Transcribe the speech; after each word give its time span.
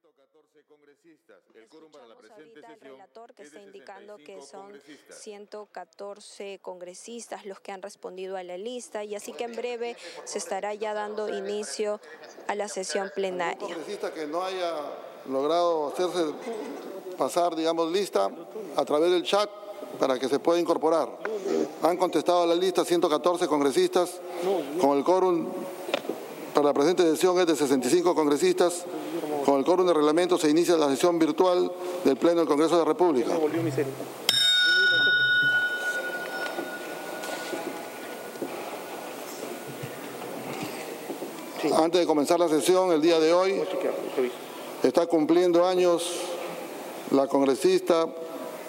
114 0.00 0.64
congresistas. 0.68 1.38
El 1.54 1.68
quórum 1.68 1.90
para 1.92 2.06
la 2.06 2.16
presente 2.16 2.60
sesión 2.60 2.80
relator 2.80 3.34
que 3.34 3.42
es 3.42 3.48
está 3.48 3.62
indicando 3.62 4.16
que 4.16 4.40
65 4.40 4.46
son 4.46 4.60
congresistas. 4.62 5.18
114 5.18 6.58
congresistas 6.60 7.46
los 7.46 7.60
que 7.60 7.72
han 7.72 7.82
respondido 7.82 8.36
a 8.36 8.42
la 8.42 8.56
lista 8.56 9.04
y 9.04 9.14
así 9.14 9.32
que 9.32 9.44
en 9.44 9.54
breve 9.54 9.96
se 10.24 10.38
estará 10.38 10.74
ya 10.74 10.94
dando 10.94 11.28
inicio 11.28 12.00
a 12.48 12.54
la 12.54 12.68
sesión 12.68 13.10
plenaria. 13.14 13.58
congresista 13.60 14.12
que 14.12 14.26
no 14.26 14.42
haya 14.42 14.74
logrado 15.28 15.88
hacerse 15.88 16.34
pasar, 17.16 17.54
digamos, 17.54 17.92
lista 17.92 18.30
a 18.76 18.84
través 18.84 19.10
del 19.10 19.22
chat 19.22 19.48
para 19.98 20.18
que 20.18 20.28
se 20.28 20.38
pueda 20.40 20.58
incorporar. 20.58 21.08
Han 21.82 21.96
contestado 21.96 22.42
a 22.42 22.46
la 22.46 22.54
lista 22.54 22.84
114 22.84 23.46
congresistas 23.46 24.20
con 24.80 24.98
el 24.98 25.04
quórum 25.04 25.46
para 26.54 26.68
la 26.68 26.72
presente 26.72 27.02
sesión 27.02 27.36
es 27.40 27.46
de 27.48 27.56
65 27.56 28.14
congresistas. 28.14 28.84
Con 29.44 29.58
el 29.58 29.64
quórum 29.64 29.86
de 29.86 29.92
reglamento 29.92 30.38
se 30.38 30.48
inicia 30.48 30.76
la 30.76 30.88
sesión 30.88 31.18
virtual 31.18 31.70
del 32.02 32.16
Pleno 32.16 32.40
del 32.40 32.48
Congreso 32.48 32.76
de 32.76 32.78
la 32.78 32.84
República. 32.86 33.30
Antes 41.76 42.00
de 42.00 42.06
comenzar 42.06 42.38
la 42.38 42.48
sesión, 42.48 42.92
el 42.92 43.02
día 43.02 43.18
de 43.20 43.32
hoy, 43.32 43.62
está 44.82 45.06
cumpliendo 45.06 45.66
años 45.66 46.10
la 47.10 47.26
congresista, 47.26 48.06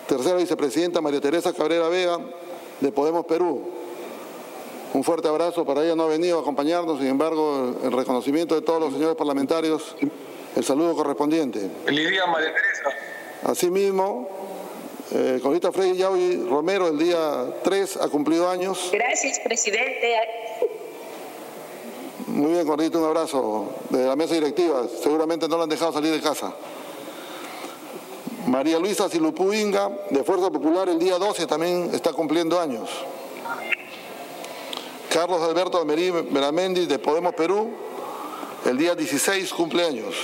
tercera 0.07 0.35
vicepresidenta 0.35 1.01
María 1.01 1.21
Teresa 1.21 1.53
Cabrera 1.53 1.87
Vega, 1.87 2.19
de 2.81 2.91
Podemos 2.91 3.25
Perú. 3.25 3.61
Un 4.93 5.03
fuerte 5.03 5.27
abrazo 5.27 5.65
para 5.65 5.83
ella, 5.83 5.95
no 5.95 6.03
ha 6.03 6.07
venido 6.07 6.37
a 6.37 6.41
acompañarnos, 6.41 6.99
sin 6.99 7.07
embargo, 7.07 7.75
en 7.83 7.91
reconocimiento 7.91 8.55
de 8.55 8.61
todos 8.61 8.79
los 8.79 8.93
señores 8.93 9.15
parlamentarios, 9.15 9.95
el 10.55 10.63
saludo 10.63 10.95
correspondiente. 10.95 11.69
Feliz 11.85 12.09
día, 12.09 12.25
María 12.25 12.53
Teresa. 12.53 12.89
Asimismo, 13.43 14.27
eh, 15.11 15.39
Corita 15.41 15.71
Frey 15.71 15.95
Yaui 15.95 16.47
Romero, 16.49 16.87
el 16.87 16.97
día 16.97 17.45
3, 17.63 17.97
ha 17.97 18.07
cumplido 18.07 18.49
años. 18.49 18.89
Gracias, 18.91 19.39
presidente. 19.39 20.15
Muy 22.27 22.53
bien, 22.53 22.65
Gordito, 22.65 22.99
un 22.99 23.05
abrazo 23.05 23.69
de 23.89 24.05
la 24.05 24.15
mesa 24.15 24.33
directiva. 24.33 24.87
Seguramente 25.01 25.47
no 25.47 25.57
lo 25.57 25.63
han 25.63 25.69
dejado 25.69 25.93
salir 25.93 26.11
de 26.11 26.21
casa. 26.21 26.53
María 28.47 28.79
Luisa 28.79 29.09
Silupú 29.09 29.53
Inga, 29.53 29.89
de 30.09 30.23
Fuerza 30.23 30.49
Popular, 30.51 30.87
el 30.89 30.99
día 30.99 31.17
12 31.17 31.47
también 31.47 31.89
está 31.93 32.13
cumpliendo 32.13 32.59
años. 32.59 32.89
Carlos 35.09 35.41
Alberto 35.41 35.79
Almerí 35.79 36.11
Meramendi, 36.11 36.85
de 36.85 36.99
Podemos 36.99 37.33
Perú, 37.35 37.71
el 38.65 38.77
día 38.77 38.95
16 38.95 39.53
cumple 39.53 39.85
años. 39.85 40.15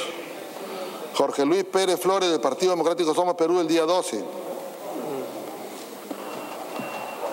Jorge 1.22 1.45
Luis 1.45 1.64
Pérez 1.66 2.00
Flores, 2.00 2.31
del 2.31 2.41
Partido 2.41 2.72
Democrático 2.72 3.14
Somos 3.14 3.36
Perú, 3.36 3.59
el 3.59 3.67
día 3.67 3.83
12. 3.83 4.25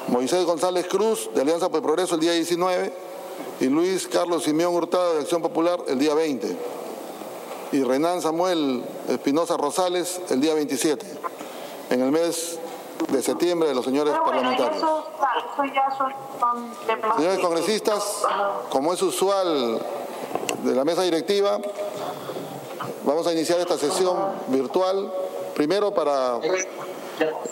Moisés 0.08 0.44
González 0.44 0.86
Cruz, 0.88 1.30
de 1.34 1.40
Alianza 1.40 1.70
por 1.70 1.78
el 1.78 1.84
Progreso, 1.84 2.16
el 2.16 2.20
día 2.20 2.32
19 2.32 2.92
y 3.60 3.64
Luis 3.64 4.06
Carlos 4.06 4.44
Simeón 4.44 4.74
Hurtado 4.74 5.14
de 5.14 5.22
Acción 5.22 5.40
Popular 5.40 5.80
el 5.88 5.98
día 5.98 6.12
20 6.12 6.54
y 7.72 7.82
Renan 7.82 8.20
Samuel 8.20 8.84
Espinosa 9.08 9.56
Rosales 9.56 10.20
el 10.28 10.42
día 10.42 10.52
27 10.52 11.06
en 11.88 12.02
el 12.02 12.12
mes 12.12 12.58
de 13.10 13.22
septiembre 13.22 13.70
de 13.70 13.74
los 13.74 13.86
señores 13.86 14.12
bueno, 14.12 14.26
parlamentarios. 14.26 14.76
eso, 14.76 15.06
eso 15.54 15.64
ya 15.74 15.96
son, 15.96 16.12
son 16.38 16.70
temas 16.86 17.16
Señores 17.16 17.38
congresistas, 17.38 18.26
como 18.68 18.92
es 18.92 19.00
usual 19.00 19.80
de 20.62 20.74
la 20.74 20.84
mesa 20.84 21.02
directiva, 21.04 21.58
vamos 23.04 23.26
a 23.26 23.32
iniciar 23.32 23.60
esta 23.60 23.76
sesión 23.78 24.16
virtual, 24.48 25.12
primero 25.54 25.92
para, 25.92 26.40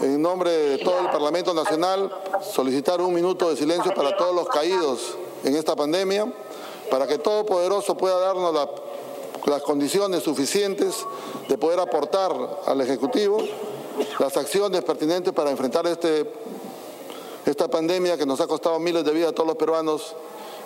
en 0.01 0.23
nombre 0.23 0.51
de 0.51 0.79
todo 0.79 1.01
el 1.01 1.07
Parlamento 1.07 1.53
Nacional, 1.55 2.11
solicitar 2.53 3.01
un 3.01 3.15
minuto 3.15 3.51
de 3.51 3.57
silencio 3.57 3.93
para 3.95 4.17
todos 4.17 4.35
los 4.35 4.49
caídos 4.49 5.17
en 5.45 5.57
esta 5.57 5.75
pandemia, 5.77 6.33
para 6.91 7.07
que 7.07 7.19
todo 7.19 7.45
poderoso 7.47 7.97
pueda 7.97 8.19
darnos 8.19 8.55
la- 8.55 8.71
las 9.47 9.63
condiciones 9.63 10.25
suficientes 10.25 11.07
de 11.49 11.57
poder 11.57 11.79
aportar 11.79 12.33
al 12.67 12.81
Ejecutivo 12.81 13.39
las 14.19 14.37
acciones 14.37 14.83
pertinentes 14.83 15.33
para 15.33 15.51
enfrentar 15.51 15.87
este 15.87 16.31
esta 17.47 17.69
pandemia 17.69 18.17
que 18.19 18.27
nos 18.27 18.41
ha 18.41 18.49
costado 18.49 18.81
miles 18.81 19.05
de 19.05 19.13
vidas 19.13 19.31
a 19.31 19.33
todos 19.33 19.47
los 19.47 19.57
peruanos 19.57 20.17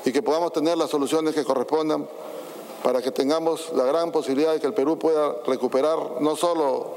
y 0.06 0.12
que 0.12 0.22
podamos 0.22 0.50
tener 0.52 0.78
las 0.78 0.88
soluciones 0.88 1.34
que 1.34 1.44
correspondan 1.44 2.08
para 2.82 3.02
que 3.02 3.10
tengamos 3.10 3.72
la 3.74 3.84
gran 3.84 4.10
posibilidad 4.10 4.52
de 4.52 4.60
que 4.60 4.66
el 4.66 4.74
Perú 4.74 4.98
pueda 4.98 5.36
recuperar 5.46 6.20
no 6.20 6.36
solo 6.36 6.94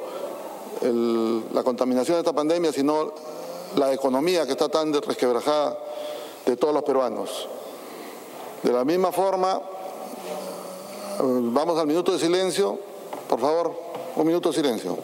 la 0.81 1.63
contaminación 1.63 2.15
de 2.15 2.21
esta 2.21 2.33
pandemia, 2.33 2.71
sino 2.71 3.13
la 3.75 3.93
economía 3.93 4.45
que 4.45 4.51
está 4.51 4.69
tan 4.69 4.93
resquebrajada 4.93 5.77
de 6.45 6.57
todos 6.57 6.73
los 6.73 6.83
peruanos. 6.83 7.47
De 8.61 8.71
la 8.71 8.85
misma 8.85 9.11
forma, 9.11 9.61
eh, 11.19 11.21
vamos 11.21 11.77
al 11.79 11.87
minuto 11.87 12.11
de 12.11 12.19
silencio. 12.19 12.79
Por 13.27 13.39
favor, 13.39 13.73
un 14.15 14.27
minuto 14.27 14.49
de 14.49 14.55
silencio. 14.55 14.97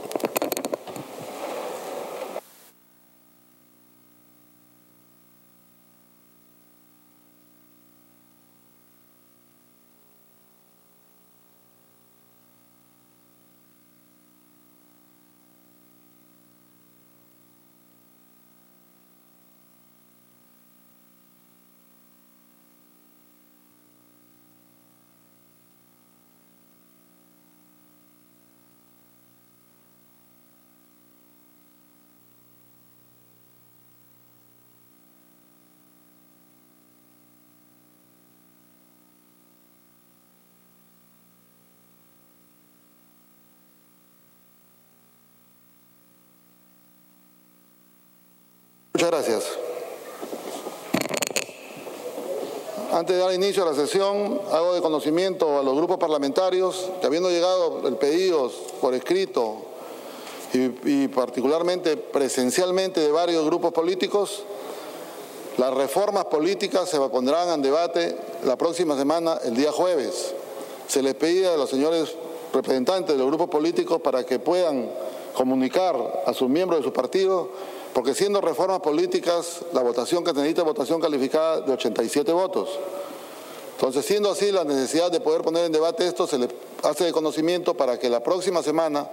Gracias. 49.09 49.43
Antes 52.91 53.15
de 53.15 53.21
dar 53.23 53.33
inicio 53.33 53.63
a 53.63 53.65
la 53.65 53.73
sesión, 53.73 54.39
hago 54.51 54.75
de 54.75 54.81
conocimiento 54.81 55.57
a 55.57 55.63
los 55.63 55.75
grupos 55.75 55.97
parlamentarios 55.97 56.91
que 57.01 57.07
habiendo 57.07 57.31
llegado 57.31 57.87
el 57.87 57.95
pedido 57.95 58.51
por 58.79 58.93
escrito 58.93 59.63
y, 60.53 61.05
y 61.05 61.07
particularmente 61.07 61.97
presencialmente 61.97 62.99
de 62.99 63.11
varios 63.11 63.43
grupos 63.47 63.73
políticos, 63.73 64.43
las 65.57 65.73
reformas 65.73 66.25
políticas 66.25 66.87
se 66.87 66.99
pondrán 66.99 67.49
en 67.49 67.63
debate 67.63 68.15
la 68.43 68.57
próxima 68.57 68.95
semana, 68.95 69.39
el 69.43 69.55
día 69.55 69.71
jueves. 69.71 70.35
Se 70.87 71.01
les 71.01 71.15
pedía 71.15 71.55
a 71.55 71.57
los 71.57 71.71
señores 71.71 72.13
representantes 72.53 73.15
de 73.15 73.17
los 73.17 73.25
grupos 73.25 73.49
políticos 73.49 74.01
para 74.01 74.23
que 74.23 74.37
puedan 74.37 74.87
comunicar 75.33 76.21
a 76.27 76.33
sus 76.35 76.47
miembros 76.47 76.81
de 76.81 76.83
su 76.83 76.93
partido, 76.93 77.49
porque 77.99 78.15
siendo 78.15 78.39
reformas 78.39 78.79
políticas, 78.79 79.59
la 79.73 79.81
votación 79.81 80.23
que 80.23 80.31
necesita 80.31 80.61
es 80.61 80.65
votación 80.65 81.01
calificada 81.01 81.59
de 81.59 81.73
87 81.73 82.31
votos. 82.31 82.69
Entonces, 83.75 84.05
siendo 84.05 84.31
así, 84.31 84.53
la 84.53 84.63
necesidad 84.63 85.11
de 85.11 85.19
poder 85.19 85.41
poner 85.41 85.65
en 85.65 85.73
debate 85.73 86.07
esto 86.07 86.25
se 86.25 86.37
le 86.37 86.47
hace 86.81 87.03
de 87.03 87.11
conocimiento 87.11 87.73
para 87.73 87.99
que 87.99 88.09
la 88.09 88.23
próxima 88.23 88.63
semana 88.63 89.09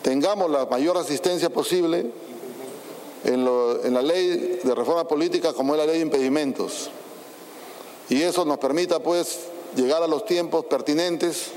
tengamos 0.00 0.50
la 0.50 0.64
mayor 0.64 0.96
asistencia 0.96 1.50
posible 1.50 2.06
en, 3.24 3.46
en 3.84 3.92
la 3.92 4.00
ley 4.00 4.60
de 4.64 4.74
reforma 4.74 5.06
política 5.06 5.52
como 5.52 5.74
es 5.74 5.80
la 5.80 5.84
ley 5.84 5.96
de 5.96 6.02
impedimentos. 6.02 6.88
Y 8.08 8.22
eso 8.22 8.46
nos 8.46 8.56
permita, 8.56 9.00
pues, 9.00 9.40
llegar 9.76 10.02
a 10.02 10.06
los 10.06 10.24
tiempos 10.24 10.64
pertinentes 10.64 11.48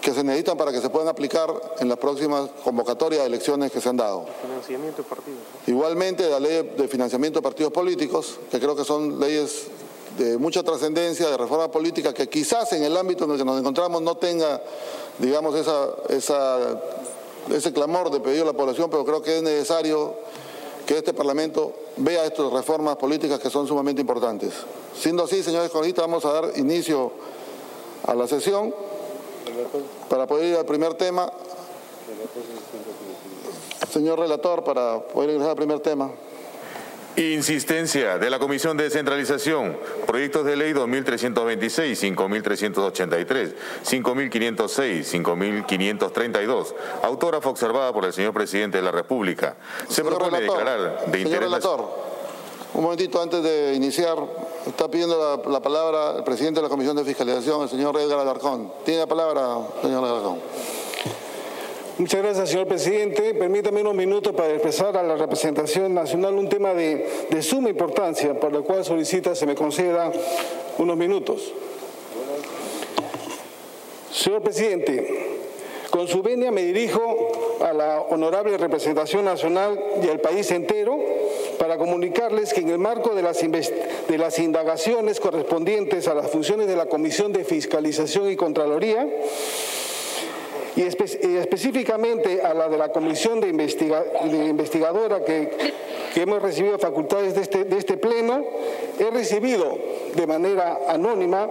que 0.00 0.12
se 0.14 0.22
necesitan 0.22 0.56
para 0.56 0.70
que 0.72 0.80
se 0.80 0.88
puedan 0.90 1.08
aplicar 1.08 1.52
en 1.80 1.88
las 1.88 1.98
próximas 1.98 2.48
convocatorias 2.64 3.22
de 3.22 3.26
elecciones 3.26 3.72
que 3.72 3.80
se 3.80 3.88
han 3.88 3.96
dado. 3.96 4.26
Financiamiento 4.42 5.02
de 5.02 5.08
partidos. 5.08 5.38
Igualmente, 5.66 6.28
la 6.30 6.38
ley 6.40 6.72
de 6.76 6.88
financiamiento 6.88 7.40
de 7.40 7.42
partidos 7.42 7.72
políticos, 7.72 8.38
que 8.50 8.58
creo 8.60 8.76
que 8.76 8.84
son 8.84 9.18
leyes 9.18 9.66
de 10.16 10.38
mucha 10.38 10.62
trascendencia, 10.62 11.28
de 11.28 11.36
reforma 11.36 11.70
política, 11.70 12.12
que 12.14 12.28
quizás 12.28 12.72
en 12.72 12.82
el 12.84 12.96
ámbito 12.96 13.24
en 13.24 13.32
el 13.32 13.38
que 13.38 13.44
nos 13.44 13.58
encontramos 13.58 14.00
no 14.02 14.16
tenga, 14.16 14.60
digamos, 15.18 15.54
esa, 15.56 15.88
esa- 16.08 16.80
ese 17.52 17.72
clamor 17.72 18.10
de 18.10 18.20
pedir 18.20 18.42
a 18.42 18.46
la 18.46 18.52
población, 18.52 18.90
pero 18.90 19.04
creo 19.04 19.22
que 19.22 19.38
es 19.38 19.42
necesario 19.42 20.14
que 20.86 20.96
este 20.98 21.12
Parlamento 21.12 21.72
vea 21.96 22.24
estas 22.24 22.50
reformas 22.52 22.96
políticas 22.96 23.38
que 23.40 23.50
son 23.50 23.66
sumamente 23.66 24.00
importantes. 24.00 24.52
Siendo 24.98 25.24
así, 25.24 25.42
señores 25.42 25.70
congresistas, 25.70 26.06
vamos 26.06 26.24
a 26.24 26.32
dar 26.32 26.52
inicio 26.56 27.12
a 28.06 28.14
la 28.14 28.26
sesión. 28.26 28.74
Para 30.08 30.26
poder 30.26 30.46
ir 30.46 30.56
al 30.56 30.66
primer 30.66 30.94
tema. 30.94 31.30
Señor 33.90 34.18
relator, 34.18 34.64
para 34.64 35.00
poder 35.00 35.30
ingresar 35.30 35.50
al 35.50 35.56
primer 35.56 35.80
tema. 35.80 36.10
Insistencia 37.16 38.16
de 38.18 38.30
la 38.30 38.38
Comisión 38.38 38.76
de 38.76 38.84
Descentralización. 38.84 39.76
Proyectos 40.06 40.44
de 40.44 40.54
ley 40.54 40.72
2326, 40.72 41.98
5383, 41.98 43.54
5506, 43.82 45.08
5532. 45.08 46.74
Autógrafa 47.02 47.48
observada 47.48 47.92
por 47.92 48.04
el 48.04 48.12
señor 48.12 48.34
presidente 48.34 48.78
de 48.78 48.84
la 48.84 48.92
República. 48.92 49.56
Se 49.88 49.96
Señor 49.96 50.12
propone 50.14 50.38
relator, 50.38 50.58
declarar 50.58 50.80
de 50.90 51.04
Señor 51.04 51.18
interés. 51.18 51.40
relator, 51.40 52.07
un 52.74 52.82
momentito 52.82 53.20
antes 53.20 53.42
de 53.42 53.74
iniciar, 53.74 54.16
está 54.66 54.88
pidiendo 54.88 55.18
la, 55.18 55.50
la 55.50 55.60
palabra 55.60 56.14
el 56.16 56.24
presidente 56.24 56.60
de 56.60 56.62
la 56.62 56.68
Comisión 56.68 56.96
de 56.96 57.04
Fiscalización, 57.04 57.62
el 57.62 57.68
señor 57.68 57.96
Edgar 57.98 58.20
Alarcón. 58.20 58.72
Tiene 58.84 59.00
la 59.00 59.06
palabra, 59.06 59.58
señor 59.82 60.04
Alarcón. 60.04 60.38
Muchas 61.98 62.22
gracias, 62.22 62.50
señor 62.50 62.68
presidente. 62.68 63.34
Permítame 63.34 63.80
unos 63.80 63.94
minutos 63.94 64.32
para 64.34 64.50
expresar 64.50 64.96
a 64.96 65.02
la 65.02 65.16
representación 65.16 65.94
nacional 65.94 66.34
un 66.34 66.48
tema 66.48 66.72
de, 66.72 67.26
de 67.28 67.42
suma 67.42 67.70
importancia, 67.70 68.38
por 68.38 68.52
lo 68.52 68.62
cual 68.62 68.84
solicita 68.84 69.34
se 69.34 69.46
me 69.46 69.56
conceda 69.56 70.12
unos 70.78 70.96
minutos. 70.96 71.52
Señor 74.12 74.42
presidente, 74.42 75.40
con 75.90 76.06
su 76.06 76.22
venia 76.22 76.52
me 76.52 76.62
dirijo 76.62 77.32
a 77.60 77.72
la 77.72 78.00
honorable 78.02 78.56
representación 78.56 79.24
nacional 79.24 79.78
y 80.02 80.08
al 80.08 80.20
país 80.20 80.50
entero 80.52 80.98
para 81.58 81.76
comunicarles 81.76 82.52
que 82.54 82.60
en 82.60 82.70
el 82.70 82.78
marco 82.78 83.14
de 83.14 83.22
las, 83.22 83.38
de 83.40 84.18
las 84.18 84.38
indagaciones 84.38 85.20
correspondientes 85.20 86.06
a 86.08 86.14
las 86.14 86.30
funciones 86.30 86.66
de 86.68 86.76
la 86.76 86.86
Comisión 86.86 87.32
de 87.32 87.44
Fiscalización 87.44 88.30
y 88.30 88.36
Contraloría, 88.36 89.06
y, 90.76 90.82
espe- 90.82 91.18
y 91.28 91.36
específicamente 91.36 92.40
a 92.42 92.54
la 92.54 92.68
de 92.68 92.78
la 92.78 92.90
comisión 92.92 93.40
de, 93.40 93.48
investiga- 93.48 94.04
de 94.30 94.46
investigadora 94.46 95.24
que, 95.24 95.50
hemos 96.14 96.40
recibido 96.42 96.78
facultades 96.78 97.34
de 97.34 97.42
este, 97.42 97.64
de 97.64 97.78
este 97.78 97.96
pleno, 97.96 98.44
he 98.98 99.10
recibido 99.10 99.76
de 100.14 100.26
manera 100.26 100.80
anónima 100.88 101.48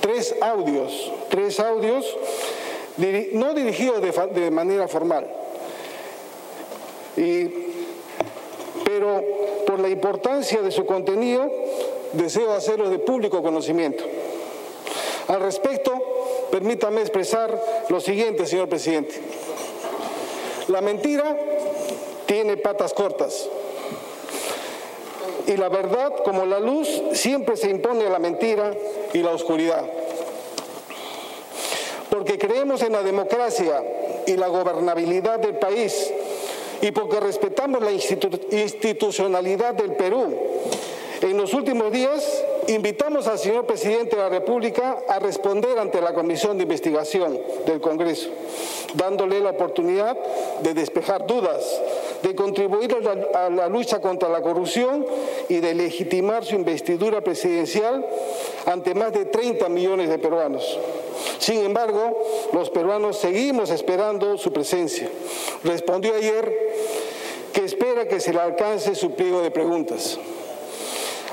tres 0.00 0.34
audios, 0.40 1.12
tres 1.30 1.60
audios 1.60 2.06
no 3.32 3.52
dirigidos 3.54 4.00
de, 4.00 4.40
de 4.40 4.50
manera 4.50 4.86
formal, 4.88 5.26
y, 7.16 7.50
pero 8.94 9.24
por 9.66 9.80
la 9.80 9.88
importancia 9.88 10.62
de 10.62 10.70
su 10.70 10.86
contenido 10.86 11.50
deseo 12.12 12.52
hacerlo 12.52 12.90
de 12.90 13.00
público 13.00 13.42
conocimiento. 13.42 14.04
Al 15.26 15.40
respecto, 15.40 15.90
permítame 16.52 17.00
expresar 17.00 17.60
lo 17.88 18.00
siguiente, 18.00 18.46
señor 18.46 18.68
presidente. 18.68 19.20
La 20.68 20.80
mentira 20.80 21.36
tiene 22.26 22.56
patas 22.56 22.94
cortas. 22.94 23.48
Y 25.48 25.56
la 25.56 25.68
verdad, 25.68 26.12
como 26.24 26.46
la 26.46 26.60
luz, 26.60 26.88
siempre 27.14 27.56
se 27.56 27.70
impone 27.70 28.06
a 28.06 28.10
la 28.10 28.20
mentira 28.20 28.76
y 29.12 29.18
la 29.18 29.32
oscuridad. 29.32 29.84
Porque 32.10 32.38
creemos 32.38 32.80
en 32.82 32.92
la 32.92 33.02
democracia 33.02 33.82
y 34.24 34.36
la 34.36 34.46
gobernabilidad 34.46 35.40
del 35.40 35.56
país 35.56 36.12
y 36.84 36.92
porque 36.92 37.18
respetamos 37.18 37.80
la 37.82 37.90
institu- 37.92 38.38
institucionalidad 38.52 39.72
del 39.74 39.92
Perú. 39.96 40.34
En 41.22 41.38
los 41.38 41.54
últimos 41.54 41.90
días 41.90 42.44
invitamos 42.68 43.26
al 43.26 43.38
señor 43.38 43.64
presidente 43.64 44.16
de 44.16 44.22
la 44.22 44.28
República 44.28 44.98
a 45.08 45.18
responder 45.18 45.78
ante 45.78 46.02
la 46.02 46.12
Comisión 46.12 46.58
de 46.58 46.64
Investigación 46.64 47.40
del 47.64 47.80
Congreso, 47.80 48.28
dándole 48.92 49.40
la 49.40 49.50
oportunidad 49.50 50.18
de 50.60 50.74
despejar 50.74 51.26
dudas, 51.26 51.64
de 52.22 52.34
contribuir 52.34 52.94
a 53.34 53.48
la 53.48 53.68
lucha 53.68 54.00
contra 54.02 54.28
la 54.28 54.42
corrupción 54.42 55.06
y 55.48 55.60
de 55.60 55.74
legitimar 55.74 56.44
su 56.44 56.54
investidura 56.54 57.22
presidencial 57.22 58.04
ante 58.66 58.94
más 58.94 59.12
de 59.14 59.24
30 59.24 59.70
millones 59.70 60.10
de 60.10 60.18
peruanos. 60.18 60.78
Sin 61.38 61.64
embargo, 61.64 62.18
los 62.52 62.70
peruanos 62.70 63.18
seguimos 63.18 63.70
esperando 63.70 64.38
su 64.38 64.52
presencia. 64.52 65.08
Respondió 65.62 66.14
ayer 66.14 66.52
que 67.52 67.64
espera 67.64 68.08
que 68.08 68.20
se 68.20 68.32
le 68.32 68.40
alcance 68.40 68.94
su 68.94 69.12
pliego 69.12 69.40
de 69.42 69.50
preguntas. 69.50 70.18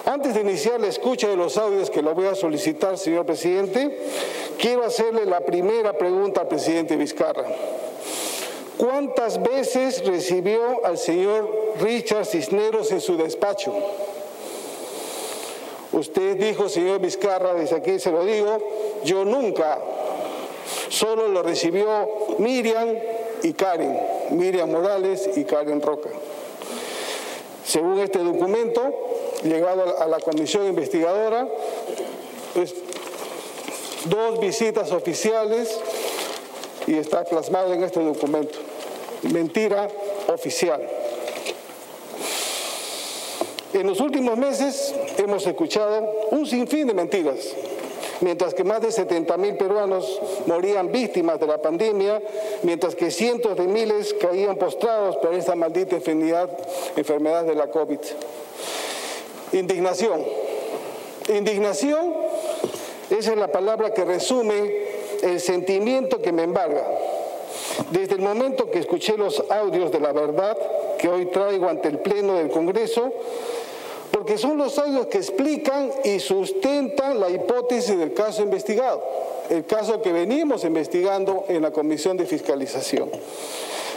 Antes 0.06 0.34
de 0.34 0.42
iniciar 0.42 0.80
la 0.82 0.88
escucha 0.88 1.28
de 1.28 1.36
los 1.36 1.58
audios 1.58 1.90
que 1.90 2.02
lo 2.02 2.16
voy 2.16 2.26
a 2.26 2.36
solicitar, 2.36 2.98
señor 2.98 3.26
presidente, 3.26 4.00
quiero 4.58 4.84
hacerle 4.84 5.26
la 5.26 5.42
primera 5.42 5.94
pregunta 5.94 6.42
al 6.42 6.48
presidente 6.48 6.98
Vizcarra. 6.98 7.46
¿Cuántas 8.78 9.42
veces 9.42 10.04
recibió 10.06 10.84
al 10.86 10.98
señor 10.98 11.76
Richard 11.80 12.26
Cisneros 12.26 12.92
en 12.92 13.00
su 13.00 13.16
despacho? 13.16 13.74
Usted 15.92 16.38
dijo, 16.38 16.70
señor 16.70 17.00
Vizcarra, 17.00 17.54
desde 17.54 17.76
aquí 17.76 18.00
se 18.00 18.12
lo 18.12 18.24
digo, 18.24 18.58
yo 19.04 19.26
nunca, 19.26 19.80
solo 20.90 21.28
lo 21.28 21.44
recibió 21.44 22.10
Miriam 22.38 22.96
y 23.44 23.54
Karen, 23.54 24.00
Miriam 24.32 24.72
Morales 24.72 25.30
y 25.36 25.44
Karen 25.44 25.82
Roca. 25.82 26.10
Según 27.66 28.00
este 28.00 28.20
documento, 28.20 28.82
llegado 29.44 30.00
a 30.00 30.08
la 30.08 30.20
comisión 30.20 30.68
investigadora, 30.68 31.48
dos 34.06 34.40
visitas 34.40 34.92
oficiales 34.92 35.78
y 36.88 36.96
está 36.96 37.24
plasmado 37.24 37.74
en 37.74 37.84
este 37.84 38.02
documento. 38.02 38.58
Mentira 39.24 39.88
oficial. 40.28 40.82
En 43.74 43.88
los 43.88 44.02
últimos 44.02 44.38
meses 44.38 44.94
hemos 45.18 45.48
escuchado 45.48 46.28
un 46.32 46.46
sinfín 46.46 46.88
de 46.88 46.94
mentiras, 46.94 47.56
mientras 48.20 48.54
que 48.54 48.66
más 48.66 48.82
de 48.82 48.92
70 48.92 49.38
mil 49.38 49.56
peruanos 49.56 50.20
morían 50.46 50.92
víctimas 50.92 51.40
de 51.40 51.48
la 51.48 51.62
pandemia, 51.62 52.22
mientras 52.64 52.96
que 52.96 53.12
cientos 53.12 53.56
de 53.56 53.68
miles 53.68 54.14
caían 54.14 54.58
postrados 54.58 55.16
por 55.18 55.34
esta 55.34 55.56
maldita 55.56 55.96
enfermedad, 55.96 56.50
enfermedad 56.98 57.46
de 57.46 57.56
la 57.56 57.68
COVID. 57.68 58.00
Indignación. 59.54 60.22
Indignación, 61.30 62.14
esa 63.10 63.32
es 63.32 63.38
la 63.38 63.54
palabra 63.54 63.94
que 63.94 64.04
resume 64.04 64.82
el 65.22 65.40
sentimiento 65.40 66.22
que 66.22 66.34
me 66.34 66.44
embarga. 66.44 66.86
Desde 67.92 68.16
el 68.16 68.22
momento 68.22 68.70
que 68.70 68.80
escuché 68.80 69.16
los 69.18 69.44
audios 69.50 69.92
de 69.92 70.00
la 70.02 70.12
verdad 70.12 70.58
que 70.98 71.10
hoy 71.10 71.26
traigo 71.28 71.68
ante 71.68 71.88
el 71.88 72.00
Pleno 72.00 72.36
del 72.36 72.50
Congreso, 72.50 73.12
porque 74.22 74.38
son 74.38 74.56
los 74.56 74.78
audios 74.78 75.08
que 75.08 75.18
explican 75.18 75.90
y 76.04 76.20
sustentan 76.20 77.20
la 77.20 77.32
hipótesis 77.32 77.98
del 77.98 78.14
caso 78.14 78.44
investigado, 78.44 79.02
el 79.50 79.66
caso 79.66 80.00
que 80.00 80.12
venimos 80.12 80.64
investigando 80.64 81.46
en 81.48 81.64
la 81.64 81.72
Comisión 81.72 82.18
de 82.18 82.28
Fiscalización. 82.28 83.10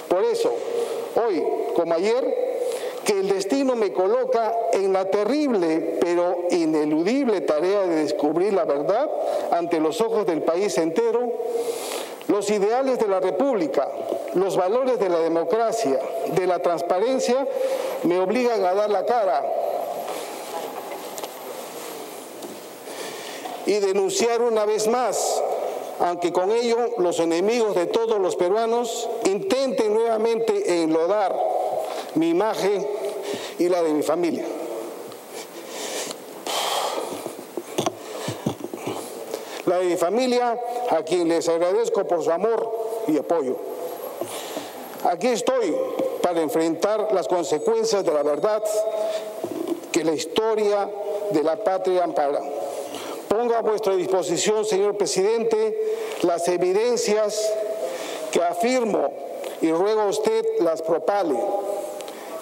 Por 0.08 0.24
eso, 0.24 0.50
hoy, 1.22 1.44
como 1.76 1.92
ayer, 1.92 2.24
que 3.04 3.20
el 3.20 3.28
destino 3.28 3.76
me 3.76 3.92
coloca 3.92 4.50
en 4.72 4.94
la 4.94 5.10
terrible 5.10 5.98
pero 6.00 6.46
ineludible 6.50 7.42
tarea 7.42 7.82
de 7.82 7.96
descubrir 7.96 8.54
la 8.54 8.64
verdad 8.64 9.10
ante 9.50 9.78
los 9.78 10.00
ojos 10.00 10.24
del 10.24 10.40
país 10.40 10.78
entero, 10.78 11.32
los 12.28 12.48
ideales 12.48 12.98
de 12.98 13.08
la 13.08 13.20
República, 13.20 13.86
los 14.32 14.56
valores 14.56 14.98
de 14.98 15.10
la 15.10 15.18
democracia, 15.18 16.00
de 16.34 16.46
la 16.46 16.60
transparencia, 16.60 17.46
me 18.04 18.18
obligan 18.18 18.64
a 18.64 18.72
dar 18.72 18.88
la 18.88 19.04
cara 19.04 19.63
y 23.66 23.74
denunciar 23.74 24.42
una 24.42 24.64
vez 24.64 24.88
más, 24.88 25.42
aunque 26.00 26.32
con 26.32 26.50
ello 26.50 26.76
los 26.98 27.18
enemigos 27.20 27.74
de 27.74 27.86
todos 27.86 28.18
los 28.18 28.36
peruanos 28.36 29.08
intenten 29.24 29.94
nuevamente 29.94 30.82
enlodar 30.82 31.34
mi 32.14 32.30
imagen 32.30 32.86
y 33.58 33.68
la 33.68 33.82
de 33.82 33.92
mi 33.92 34.02
familia. 34.02 34.44
La 39.66 39.78
de 39.78 39.86
mi 39.86 39.96
familia, 39.96 40.60
a 40.90 41.02
quien 41.02 41.28
les 41.28 41.48
agradezco 41.48 42.04
por 42.06 42.22
su 42.22 42.30
amor 42.30 42.70
y 43.08 43.16
apoyo. 43.16 43.56
Aquí 45.04 45.28
estoy 45.28 45.74
para 46.22 46.40
enfrentar 46.40 47.08
las 47.12 47.28
consecuencias 47.28 48.04
de 48.04 48.12
la 48.12 48.22
verdad 48.22 48.62
que 49.92 50.04
la 50.04 50.12
historia 50.12 50.90
de 51.30 51.42
la 51.42 51.56
patria 51.56 52.04
ampara. 52.04 52.40
Ponga 53.28 53.58
a 53.58 53.62
vuestra 53.62 53.96
disposición, 53.96 54.64
señor 54.64 54.96
presidente, 54.96 55.96
las 56.22 56.46
evidencias 56.48 57.52
que 58.30 58.42
afirmo 58.42 59.12
y 59.60 59.72
ruego 59.72 60.02
a 60.02 60.06
usted 60.06 60.44
las 60.60 60.82
propale. 60.82 61.38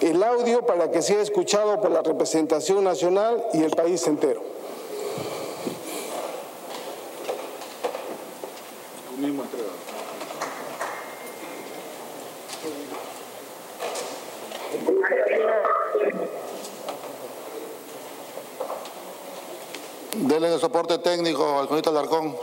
El 0.01 0.21
audio 0.21 0.65
para 0.65 0.91
que 0.91 1.01
sea 1.01 1.21
escuchado 1.21 1.79
por 1.79 1.91
la 1.91 2.01
representación 2.01 2.83
nacional 2.83 3.43
y 3.53 3.63
el 3.63 3.71
país 3.71 4.05
entero. 4.07 4.52
Reporte 20.83 21.01
técnico, 21.01 21.59
Alconita 21.59 21.91
Alarcón. 21.91 22.35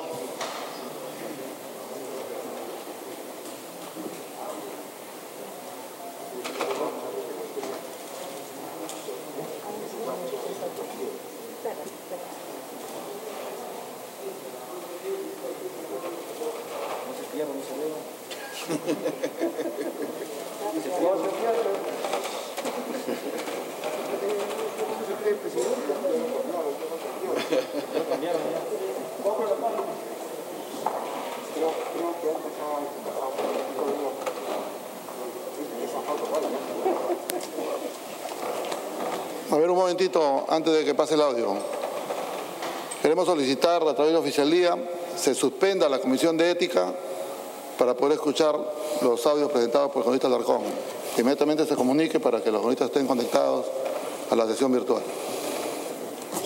Thank 23.07 23.35
you. 23.35 23.40
A 39.51 39.57
ver 39.57 39.69
un 39.69 39.77
momentito 39.77 40.45
antes 40.49 40.73
de 40.73 40.85
que 40.85 40.95
pase 40.95 41.15
el 41.15 41.23
audio. 41.23 41.55
Queremos 43.03 43.27
solicitar 43.27 43.83
a 43.83 43.95
través 43.95 44.09
de 44.09 44.13
la 44.13 44.21
oficialía 44.21 44.77
se 45.17 45.35
suspenda 45.35 45.89
la 45.89 45.99
comisión 45.99 46.37
de 46.37 46.51
ética 46.51 46.95
para 47.79 47.95
poder 47.95 48.15
escuchar 48.15 48.57
los 49.03 49.27
audios 49.27 49.51
presentados 49.51 49.91
por 49.91 50.01
el 50.01 50.05
jurista 50.05 50.29
Alarcón. 50.29 50.63
Inmediatamente 51.19 51.67
se 51.67 51.77
comunique 51.77 52.21
para 52.21 52.43
que 52.43 52.51
los 52.51 52.63
juristas 52.63 52.89
estén 52.89 53.07
conectados 53.07 53.67
a 54.31 54.37
la 54.37 54.47
sesión 54.47 54.73
virtual. 54.73 55.03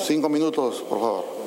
Cinco 0.04 0.28
minutos, 0.28 0.82
por 0.88 1.00
favor. 1.00 1.43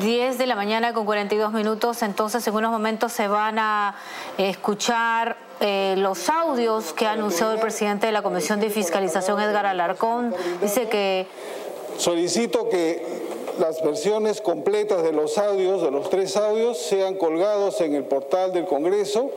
Diez 0.00 0.36
de 0.38 0.46
la 0.46 0.56
mañana 0.56 0.92
con 0.92 1.04
42 1.04 1.52
minutos, 1.52 2.02
entonces 2.02 2.44
en 2.48 2.54
unos 2.56 2.72
momentos 2.72 3.12
se 3.12 3.28
van 3.28 3.60
a 3.60 3.94
escuchar 4.36 5.36
eh, 5.66 5.94
los 5.96 6.28
audios 6.28 6.92
que 6.92 7.06
ha 7.06 7.12
anunciado 7.12 7.54
el 7.54 7.58
presidente 7.58 8.04
de 8.04 8.12
la 8.12 8.20
Comisión 8.20 8.60
de 8.60 8.68
Fiscalización, 8.68 9.40
Edgar 9.40 9.64
Alarcón. 9.64 10.34
Dice 10.60 10.90
que... 10.90 11.26
Solicito 11.96 12.68
que 12.68 13.02
las 13.58 13.82
versiones 13.82 14.42
completas 14.42 15.02
de 15.02 15.12
los 15.12 15.38
audios, 15.38 15.80
de 15.80 15.90
los 15.90 16.10
tres 16.10 16.36
audios, 16.36 16.76
sean 16.76 17.14
colgados 17.14 17.80
en 17.80 17.94
el 17.94 18.04
portal 18.04 18.52
del 18.52 18.66
Congreso 18.66 19.30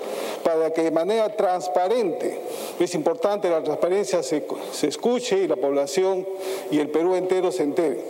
para 0.44 0.72
que 0.72 0.84
de 0.84 0.92
manera 0.92 1.30
transparente, 1.30 2.42
es 2.78 2.94
importante 2.94 3.50
la 3.50 3.64
transparencia, 3.64 4.22
se, 4.22 4.46
se 4.74 4.88
escuche 4.88 5.38
y 5.38 5.48
la 5.48 5.56
población 5.56 6.28
y 6.72 6.80
el 6.80 6.90
Perú 6.90 7.16
entero 7.16 7.54
se 7.54 7.64
entere. 7.64 8.02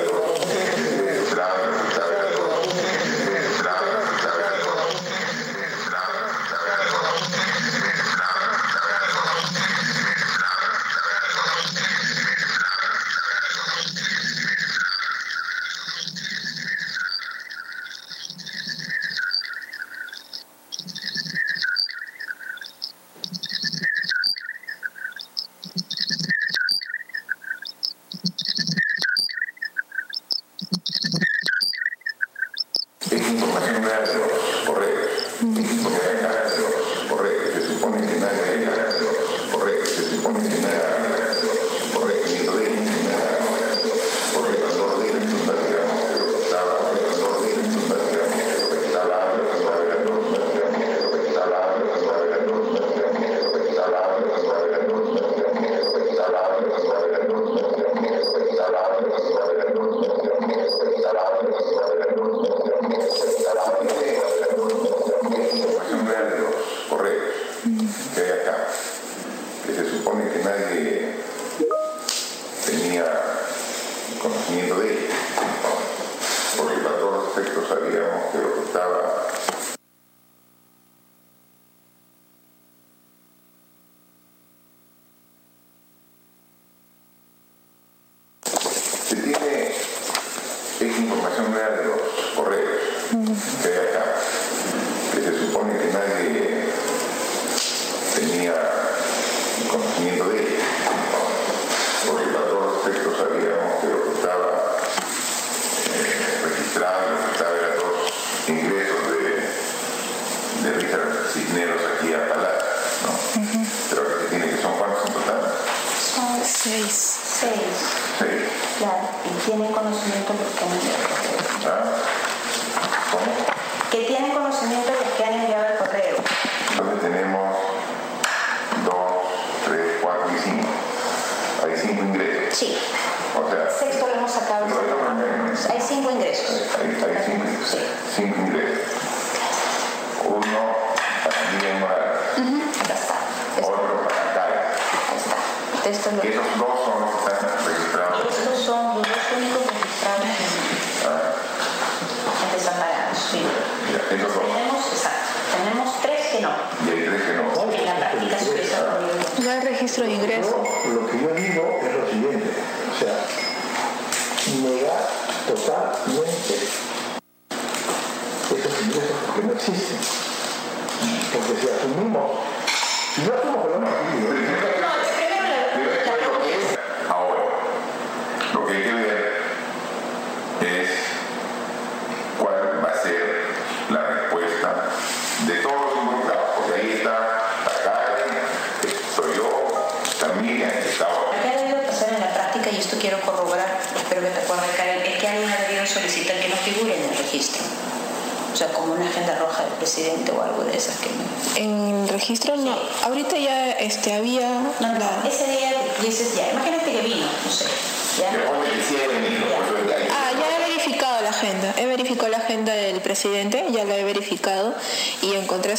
face. 116.68 117.07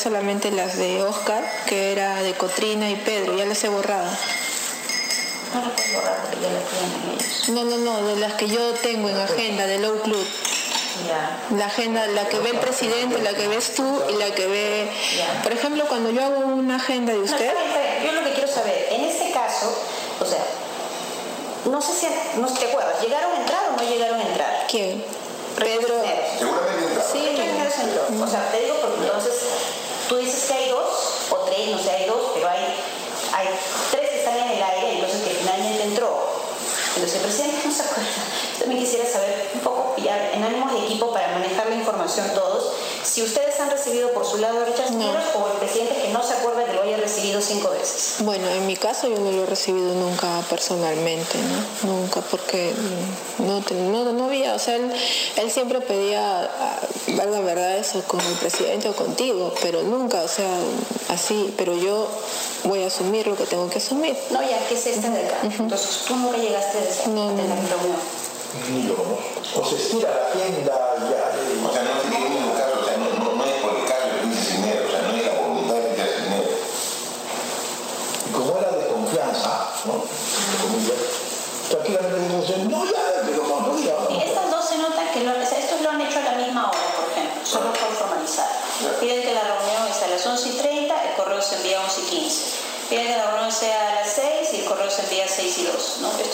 Solamente 0.08 0.50
las 0.50 0.78
de 0.78 1.02
Oscar, 1.02 1.44
que 1.66 1.92
era 1.92 2.22
de 2.22 2.32
Cotrina 2.32 2.88
y 2.88 2.96
Pedro, 2.96 3.36
ya 3.36 3.44
las 3.44 3.62
he 3.62 3.68
borrado. 3.68 4.08
No 5.52 5.60
lo 5.60 5.70
puedo 5.74 5.92
borrar 5.96 6.16
porque 6.22 6.40
ya 6.40 6.48
lo 6.48 6.60
tienen 6.60 7.12
ellos. 7.12 7.48
No, 7.50 7.64
no, 7.64 7.76
no, 7.76 8.08
de 8.08 8.16
las 8.16 8.32
que 8.32 8.48
yo 8.48 8.72
tengo 8.82 9.10
en 9.10 9.18
agenda 9.18 9.66
del 9.66 9.82
Low 9.82 10.00
Club. 10.00 10.26
La 11.58 11.66
agenda, 11.66 12.06
la 12.06 12.26
que 12.26 12.38
ve 12.38 12.50
el 12.50 12.58
presidente, 12.58 13.20
la 13.20 13.34
que 13.34 13.48
ves 13.48 13.74
tú 13.74 14.02
y 14.08 14.14
la 14.14 14.34
que 14.34 14.46
ve... 14.46 14.90
Por 15.42 15.52
ejemplo, 15.52 15.84
cuando 15.88 16.08
yo 16.10 16.24
hago 16.24 16.38
una 16.38 16.76
agenda 16.76 17.12
de 17.12 17.18
usted... 17.18 17.52
Yo 18.02 18.12
lo 18.12 18.24
que 18.24 18.32
quiero 18.32 18.48
saber, 18.50 18.88
en 18.90 19.04
este 19.04 19.30
caso, 19.32 19.78
o 20.20 20.24
sea, 20.24 20.42
no 21.66 21.82
sé 21.82 21.92
si, 21.92 22.06
no 22.40 22.48
sé 22.48 22.54
si 22.54 22.60
te 22.60 22.66
acuerdas, 22.68 22.94
¿llegaron 23.02 23.30
a 23.32 23.40
entrar 23.40 23.60
o 23.68 23.76
no 23.76 23.82
llegaron 23.86 24.18
a 24.18 24.22
entrar? 24.22 24.66
¿Quién? 24.70 25.04
Pedro... 25.58 25.96
O 28.20 28.26
sea, 28.26 28.50
te 28.50 28.60
digo 28.60 28.76
porque 28.80 29.04
entonces 29.06 29.34
tú 30.08 30.16
dices 30.16 30.44
que 30.44 30.54
hay 30.54 30.70
dos 30.70 31.26
o 31.30 31.36
tres, 31.44 31.70
no 31.70 31.78
sé, 31.78 31.90
hay 31.90 32.06
dos, 32.06 32.30
pero 32.34 32.48
hay, 32.48 32.64
hay 33.34 33.48
tres 33.90 34.10
que 34.10 34.18
están 34.18 34.36
en 34.38 34.50
el 34.50 34.62
aire 34.62 34.94
entonces 34.94 35.22
que 35.22 35.30
finalmente 35.30 35.82
entró. 35.82 36.28
Entonces 36.94 37.20
presidente 37.20 37.62
no 37.64 37.72
se 37.72 37.82
acuerda. 37.82 38.08
Yo 38.54 38.58
también 38.60 38.80
quisiera 38.80 39.06
saber 39.06 39.50
un 39.54 39.60
poco, 39.60 39.94
pillar 39.94 40.30
en 40.32 40.42
ánimos 40.42 40.72
de 40.72 40.86
equipo 40.86 41.12
para 41.12 41.28
manejar 41.28 41.68
la 41.68 41.76
información 41.76 42.26
todos, 42.34 42.57
si 43.04 43.22
ustedes 43.22 43.58
han 43.60 43.70
recibido 43.70 44.10
por 44.12 44.24
su 44.24 44.38
lado 44.38 44.60
a 44.60 44.64
Richard 44.64 44.88
Cisneros 44.88 45.24
o 45.34 45.46
el 45.52 45.58
presidente 45.58 45.94
que 46.02 46.08
no 46.08 46.22
se 46.22 46.34
acuerda 46.34 46.64
que 46.64 46.72
lo 46.74 46.82
haya 46.82 46.96
recibido 46.96 47.40
cinco 47.40 47.70
veces. 47.70 48.16
Bueno, 48.20 48.48
en 48.48 48.66
mi 48.66 48.76
caso 48.76 49.08
yo 49.08 49.18
no 49.18 49.30
lo 49.32 49.42
he 49.44 49.46
recibido 49.46 49.94
nunca 49.94 50.42
personalmente, 50.50 51.38
¿no? 51.84 51.92
Nunca, 51.92 52.20
porque 52.22 52.72
no, 53.38 53.60
no, 53.70 54.12
no 54.12 54.24
había, 54.26 54.54
o 54.54 54.58
sea, 54.58 54.76
él, 54.76 54.92
él 55.36 55.50
siempre 55.50 55.80
pedía, 55.80 56.42
ah, 56.42 56.80
valga 57.08 57.40
verdad, 57.40 57.78
eso 57.78 58.02
con 58.06 58.20
el 58.20 58.34
presidente 58.34 58.88
o 58.88 58.94
contigo, 58.96 59.52
pero 59.62 59.82
nunca, 59.82 60.22
o 60.22 60.28
sea, 60.28 60.48
así, 61.08 61.54
pero 61.56 61.74
yo 61.76 62.08
voy 62.64 62.82
a 62.84 62.88
asumir 62.88 63.26
lo 63.26 63.36
que 63.36 63.44
tengo 63.46 63.68
que 63.70 63.78
asumir. 63.78 64.16
No, 64.30 64.40
ya, 64.42 64.58
que 64.68 64.74
es 64.74 64.86
esta 64.86 65.10
de 65.10 65.26
acá. 65.26 65.38
Entonces 65.42 66.00
tú 66.06 66.16
nunca 66.16 66.36
llegaste 66.36 66.78
de 66.80 66.88
esa 66.90 67.06
No, 67.08 67.26
no, 67.30 67.32
no. 67.32 67.38
reunión. 67.38 67.98
ni 68.72 68.82
lo 68.84 68.94
conozco. 68.96 69.60
O 69.60 69.64
se 69.68 69.76
estira 69.76 70.08
la 70.34 70.44
agenda 70.44 70.87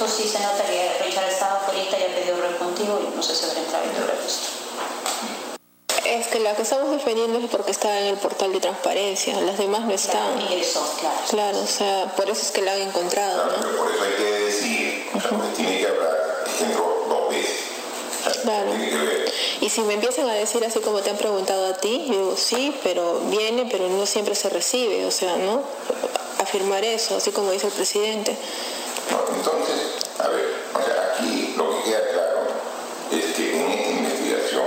Esto 0.05 0.23
sí 0.23 0.29
se 0.29 0.39
nota 0.41 0.63
que 0.65 1.03
Richard 1.03 1.31
estaba 1.31 1.61
fuera 1.61 1.81
y 1.81 1.83
ha 1.83 2.15
pedido 2.15 2.37
reunión 2.37 2.59
contigo 2.59 3.01
y 3.03 3.17
no 3.17 3.23
sé 3.23 3.35
si 3.35 3.47
habrá 3.47 3.61
entrado 3.61 3.85
y 3.87 3.97
lo 3.97 4.03
habrá 4.05 4.15
visto. 4.23 4.49
Es 6.05 6.27
que 6.27 6.41
la 6.41 6.55
que 6.55 6.61
estamos 6.61 6.91
defendiendo 6.91 7.39
es 7.39 7.49
porque 7.49 7.71
está 7.71 8.01
en 8.01 8.09
el 8.09 8.17
portal 8.19 8.53
de 8.53 8.61
transparencia, 8.61 9.41
las 9.41 9.57
demás 9.57 9.81
no 9.81 9.95
están. 9.95 10.39
Ingresó, 10.43 10.87
claro. 11.01 11.17
Claro, 11.31 11.59
o 11.59 11.67
sea, 11.67 12.13
por 12.17 12.29
eso 12.29 12.43
es 12.43 12.51
que 12.51 12.61
la 12.61 12.73
han 12.75 12.83
encontrado, 12.83 13.45
Claro, 13.45 13.57
¿no? 13.57 13.67
pero 13.67 13.79
por 13.79 13.93
eso 13.95 14.05
hay 14.05 14.13
que 14.13 14.25
decir, 14.25 15.11
sea, 15.11 15.31
pues 15.31 15.55
tiene 15.55 15.79
que 15.79 15.87
hablar 15.87 16.45
entró 16.61 17.07
dos 17.09 17.31
veces. 17.31 18.41
Claro. 18.43 18.71
Y 19.63 19.71
si 19.71 19.81
me 19.81 19.95
empiezan 19.95 20.29
a 20.29 20.35
decir 20.35 20.63
así 20.67 20.81
como 20.81 21.01
te 21.01 21.09
han 21.09 21.17
preguntado 21.17 21.67
a 21.67 21.75
ti, 21.79 22.05
yo 22.09 22.13
digo, 22.13 22.37
sí, 22.37 22.77
pero 22.83 23.21
viene, 23.31 23.67
pero 23.71 23.89
no 23.89 24.05
siempre 24.05 24.35
se 24.35 24.51
recibe, 24.51 25.07
o 25.07 25.11
sea, 25.11 25.37
¿no? 25.37 25.63
Afirmar 26.41 26.85
eso, 26.85 27.17
así 27.17 27.31
como 27.31 27.53
dice 27.53 27.69
el 27.69 27.73
presidente. 27.73 28.37
No, 29.11 29.37
entonces, 29.37 29.95
a 30.19 30.29
ver, 30.29 30.65
o 30.73 30.79
sea, 30.83 31.13
aquí 31.13 31.55
lo 31.57 31.71
que 31.71 31.91
queda 31.91 32.09
claro 32.13 32.47
es 33.13 33.37
que 33.37 33.61
en 33.61 33.71
esta 33.71 33.91
investigación 33.91 34.67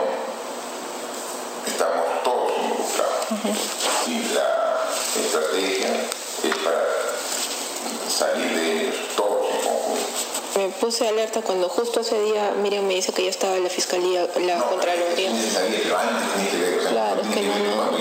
estamos 1.65 2.23
todos 2.23 2.51
involucrados. 2.61 4.07
Y 4.07 4.33
la 4.33 4.87
estrategia 5.57 5.87
es 6.43 6.55
para 6.63 6.85
salir 8.09 8.55
de 8.55 8.71
ellos 8.81 8.95
todos 9.15 9.45
en 9.51 9.61
conjunto. 9.61 10.59
Me 10.59 10.69
puse 10.69 11.07
alerta 11.07 11.41
cuando 11.41 11.69
justo 11.69 11.99
ese 12.01 12.19
día 12.21 12.53
Miriam 12.61 12.85
me 12.85 12.95
dice 12.95 13.13
que 13.13 13.23
ya 13.23 13.29
estaba 13.29 13.55
en 13.57 13.63
la 13.63 13.69
fiscalía, 13.69 14.27
la 14.45 14.57
No, 14.57 14.69
Contraloría. 14.69 15.29
Es 15.29 15.33
necesario, 15.33 15.79
pero 15.83 15.97
antes 15.97 16.33
tiene 16.33 16.49
que 16.49 16.57
ver, 16.57 16.79
o 16.79 16.81
sea, 16.81 16.91
Claro, 16.91 17.21
es 17.21 17.27
que 17.27 17.41
no, 17.41 17.57
no. 17.59 17.97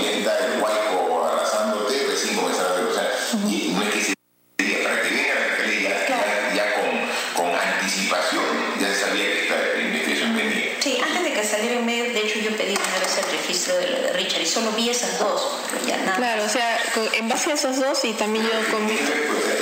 A 17.51 17.55
esos 17.55 17.77
dos 17.77 18.05
y 18.05 18.13
también 18.15 18.45
yo 18.45 18.51
con. 18.71 18.87
Pues, 18.87 18.99
sea, 18.99 19.57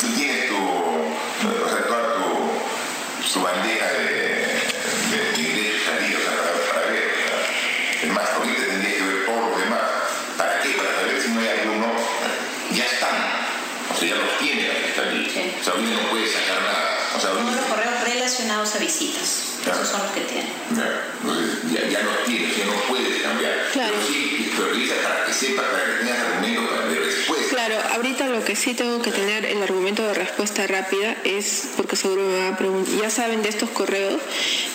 tú 0.00 0.06
tienes 0.14 0.48
tu, 0.48 0.54
tu, 1.40 1.48
de, 8.02 8.12
más, 8.12 8.30
ahorita 8.30 8.66
tendrías 8.66 8.94
que 8.94 9.02
ver 9.02 9.26
todos 9.26 9.50
los 9.50 9.58
demás. 9.58 9.80
¿Para 10.36 10.60
qué? 10.60 10.70
Para 10.70 10.90
saber 10.94 11.22
si 11.22 11.28
no 11.30 11.40
hay 11.40 11.48
alguno. 11.48 11.86
Ya 12.72 12.84
están. 12.84 13.16
O 13.92 13.96
sea, 13.96 14.08
ya 14.08 14.16
los 14.16 14.38
tiene. 14.38 14.70
Sí. 15.32 15.54
No 15.64 16.10
puede 16.10 16.26
sacar 16.26 16.62
nada. 16.62 16.94
Visitas. 18.80 19.58
Esos 19.66 19.88
son 19.88 20.02
los 20.02 20.12
que 20.12 20.20
tienen. 20.22 21.03
Que 28.54 28.60
sí 28.60 28.74
tengo 28.74 29.02
que 29.02 29.10
tener 29.10 29.44
el 29.46 29.60
argumento 29.64 30.06
de 30.06 30.14
respuesta 30.14 30.64
rápida 30.68 31.16
es, 31.24 31.70
porque 31.76 31.96
seguro 31.96 32.22
me 32.22 32.38
va 32.38 32.48
a 32.54 32.56
preguntar, 32.56 32.94
ya 33.02 33.10
saben 33.10 33.42
de 33.42 33.48
estos 33.48 33.68
correos, 33.70 34.20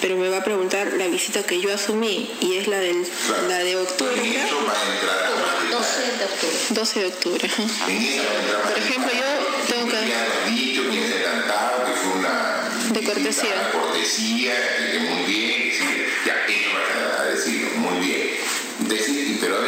pero 0.02 0.18
me 0.18 0.28
va 0.28 0.40
a 0.40 0.44
preguntar 0.44 0.92
la 0.98 1.08
visita 1.08 1.44
que 1.44 1.62
yo 1.62 1.74
asumí 1.74 2.30
y 2.42 2.58
es 2.58 2.68
la, 2.68 2.78
del, 2.80 3.08
Claro. 3.28 3.48
la 3.48 3.58
de 3.60 3.78
octubre, 3.78 4.14
En 4.18 4.34
¿verdad? 4.34 4.46
eso 4.48 4.58
va 4.68 4.74
a 4.74 4.94
entrar 4.96 5.24
a 5.24 5.30
más 5.32 5.64
detalle. 5.64 5.76
12 5.80 6.20
de 6.20 6.26
octubre. 6.26 6.58
12 6.72 7.00
de 7.00 7.06
octubre. 7.08 7.50
Por 8.68 8.78
ejemplo, 8.78 9.12
yo 9.14 9.74
tengo 9.74 9.88
que- 9.88 10.10
Ya 10.10 10.26
has 10.26 10.56
dicho 10.56 10.82
que 10.92 11.00
has 11.00 11.12
adelantado, 11.14 11.86
que 11.86 11.92
fue 11.94 12.12
una... 12.20 12.70
De 12.90 13.04
cortesía. 13.06 13.72
cortesía, 13.72 14.54
que 14.92 15.00
muy 15.00 15.24
bien, 15.24 15.62
que 15.62 15.78
sí, 15.78 15.86
ya 16.26 16.34
eso 16.48 16.70
vas 16.74 17.20
a, 17.20 17.22
a 17.22 17.26
decir, 17.28 17.70
muy 17.78 18.06
bien. 18.06 18.30
Decir, 18.90 19.38
pero 19.40 19.62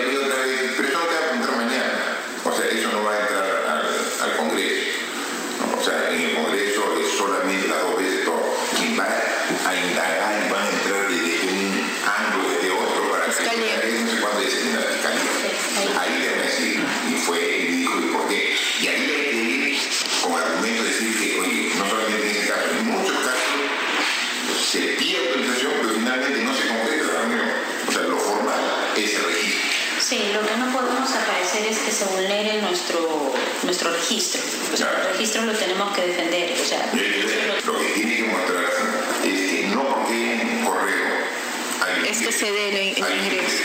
se 42.41 42.51
dé 42.51 42.69
el, 42.69 42.97
ingreso. 42.97 43.63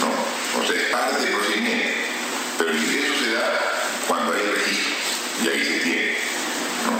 ¿no? 0.00 0.60
O 0.60 0.66
sea, 0.66 0.76
es 0.76 0.90
parte 0.90 1.18
del 1.18 1.32
procedimiento. 1.32 1.88
Pero 2.58 2.70
el 2.70 2.76
ingreso 2.76 3.14
se 3.24 3.32
da 3.32 3.60
cuando 4.06 4.34
hay 4.34 4.42
registro. 4.42 4.92
Y 5.42 5.48
ahí 5.48 5.64
se 5.64 5.80
tiene. 5.80 6.16
¿no? 6.84 6.98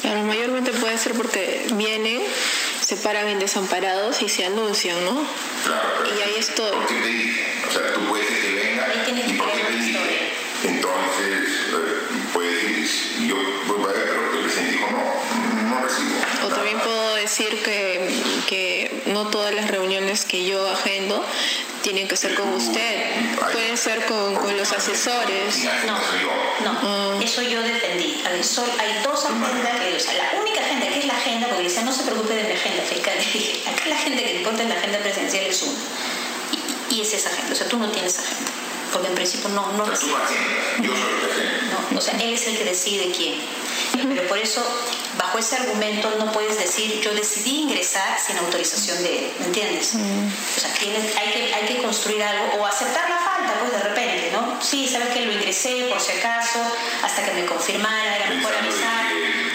Claro, 0.00 0.24
mayormente 0.24 0.72
puede 0.72 0.98
ser 0.98 1.12
porque 1.12 1.64
vienen, 1.74 2.22
se 2.80 2.96
paran 2.96 3.28
en 3.28 3.38
desamparados 3.38 4.20
y 4.20 4.28
se 4.28 4.46
anuncian, 4.46 5.04
¿no? 5.04 5.24
Claro, 5.64 5.88
pero 6.02 6.18
Y 6.18 6.22
ahí 6.22 6.34
estoy. 6.38 6.72
¿Por 6.72 6.86
qué 6.88 6.94
te? 6.94 7.68
O 7.68 7.70
sea, 7.70 7.94
tú 7.94 8.00
puedes 8.08 8.31
decir 17.32 17.62
que, 17.62 18.08
que 18.46 19.02
no 19.06 19.28
todas 19.28 19.54
las 19.54 19.70
reuniones 19.70 20.24
que 20.26 20.44
yo 20.44 20.68
agendo 20.68 21.24
tienen 21.82 22.06
que 22.06 22.16
ser 22.16 22.34
con 22.34 22.48
usted. 22.52 23.10
Pueden 23.52 23.76
ser 23.78 24.04
con, 24.04 24.34
con 24.36 24.56
los 24.56 24.70
asesores. 24.72 25.64
No, 25.86 26.72
no, 27.14 27.20
eso 27.22 27.40
yo 27.42 27.62
defendí. 27.62 28.22
A 28.26 28.30
ver, 28.30 28.44
sol- 28.44 28.70
hay 28.78 29.02
dos 29.02 29.24
agendas 29.24 29.80
que, 29.80 29.96
o 29.96 30.00
sea, 30.00 30.12
la 30.14 30.40
única 30.40 30.60
agenda 30.60 30.86
que 30.88 30.98
es 30.98 31.06
la 31.06 31.14
agenda, 31.14 31.48
porque 31.48 31.62
dice, 31.64 31.82
no 31.82 31.92
se 31.92 32.02
preocupe 32.04 32.34
de 32.34 32.44
mi 32.44 32.52
agenda 32.52 32.82
fiscal, 32.82 33.14
dije, 33.18 33.62
acá 33.68 33.86
la 33.88 33.96
agenda 33.96 34.22
que 34.22 34.36
importa 34.36 34.62
en 34.62 34.68
la 34.68 34.74
agenda 34.76 34.98
presidencial 34.98 35.44
es 35.46 35.62
una. 35.62 35.78
Y, 36.90 36.94
y 36.96 37.00
es 37.00 37.14
esa 37.14 37.30
agenda, 37.30 37.52
o 37.52 37.56
sea, 37.56 37.66
tú 37.68 37.78
no 37.78 37.90
tienes 37.90 38.18
agenda. 38.18 38.50
Porque 38.92 39.08
en 39.08 39.14
principio 39.14 39.48
no, 39.48 39.72
no 39.72 39.86
yo 39.88 39.96
soy 39.96 40.10
el 40.10 40.14
agenda. 40.16 41.78
No, 41.90 41.98
o 41.98 42.00
sea, 42.02 42.14
él 42.20 42.34
es 42.34 42.46
el 42.46 42.58
que 42.58 42.64
decide 42.64 43.10
quién. 43.16 43.36
Pero 44.14 44.28
por 44.28 44.36
eso, 44.38 44.62
bajo 45.32 45.38
ese 45.38 45.56
argumento, 45.56 46.10
no 46.18 46.30
puedes 46.30 46.58
decir 46.58 47.00
yo 47.00 47.14
decidí 47.14 47.62
ingresar 47.62 48.18
sin 48.20 48.36
autorización 48.36 49.02
de 49.02 49.18
él, 49.18 49.32
¿me 49.40 49.46
entiendes? 49.46 49.94
O 49.94 50.60
sea, 50.60 50.70
tienes- 50.74 51.16
hay, 51.16 51.32
que, 51.32 51.54
hay 51.54 51.66
que 51.74 51.82
construir 51.82 52.22
algo 52.22 52.58
o 52.60 52.66
aceptar 52.66 53.08
la 53.08 53.16
falta, 53.16 53.54
pues 53.60 53.72
de 53.72 53.78
repente, 53.88 54.30
¿no? 54.32 54.58
Sí, 54.62 54.86
sabes 54.86 55.08
que 55.08 55.22
lo 55.24 55.32
ingresé 55.32 55.86
por 55.88 55.98
si 56.00 56.12
acaso, 56.12 56.58
hasta 57.02 57.24
que 57.24 57.32
me 57.32 57.46
confirmara, 57.46 58.16
era 58.16 58.28
mejor 58.28 58.54
avisar. 58.54 59.06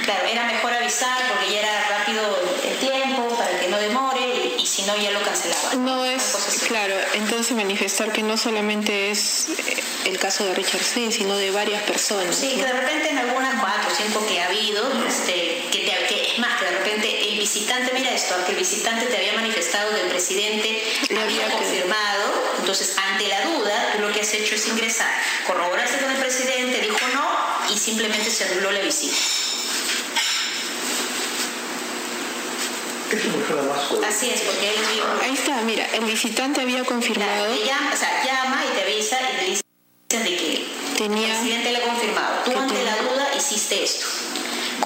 Claro, 0.04 0.26
era 0.26 0.46
mejor 0.46 0.74
avisar 0.74 1.18
porque 1.34 1.54
ya 1.54 1.60
era 1.60 1.90
rápido 2.00 2.22
el 2.63 2.78
tiempo 2.78 3.28
para 3.38 3.60
que 3.60 3.68
no 3.68 3.78
demore 3.78 4.22
y, 4.58 4.62
y 4.62 4.66
si 4.66 4.82
no 4.84 4.98
ya 4.98 5.12
lo 5.12 5.22
cancelaba. 5.22 5.76
No 5.76 6.06
es, 6.06 6.22
claro, 6.68 6.96
entonces 7.13 7.56
manifestar 7.56 8.12
que 8.13 8.24
no 8.24 8.38
solamente 8.38 9.12
es 9.12 9.48
eh, 9.50 9.84
el 10.06 10.18
caso 10.18 10.46
de 10.46 10.56
Richard 10.56 10.84
Singh, 10.84 11.12
sino 11.12 11.36
de 11.38 11.52
varias 11.52 11.84
personas. 11.84 12.36
Sí, 12.36 12.56
que 12.56 12.63
de 12.66 12.72
repente 12.74 13.10
en 13.10 13.18
algunas 13.18 13.60
cuatro 13.60 13.90
o 13.92 13.96
cinco 13.96 14.26
que 14.26 14.40
ha 14.42 14.46
habido, 14.46 14.90
este, 15.06 15.57
visitante, 17.54 17.94
mira 17.94 18.12
esto, 18.12 18.36
que 18.46 18.52
el 18.52 18.58
visitante 18.58 19.06
te 19.06 19.16
había 19.18 19.34
manifestado 19.34 19.96
que 19.96 20.02
el 20.02 20.08
presidente 20.10 20.84
Le 21.10 21.20
había 21.22 21.46
que- 21.48 21.54
confirmado, 21.54 22.26
entonces 22.60 22.98
ante 22.98 23.28
la 23.28 23.42
duda, 23.46 23.94
tú 23.96 24.02
lo 24.02 24.12
que 24.12 24.20
has 24.22 24.34
hecho 24.34 24.56
es 24.56 24.68
ingresar, 24.68 25.10
corroboraste 25.46 25.98
con 26.00 26.12
el 26.12 26.18
presidente, 26.18 26.82
dijo 26.82 26.98
no 27.14 27.74
y 27.74 27.78
simplemente 27.78 28.30
se 28.30 28.44
anuló 28.46 28.72
la 28.72 28.82
visita. 28.82 29.16
Así 34.08 34.30
es, 34.30 34.42
porque 34.42 34.70
él 34.70 34.76
dijo, 34.94 35.08
Ahí 35.24 35.34
está, 35.34 35.62
mira, 35.62 35.88
el 35.94 36.04
visitante 36.06 36.60
había 36.62 36.84
confirmado, 36.84 37.54
o 37.54 37.98
sea, 37.98 38.24
llama 38.26 38.62
y 38.70 38.76
te 38.76 38.84
avisa 38.84 39.18
y 39.22 39.38
te 39.40 39.46
dice 39.46 39.64
de 40.10 40.38
que 40.38 40.66
el 41.06 41.12
presidente 41.12 41.72
le 41.72 41.78
ha 41.78 41.82
confirmado. 41.84 42.44
Tú 42.44 42.52
ante 42.58 42.74
tenía- 42.76 42.96
la 42.96 43.02
duda 43.04 43.30
hiciste 43.38 43.84
esto. 43.84 44.06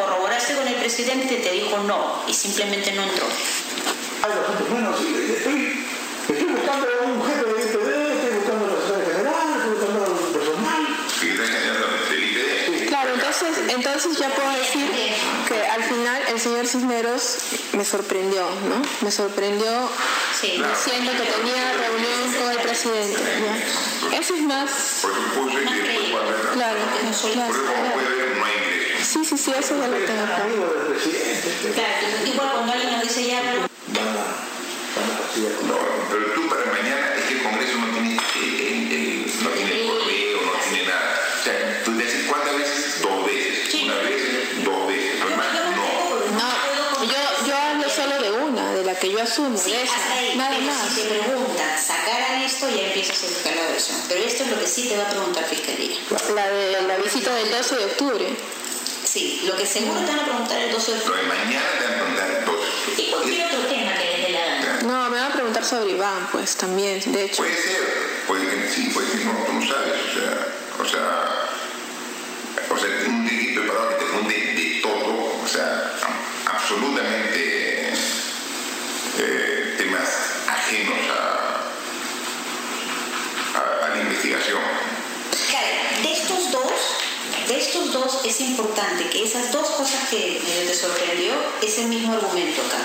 Corroboraste 0.01 0.55
con 0.55 0.67
el 0.67 0.75
presidente 0.75 1.33
y 1.35 1.37
te 1.41 1.51
dijo 1.51 1.77
no 1.79 2.23
y 2.27 2.33
simplemente 2.33 2.91
no 2.93 3.03
entró. 3.03 3.25
Hay 4.23 4.31
bastante 4.37 4.73
menos. 4.73 4.97
sí, 4.99 5.33
Estoy, 5.37 5.85
estoy 6.29 6.49
buscando 6.51 6.87
a 6.87 7.05
un 7.05 7.23
jefe 7.25 7.43
de 7.43 7.51
IPD, 7.51 7.89
estoy 8.15 8.31
buscando 8.39 8.65
al 8.65 8.71
secretario 8.81 9.13
general, 9.13 9.49
estoy 9.57 9.71
buscando 9.73 9.99
al 10.05 10.11
personal. 10.33 10.81
Claro, 12.87 13.09
entonces, 13.15 13.49
entonces 13.69 14.17
ya 14.17 14.29
puedo 14.29 14.51
decir 14.51 14.91
que 15.47 15.65
al 15.65 15.83
final 15.83 16.21
el 16.29 16.39
señor 16.39 16.67
Cisneros 16.67 17.37
me 17.73 17.85
sorprendió, 17.85 18.41
¿no? 18.69 18.81
Me 19.01 19.11
sorprendió 19.11 19.89
Sí. 20.39 20.47
diciendo 20.61 21.11
que 21.11 21.23
tenía 21.31 21.73
reunión 21.73 22.33
con 22.41 22.51
el 22.51 22.57
presidente. 22.59 23.19
¿ya? 23.41 24.17
Eso 24.19 24.33
es 24.35 24.41
más, 24.41 24.69
cuando 25.35 25.59
entra. 25.59 26.51
claro, 26.53 26.79
Eso 29.41 29.75
ya 29.75 29.87
lo 29.87 29.93
del 29.97 30.03
presidente. 30.03 31.73
Claro, 31.73 31.93
entonces, 32.05 32.29
igual 32.33 32.49
cuando 32.53 32.73
alguien 32.73 32.91
nos 32.91 33.01
dice 33.01 33.25
ya, 33.25 33.41
pero 33.41 33.61
Van 33.87 34.07
a, 34.07 34.13
van 34.13 35.67
No, 35.67 35.77
pero 36.11 36.25
tú 36.35 36.47
para 36.47 36.65
mañana 36.71 37.15
es 37.17 37.23
que 37.25 37.33
el 37.37 37.41
Congreso 37.43 37.77
no 37.79 37.87
tiene 37.87 38.17
el, 38.37 38.51
el- 38.61 38.91
el- 38.93 39.43
no 39.43 39.49
tiene 39.49 39.87
correo, 39.87 40.37
no 40.45 40.51
tiene 40.69 40.87
nada. 40.87 41.19
O 41.39 41.43
sea, 41.43 41.81
tú 41.83 41.91
le 41.93 42.05
dices 42.05 42.25
cuántas 42.29 42.55
veces, 42.55 43.01
dos 43.01 43.25
veces, 43.25 43.71
Sí. 43.71 43.83
una 43.85 43.95
vez, 43.95 44.63
dos 44.63 44.87
veces, 44.87 45.19
no 45.19 45.29
yo, 45.29 45.37
más, 45.37 45.47
yo 45.53 45.63
no 45.65 45.71
no. 46.37 47.57
hablo 47.57 47.89
solo 47.89 48.21
de 48.21 48.31
una, 48.31 48.73
de 48.73 48.83
la 48.83 48.95
que 48.95 49.11
yo 49.11 49.21
asumo, 49.21 49.57
Sí, 49.57 49.71
de 49.71 49.81
esa, 49.83 49.95
hasta 49.95 50.13
ahí. 50.13 50.35
nada 50.37 50.51
pero 50.55 50.65
más. 50.71 50.89
si 50.93 51.01
te 51.01 51.07
preguntan, 51.19 51.83
sacaran 51.83 52.41
esto, 52.43 52.69
ya 52.69 52.83
empiezas 52.87 53.23
a 53.23 53.27
buscar 53.27 53.55
la 53.55 53.63
versión. 53.71 53.97
Pero 54.07 54.23
esto 54.23 54.43
es 54.43 54.49
lo 54.51 54.59
que 54.59 54.67
sí 54.67 54.87
te 54.87 54.97
va 54.97 55.03
a 55.05 55.09
preguntar 55.09 55.45
Fiscalía. 55.45 55.97
La 56.35 56.47
de 56.47 56.81
la 56.83 56.97
visita 56.97 57.33
del 57.33 57.49
12 57.49 57.75
de 57.75 57.85
octubre. 57.85 58.25
Sí, 59.11 59.41
lo 59.45 59.55
que 59.57 59.65
seguro 59.65 59.99
te 60.01 60.05
van 60.11 60.19
a 60.19 60.23
preguntar 60.23 60.57
el 60.61 60.71
12 60.71 60.91
de 60.91 60.97
Lo 60.99 61.03
febrero. 61.03 61.21
de 61.23 61.27
mañana 61.37 61.65
te 61.79 61.83
van 61.85 61.93
a 61.93 61.97
preguntar 61.97 62.45
dos. 62.45 62.65
Y 62.97 63.11
cualquier 63.11 63.45
otro 63.47 63.59
tema 63.67 63.93
que 63.97 64.05
les 64.05 64.21
dé 64.27 64.29
la 64.31 64.39
gana. 64.45 64.79
No, 64.83 65.09
me 65.09 65.17
van 65.19 65.31
a 65.31 65.33
preguntar 65.33 65.65
sobre 65.65 65.91
Iván, 65.91 66.29
pues 66.31 66.55
también, 66.55 66.99
de 67.11 67.23
hecho. 67.25 67.37
Puede 67.37 67.55
ser, 67.55 68.23
puede 68.27 68.47
que 68.49 68.69
sí, 68.69 68.89
puede 68.93 69.09
que 69.11 69.25
no, 69.25 69.31
tú 69.45 69.53
no 69.53 69.61
sabes, 69.67 69.93
o 70.09 70.13
sea, 70.13 70.47
o 70.79 70.85
sea, 70.85 71.49
o 72.69 72.77
sea, 72.77 72.89
un 73.09 73.27
equipo 73.27 73.61
preparado 73.61 73.89
que 73.89 73.95
te 73.95 74.05
pregunte 74.05 74.33
de 74.35 74.79
todo, 74.81 75.41
o 75.43 75.47
sea, 75.47 75.93
am- 76.03 76.55
absolutamente 76.55 77.93
eh, 79.19 79.75
temas 79.77 80.07
ajenos 80.47 80.97
a, 81.19 81.19
a, 83.59 83.85
a 83.85 83.89
la 83.95 84.01
investigación. 84.03 84.61
Claro, 85.49 85.67
de 86.01 86.11
estos 86.13 86.51
dos, 86.51 86.71
de 87.47 87.57
estos 87.59 87.91
dos 87.93 88.20
es 88.31 88.39
importante 88.39 89.09
que 89.09 89.23
esas 89.25 89.51
dos 89.51 89.67
cosas 89.71 90.07
que 90.09 90.41
te 90.65 90.73
sorprendió 90.73 91.33
es 91.61 91.77
el 91.79 91.87
mismo 91.87 92.13
argumento 92.13 92.61
acá. 92.61 92.79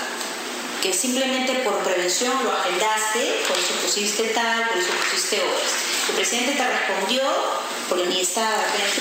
Que 0.81 0.93
simplemente 0.93 1.53
por 1.63 1.79
prevención 1.79 2.33
lo 2.43 2.51
agendaste, 2.51 3.43
por 3.47 3.57
eso 3.57 3.73
pusiste 3.81 4.23
tal, 4.35 4.67
por 4.67 4.77
eso 4.77 4.89
pusiste 5.09 5.41
otras. 5.41 5.71
El 6.09 6.15
presidente 6.15 6.51
te 6.51 6.67
respondió, 6.67 7.21
porque 7.89 8.05
ni 8.07 8.19
estaba 8.21 8.57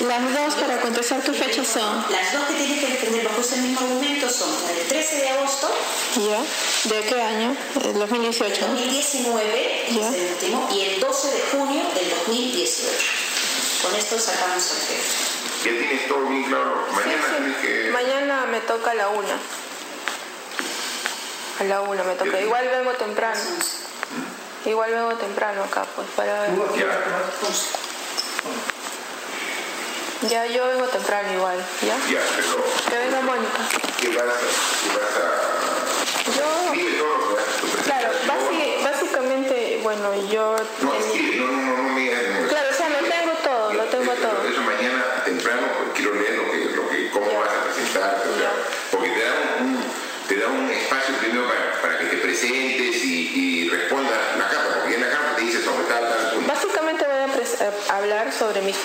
Las 0.06 0.32
dos, 0.34 0.54
para 0.54 0.80
contestar 0.80 1.22
qué 1.22 1.32
fechas 1.32 1.66
son. 1.66 2.06
Las 2.10 2.32
dos 2.32 2.44
que 2.48 2.54
tienes 2.54 2.80
que 2.80 2.86
defender 2.92 3.24
bajo 3.24 3.40
ese 3.40 3.56
mismo 3.56 3.80
argumento 3.80 4.30
son 4.30 4.48
la 4.64 4.72
del 4.72 4.86
13 4.86 5.16
de 5.16 5.28
agosto, 5.30 5.68
¿Ya? 6.16 6.94
¿De 6.94 7.02
qué 7.04 7.20
año? 7.20 7.56
¿El 7.84 7.98
2018? 7.98 8.66
2019, 8.68 9.84
que 9.88 9.94
Ya. 9.94 10.08
es 10.08 10.14
el 10.14 10.32
último, 10.32 10.68
y 10.72 10.80
el 10.82 11.00
12 11.00 11.28
de 11.28 11.40
junio 11.52 11.82
del 11.94 12.08
2018. 12.10 12.88
Con 13.82 13.94
esto 13.96 14.18
sacamos 14.18 14.64
el 14.70 14.96
jefe. 14.96 15.35
Ya 15.66 15.78
tienes 15.78 16.08
todo 16.08 16.26
bien 16.28 16.44
claro, 16.44 16.86
mañana 16.94 17.12
Sí, 17.12 17.28
sí. 17.28 17.36
tienes 17.36 17.56
que... 17.84 17.90
Mañana 17.90 18.46
me 18.46 18.60
toca 18.60 18.90
a 18.92 18.94
la 18.94 19.08
una. 19.08 19.36
A 21.60 21.64
la 21.64 21.80
una 21.80 22.04
me 22.04 22.14
toca. 22.14 22.40
Igual 22.40 22.68
vengo 22.68 22.92
temprano. 22.92 23.40
Igual 24.64 24.90
vengo 24.92 25.14
temprano 25.14 25.64
acá, 25.64 25.84
pues, 25.96 26.06
para 26.16 26.42
ver. 26.42 26.50
Ya, 26.76 26.86
Ya 30.28 30.46
yo 30.46 30.66
vengo 30.66 30.86
temprano 30.86 31.32
igual, 31.32 31.58
¿ya? 31.82 31.96
ya, 32.10 32.20
pero 32.36 32.64
Que 32.90 32.98
venga 32.98 33.20
Mónica. 33.20 33.58
¿qué 34.00 34.08
vas 34.08 34.24
a...? 34.24 34.38
¿Qué 34.82 34.88
vas 34.98 35.16
a... 35.16 36.36
Yo, 36.36 36.72
Escribe 36.72 36.98
todo 36.98 37.16
lo 37.16 37.28
que 37.28 37.34
vas 37.34 37.46
a 37.46 37.60
tu 37.60 37.66
claro, 37.84 38.08
básicamente, 38.82 39.80
bueno, 39.82 40.14
yo... 40.30 40.56
No, 40.82 40.94
en- 40.94 41.02
escribe, 41.02 41.36
no, 41.36 41.46
no, 41.52 41.76
no, 41.76 41.85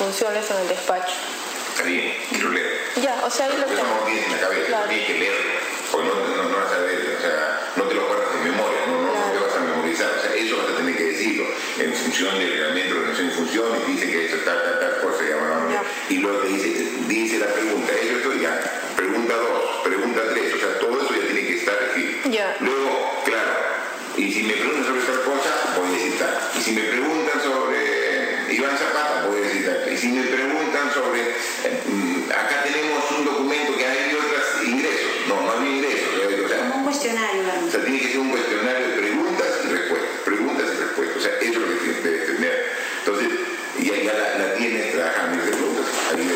funciones 0.05 0.49
en 0.49 0.57
el 0.57 0.67
despacho. 0.67 1.13
Está 1.69 1.83
bien, 1.83 2.13
quiero 2.31 2.49
leer. 2.49 2.81
Ya, 3.01 3.21
o 3.23 3.29
sea, 3.29 3.45
ahí 3.45 3.51
lo 3.57 3.65
Eso 3.65 3.75
tengo. 3.75 3.95
no 4.01 4.05
tienes 4.05 4.25
en 4.25 4.31
la 4.31 4.39
cabeza, 4.39 4.67
Claro. 4.67 4.87
tienes 4.89 5.05
que 5.07 5.13
leerlo. 5.19 5.51
Porque 5.91 6.07
no, 6.09 6.13
no, 6.15 6.49
no 6.49 6.57
vas 6.57 6.71
a 6.73 6.77
ver, 6.79 7.15
o 7.17 7.21
sea, 7.21 7.61
no 7.75 7.83
te 7.83 7.93
lo 7.95 8.01
acuerdas 8.03 8.33
de 8.33 8.49
memoria, 8.49 8.79
no, 8.87 8.93
no, 9.01 9.13
no 9.13 9.31
te 9.31 9.39
vas 9.45 9.55
a 9.55 9.59
memorizar. 9.61 10.09
O 10.17 10.21
sea, 10.21 10.33
eso 10.35 10.57
vas 10.57 10.69
a 10.73 10.77
tener 10.77 10.97
que 10.97 11.03
decirlo 11.03 11.45
en 11.77 11.93
función 11.93 12.39
del 12.39 12.49
reglamento 12.49 12.93
de 12.95 12.99
organización 12.99 13.27
y 13.29 13.31
funciones, 13.35 13.87
dice 13.87 14.11
que 14.11 14.25
eso 14.25 14.37
tal, 14.43 14.63
tal, 14.63 14.79
tal 14.79 15.01
cosa, 15.01 15.23
Ya. 15.71 15.83
y 16.09 16.17
luego 16.17 16.39
te 16.39 16.47
dice, 16.47 16.69
dice 17.07 17.37
la 17.39 17.47
pregunta, 17.53 17.93
eso, 17.93 18.17
esto, 18.17 18.33
ya, 18.41 18.59
si 30.01 30.07
me 30.07 30.23
preguntan 30.23 30.91
sobre, 30.91 31.21
eh, 31.29 32.25
acá 32.33 32.63
tenemos 32.63 33.05
un 33.11 33.23
documento 33.23 33.77
que 33.77 33.85
hay 33.85 34.15
otros 34.15 34.65
ingresos. 34.65 35.11
No, 35.27 35.41
no 35.45 35.51
hay 35.61 35.77
ingresos. 35.77 36.09
O 36.43 36.47
sea, 36.49 36.57
Como 36.57 36.75
un 36.77 36.83
cuestionario, 36.85 37.43
o 37.67 37.69
sea, 37.69 37.85
tiene 37.85 37.99
que 37.99 38.07
ser 38.07 38.19
un 38.19 38.31
cuestionario 38.31 38.87
de 38.87 38.93
preguntas 38.97 39.47
y 39.63 39.67
respuestas. 39.67 40.09
Preguntas 40.25 40.65
y 40.73 40.77
respuestas. 40.81 41.17
O 41.17 41.21
sea, 41.21 41.33
eso 41.37 41.51
es 41.51 41.57
lo 41.59 41.67
que 41.67 41.75
tiene 42.01 42.17
que 42.17 42.25
tener. 42.33 42.55
Entonces, 43.05 43.29
ya, 43.77 43.95
ya 44.01 44.13
la, 44.13 44.37
la 44.41 44.55
tienes 44.55 44.91
trabajando 44.91 45.37
y 45.37 45.47
preguntas. 45.51 45.85
Ahí. 46.09 46.33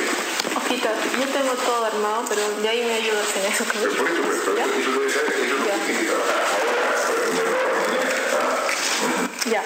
Ojita, 0.56 0.90
yo 1.18 1.26
tengo 1.34 1.54
todo 1.66 1.86
armado, 1.86 2.24
pero 2.30 2.42
de 2.62 2.70
ahí 2.70 2.86
me 2.86 2.94
ayudas 2.94 3.36
en 3.36 3.52
eso 3.52 3.66
Pero 3.74 3.90
por 3.96 4.08
eso, 4.12 4.22
pero, 4.46 4.62
eso 4.62 4.92
debe 4.94 5.10
ser, 5.10 5.26
eso 5.26 5.42
es 5.42 5.50
lo 5.50 5.58
que 5.58 5.72
tiene 5.90 6.00
que 6.02 6.06
trabajar 6.06 6.38
ahora. 6.54 6.86
para 7.02 7.18
tener 7.34 7.46
la 7.50 7.58
oportunidad. 7.66 8.14
Ya. 9.50 9.64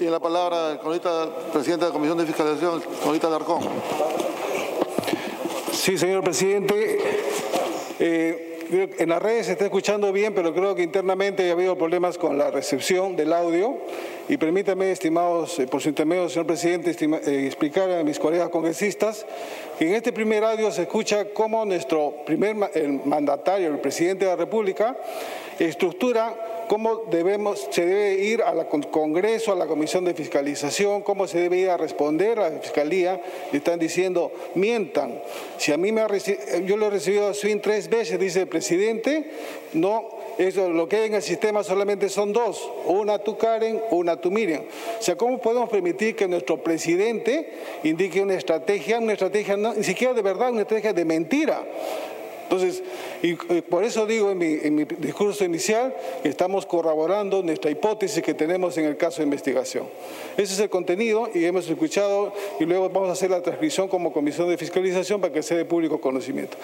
Tiene 0.00 0.09
la 0.20 0.24
palabra 0.24 0.72
el 0.72 0.78
cronista, 0.78 1.30
presidente 1.50 1.86
de 1.86 1.90
la 1.90 1.94
Comisión 1.94 2.18
de 2.18 2.26
Fiscalización, 2.26 2.74
el 2.74 2.98
cronista 2.98 3.26
Alarcón. 3.28 3.60
Sí, 5.72 5.96
señor 5.96 6.22
presidente. 6.22 6.98
Eh, 7.98 8.92
en 8.98 9.08
las 9.08 9.22
redes 9.22 9.46
se 9.46 9.52
está 9.52 9.64
escuchando 9.64 10.12
bien, 10.12 10.34
pero 10.34 10.52
creo 10.52 10.74
que 10.74 10.82
internamente 10.82 11.48
ha 11.48 11.52
habido 11.52 11.78
problemas 11.78 12.18
con 12.18 12.36
la 12.36 12.50
recepción 12.50 13.16
del 13.16 13.32
audio. 13.32 13.78
Y 14.30 14.36
permítame, 14.36 14.92
estimados, 14.92 15.58
eh, 15.58 15.66
por 15.66 15.82
su 15.82 15.88
intermedio, 15.88 16.28
señor 16.28 16.46
presidente, 16.46 16.92
eh, 16.92 17.46
explicar 17.48 17.90
a 17.90 18.04
mis 18.04 18.20
colegas 18.20 18.48
congresistas 18.48 19.26
que 19.76 19.88
en 19.88 19.96
este 19.96 20.12
primer 20.12 20.44
audio 20.44 20.70
se 20.70 20.82
escucha 20.82 21.24
cómo 21.34 21.64
nuestro 21.64 22.14
primer 22.24 22.54
el 22.74 23.00
mandatario, 23.04 23.66
el 23.66 23.80
presidente 23.80 24.26
de 24.26 24.30
la 24.30 24.36
República, 24.36 24.96
estructura 25.58 26.66
cómo 26.68 27.06
debemos, 27.10 27.66
se 27.72 27.84
debe 27.84 28.22
ir 28.22 28.40
al 28.42 28.68
Congreso, 28.68 29.50
a 29.50 29.56
la 29.56 29.66
Comisión 29.66 30.04
de 30.04 30.14
Fiscalización, 30.14 31.02
cómo 31.02 31.26
se 31.26 31.40
debe 31.40 31.56
ir 31.56 31.70
a 31.70 31.76
responder 31.76 32.38
a 32.38 32.50
la 32.50 32.60
Fiscalía. 32.60 33.20
Y 33.52 33.56
están 33.56 33.80
diciendo, 33.80 34.30
mientan. 34.54 35.20
Si 35.58 35.72
a 35.72 35.76
mí 35.76 35.90
me 35.90 36.02
ha 36.02 36.06
reci- 36.06 36.38
yo 36.64 36.76
lo 36.76 36.86
he 36.86 36.90
recibido 36.90 37.26
a 37.26 37.34
Swin 37.34 37.60
tres 37.60 37.90
veces, 37.90 38.20
dice 38.20 38.42
el 38.42 38.46
presidente, 38.46 39.28
no, 39.72 40.19
eso, 40.38 40.70
lo 40.70 40.88
que 40.88 40.96
hay 40.96 41.06
en 41.06 41.14
el 41.14 41.22
sistema 41.22 41.62
solamente 41.62 42.08
son 42.08 42.32
dos, 42.32 42.70
una 42.86 43.18
tú 43.18 43.36
Karen, 43.36 43.80
una 43.90 44.16
tú 44.16 44.30
Miriam. 44.30 44.62
O 44.98 45.02
sea, 45.02 45.16
¿cómo 45.16 45.38
podemos 45.38 45.68
permitir 45.68 46.16
que 46.16 46.26
nuestro 46.28 46.62
presidente 46.62 47.52
indique 47.84 48.20
una 48.20 48.34
estrategia, 48.34 48.98
una 48.98 49.12
estrategia 49.12 49.56
ni 49.56 49.84
siquiera 49.84 50.14
de 50.14 50.22
verdad, 50.22 50.50
una 50.50 50.62
estrategia 50.62 50.92
de 50.92 51.04
mentira? 51.04 51.62
Entonces, 52.50 52.82
y, 53.22 53.34
por 53.34 53.84
eso 53.84 54.06
digo 54.06 54.32
en 54.32 54.38
mi, 54.74 54.84
discurso 54.84 55.44
inicial 55.44 55.94
que 56.20 56.28
estamos 56.28 56.66
corroborando 56.66 57.44
nuestra 57.44 57.70
hipótesis 57.70 58.24
que 58.24 58.34
tenemos 58.34 58.76
en 58.76 58.86
el 58.86 58.96
caso 58.96 59.18
de 59.18 59.22
investigación. 59.22 59.86
Ese 60.36 60.54
es 60.54 60.58
el 60.58 60.68
contenido 60.68 61.30
y 61.32 61.44
hemos 61.44 61.68
escuchado 61.70 62.32
y 62.58 62.64
luego 62.64 62.88
vamos 62.90 63.08
a 63.08 63.12
hacer 63.12 63.30
la 63.30 63.40
transcripción 63.40 63.86
como 63.86 64.12
comisión 64.12 64.48
de 64.48 64.58
fiscalización 64.58 65.20
para 65.20 65.32
que 65.32 65.44
sea 65.44 65.58
de 65.58 65.64
público 65.64 66.00
conocimiento. 66.00 66.56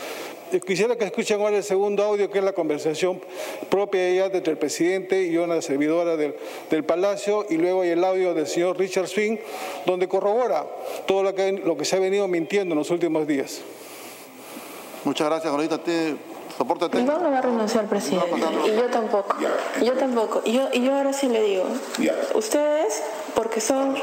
Eh, 0.53 0.59
Quisiera 0.59 0.97
que 0.97 1.05
escuchen 1.05 1.41
ahora 1.41 1.57
el 1.57 1.63
segundo 1.63 2.03
audio, 2.03 2.29
que 2.33 2.39
es 2.41 2.45
la 2.45 2.53
conversación 2.53 3.21
propia 3.71 4.11
ya 4.11 4.27
entre 4.27 4.51
el 4.51 4.59
presidente 4.59 5.23
y 5.23 5.37
una 5.37 5.63
servidora 5.63 6.17
del, 6.17 6.35
del 6.69 6.83
Palacio, 6.83 7.47
y 7.49 7.59
luego 7.59 7.83
hay 7.83 7.91
el 7.91 8.03
audio 8.03 8.35
del 8.35 8.49
señor 8.49 8.77
Richard 8.77 9.07
Swing, 9.07 9.37
donde 9.87 10.09
corrobora 10.09 10.67
todo 11.07 11.23
lo 11.23 11.33
que, 11.33 11.53
lo 11.53 11.77
que 11.77 11.85
se 11.85 11.95
ha 11.95 12.01
venido 12.01 12.27
mintiendo 12.27 12.73
en 12.73 12.79
los 12.81 12.91
últimos 12.91 13.29
días. 13.29 13.63
Muchas 15.07 15.29
gracias, 15.29 15.53
cronista. 15.53 15.79
¿Tiene 15.79 16.17
soporte 16.59 16.89
técnico? 16.89 17.13
Iván 17.13 17.23
no 17.23 17.31
va 17.31 17.39
a 17.39 17.43
renunciar 17.43 17.85
al 17.85 17.89
presidente. 17.89 18.29
Y 18.67 18.75
yo 18.75 18.87
tampoco. 18.87 19.37
Yo 19.81 19.93
tampoco. 19.93 20.43
Y 20.45 20.53
yo, 20.53 20.69
y 20.73 20.83
yo 20.83 20.97
ahora 20.97 21.13
sí 21.13 21.29
le 21.29 21.43
digo. 21.43 21.65
Ustedes, 22.35 23.05
porque 23.37 23.61
son. 23.61 23.97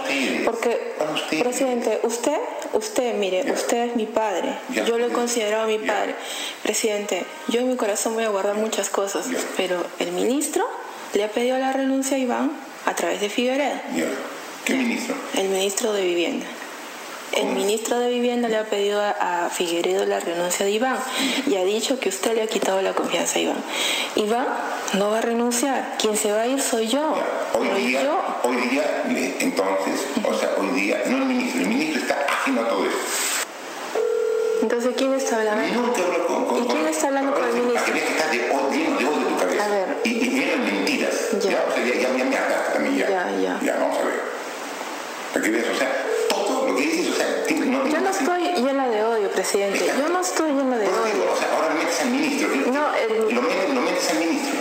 Porque, 0.45 0.95
presidente, 1.41 1.99
usted, 2.03 2.37
usted, 2.71 3.15
mire, 3.17 3.51
usted 3.51 3.89
es 3.89 3.95
mi 3.97 4.05
padre. 4.05 4.57
Yo 4.69 4.97
lo 4.97 5.07
he 5.07 5.09
considerado 5.09 5.67
mi 5.67 5.77
padre. 5.77 6.15
Presidente, 6.63 7.25
yo 7.49 7.59
en 7.59 7.67
mi 7.67 7.75
corazón 7.75 8.13
voy 8.13 8.23
a 8.23 8.29
guardar 8.29 8.55
muchas 8.55 8.89
cosas. 8.89 9.27
Pero 9.57 9.83
el 9.99 10.13
ministro 10.13 10.63
le 11.13 11.25
ha 11.25 11.27
pedido 11.27 11.57
la 11.57 11.73
renuncia 11.73 12.15
a 12.15 12.19
Iván 12.21 12.51
a 12.85 12.95
través 12.95 13.19
de 13.19 13.27
Figueredo. 13.27 13.75
¿Qué 14.63 14.75
ministro? 14.75 15.15
El 15.35 15.49
ministro 15.49 15.91
de 15.91 16.05
Vivienda. 16.05 16.45
El 17.35 17.47
ministro 17.47 17.99
de 17.99 18.09
Vivienda 18.09 18.47
le 18.47 18.57
ha 18.57 18.63
pedido 18.65 19.01
a, 19.01 19.45
a 19.45 19.49
Figueredo 19.49 20.05
la 20.05 20.19
renuncia 20.19 20.65
de 20.65 20.71
Iván 20.71 20.97
y 21.47 21.55
ha 21.55 21.63
dicho 21.63 21.99
que 21.99 22.09
usted 22.09 22.35
le 22.35 22.43
ha 22.43 22.47
quitado 22.47 22.81
la 22.81 22.93
confianza 22.93 23.39
a 23.39 23.41
Iván. 23.41 23.63
Iván 24.15 24.47
no 24.93 25.09
va 25.11 25.17
a 25.17 25.21
renunciar. 25.21 25.95
Quien 25.99 26.15
se 26.15 26.31
va 26.31 26.41
a 26.41 26.47
ir 26.47 26.61
soy 26.61 26.87
yo. 26.87 27.15
Hoy 27.53 27.67
Soy 27.69 27.85
día, 27.87 28.03
yo. 28.03 28.19
hoy 28.43 28.55
día, 28.67 29.03
entonces, 29.39 30.01
o 30.23 30.33
sea, 30.33 30.51
hoy 30.59 30.67
día, 30.79 31.01
no 31.07 31.17
el 31.17 31.25
ministro, 31.25 31.61
el 31.61 31.67
ministro 31.67 32.01
está 32.01 32.25
ajeno 32.27 32.61
a 32.61 32.69
todo 32.69 32.85
eso. 32.85 32.97
Entonces, 34.61 34.91
¿quién 34.97 35.13
está 35.13 35.37
hablando? 35.39 35.81
No 35.81 35.91
te 35.91 36.01
hablo 36.03 36.27
con, 36.27 36.45
con- 36.45 36.63
¿Y 36.63 36.67
quién 36.67 36.87
está 36.87 37.07
hablando 37.07 37.33
con 37.33 37.43
el 37.45 37.53
ministro? 37.53 37.93
Que 37.93 37.99
estar 37.99 38.31
de 38.31 38.39
odio, 38.51 38.97
de 38.97 39.05
odio 39.05 39.27
tu 39.27 39.37
cabeza. 39.37 39.65
A 39.65 39.69
ver. 39.69 39.97
Y, 40.05 40.09
y 40.09 40.39
de 40.39 40.55
mentiras. 40.55 41.13
Ya. 41.41 41.49
Ya, 41.51 41.65
o 41.69 41.73
sea, 41.73 41.83
ya, 41.83 41.93
ya, 41.95 42.17
ya 42.17 42.23
me 42.25 42.37
ataca 42.37 42.73
también 42.73 42.95
ya. 42.97 43.09
Ya, 43.09 43.31
ya. 43.41 43.59
Ya, 43.61 43.75
vamos 43.79 43.97
a 43.97 44.03
ver. 44.03 44.21
Para 45.33 45.45
que 45.45 45.51
veas, 45.51 45.65
o 45.67 45.77
sea, 45.77 46.02
no, 47.51 47.87
Yo 47.87 47.99
no 48.01 48.09
estoy 48.09 48.43
llena 48.55 48.87
de 48.87 49.03
odio, 49.03 49.29
presidente. 49.29 49.85
Yo 49.99 50.09
no 50.09 50.21
estoy 50.21 50.51
llena 50.51 50.77
de 50.77 50.85
digo, 50.85 50.97
odio. 51.03 51.31
o 51.33 51.37
sea, 51.37 51.47
ahora 51.55 51.73
metes 51.75 52.01
al 52.01 52.09
ministro. 52.09 52.47
No, 52.71 52.93
el- 52.95 53.35
Lo 53.35 53.41
metes, 53.41 53.73
lo 53.73 53.81
metes 53.81 54.09
al 54.09 54.17
ministro. 54.19 54.59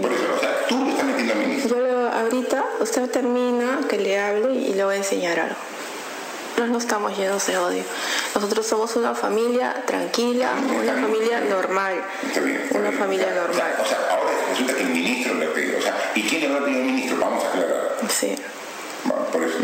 Por 0.00 0.12
eso, 0.12 0.22
o 0.36 0.40
sea, 0.40 0.66
tú 0.68 0.78
lo 0.84 0.90
estás 0.90 1.04
metiendo 1.04 1.32
al 1.34 1.38
ministro. 1.40 1.76
Yo 1.76 1.82
le- 1.82 2.08
ahorita 2.18 2.64
usted 2.80 3.10
termina 3.10 3.80
que 3.88 3.98
le 3.98 4.18
hable 4.20 4.52
y 4.54 4.74
le 4.74 4.84
voy 4.84 4.94
a 4.94 4.98
enseñar 4.98 5.38
algo. 5.40 5.56
Nosotros 6.52 6.68
no 6.70 6.78
estamos 6.78 7.18
llenos 7.18 7.46
de 7.46 7.56
odio. 7.58 7.82
Nosotros 8.34 8.66
somos 8.66 8.94
una 8.96 9.14
familia 9.14 9.82
tranquila, 9.86 10.50
una 10.80 10.94
familia 10.94 11.40
normal. 11.40 11.94
Está 12.26 12.40
bien, 12.40 12.68
Una 12.70 12.88
bien. 12.90 12.98
familia 12.98 13.26
O 13.26 13.30
sea, 13.32 13.42
normal. 13.42 13.74
O 13.82 13.86
sea, 13.86 13.98
ahora 14.10 14.30
resulta 14.50 14.74
que 14.74 14.82
el 14.82 14.88
ministro 14.90 15.34
le 15.34 15.46
pedido. 15.46 15.78
O 15.78 15.82
sea, 15.82 16.12
¿y 16.14 16.22
quién 16.22 16.42
le 16.42 16.46
habrá 16.48 16.64
pedido 16.66 16.80
al 16.82 16.86
ministro? 16.86 17.16
Vamos 17.18 17.44
a 17.44 17.48
aclarar. 17.48 17.96
Sí. 18.08 18.34
Bueno, 19.04 19.24
por 19.26 19.42
eso. 19.42 19.56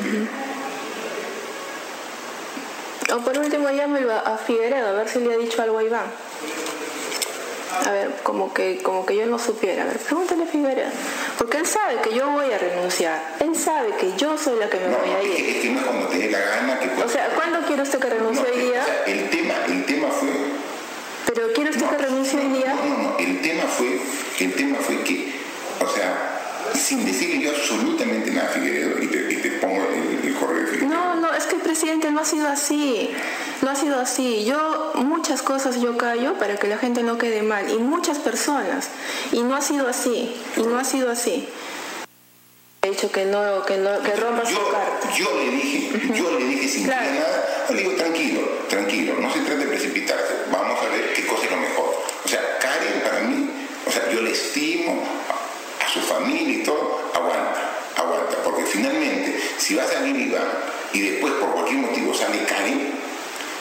O 3.15 3.19
por 3.19 3.39
último 3.39 3.71
llámelo 3.71 4.13
a 4.13 4.19
a 4.21 4.37
Figueredo 4.39 4.89
a 4.89 4.93
ver 4.93 5.09
si 5.09 5.21
le 5.21 5.35
ha 5.35 5.39
dicho 5.39 5.63
algo 5.63 5.79
a 5.79 5.85
Iván. 5.85 6.07
A 7.87 7.91
ver, 7.93 8.11
como 8.23 8.53
que, 8.53 8.79
como 8.83 9.07
que 9.07 9.17
yo 9.17 9.27
no 9.27 9.39
supiera. 9.39 9.83
A 9.85 9.87
ver, 9.87 9.99
pregúntale 9.99 10.45
a 10.45 10.47
Figueredo. 10.47 10.91
Porque 11.39 11.59
él 11.59 11.67
sabe 11.67 11.97
que 12.03 12.15
yo 12.15 12.29
voy 12.31 12.51
a 12.53 12.59
renunciar. 12.59 13.37
Él 13.41 13.55
sabe 13.57 13.95
que 14.01 14.13
yo 14.17 14.37
soy 14.37 14.59
la 14.59 14.69
que 14.69 14.79
me 14.79 14.89
No, 14.89 14.99
voy 14.99 15.11
no, 15.11 15.17
a 15.17 15.23
ir. 15.23 15.37
que, 15.37 15.51
es 15.51 15.57
que 15.63 15.71
no 15.71 15.79
es 15.81 15.87
cuando 15.87 16.07
te 16.09 16.19
dé 16.19 16.31
la 16.31 16.41
gana 16.41 16.79
que 16.81 17.03
O 17.03 17.09
sea, 17.09 17.29
¿cuándo 17.35 17.67
quiere 17.67 17.83
usted 17.83 17.99
que 17.99 18.09
renuncie 18.11 18.45
hoy 18.53 18.61
día? 18.61 18.83
O 18.83 18.85
sea, 18.85 19.05
el 19.15 19.31
tema, 19.31 19.55
el 19.69 19.85
tema 19.87 20.09
fue. 20.09 20.29
Pero 21.27 21.53
¿quiere 21.55 21.71
usted 21.71 21.87
que 21.87 21.99
renuncie 21.99 22.39
hoy 22.41 22.49
día? 22.49 22.75
No, 22.75 22.85
no, 22.85 23.03
no, 23.11 23.19
el 23.19 23.41
tema 23.43 23.63
fue, 23.65 24.01
el 24.41 24.55
tema 24.55 24.79
fue 24.81 25.03
que, 25.03 25.33
o 25.81 25.89
sea, 25.89 26.73
sin 26.75 27.05
decirle 27.05 27.41
yo 27.45 27.51
absolutamente 27.51 28.31
nada 28.33 28.49
a 28.49 28.53
Figueredo, 28.53 29.03
y 29.03 29.07
te, 29.09 29.33
y 29.33 29.37
te 29.37 29.51
pongo 29.53 29.83
No, 30.83 31.15
no, 31.17 31.35
es 31.35 31.45
que 31.45 31.57
el 31.57 31.63
presidente 31.63 32.11
no 32.11 32.21
ha 32.21 32.25
sido 32.25 32.49
así. 32.49 33.11
No 33.63 33.71
ha 33.71 33.75
sido 33.75 33.99
así. 34.01 34.45
Yo 34.45 34.93
muchas 34.95 35.43
cosas 35.43 35.81
yo 35.81 35.97
callo 35.99 36.35
para 36.35 36.57
que 36.57 36.67
la 36.69 36.79
gente 36.79 37.03
no 37.03 37.19
quede 37.19 37.43
mal. 37.43 37.69
Y 37.71 37.79
muchas 37.79 38.19
personas. 38.19 38.89
Y 39.33 39.43
no 39.43 39.55
ha 39.57 39.61
sido 39.61 39.89
así. 39.89 40.35
Y 40.57 40.63
no 40.63 40.79
ha 40.79 40.85
sido 40.85 41.11
así. 41.11 41.49
He 42.83 42.91
dicho 42.91 43.11
que 43.11 43.25
no, 43.25 43.65
que 43.67 43.77
no, 43.77 44.01
que 44.03 44.15
rompa 44.15 44.47
su 44.47 44.53
yo, 44.55 44.71
carta. 44.71 45.11
yo 45.17 45.27
le 45.37 45.51
dije, 45.51 46.13
yo 46.15 46.31
le 46.39 46.45
dije 46.47 46.69
sin 46.69 46.85
Claro. 46.85 47.11
nada, 47.11 47.67
yo 47.69 47.75
le 47.75 47.83
digo 47.83 47.93
tranquilo, 47.97 48.41
tranquilo, 48.69 49.15
no 49.21 49.33
se 49.33 49.41
trata 49.41 49.61
de 49.61 49.67
precipitarse, 49.67 50.35
vamos 50.53 50.79
a 50.81 50.89
ver 50.89 51.13
qué 51.13 51.27
cosa 51.27 51.45
es 51.45 51.51
lo 51.51 51.57
mejor. 51.57 51.87
O 52.25 52.29
sea, 52.29 52.41
Karen 52.61 53.03
para 53.03 53.21
mí, 53.23 53.51
o 53.85 53.91
sea, 53.91 54.09
yo 54.13 54.23
le 54.23 54.31
estimo 54.31 55.03
a, 55.29 55.85
a 55.85 55.89
su 55.93 56.01
familia 56.01 56.61
y 56.61 56.63
todo, 56.63 57.11
aguanta, 57.15 57.58
aguanta, 58.09 58.37
porque 58.45 58.65
finalmente, 58.65 59.39
si 59.59 59.75
va 59.75 59.85
a 59.85 59.89
salir 59.89 60.17
Iván 60.17 60.43
y 60.93 61.01
después 61.01 61.33
por 61.35 61.51
cualquier 61.53 61.79
motivo 61.79 62.15
sale 62.15 62.43
Karen, 62.45 62.93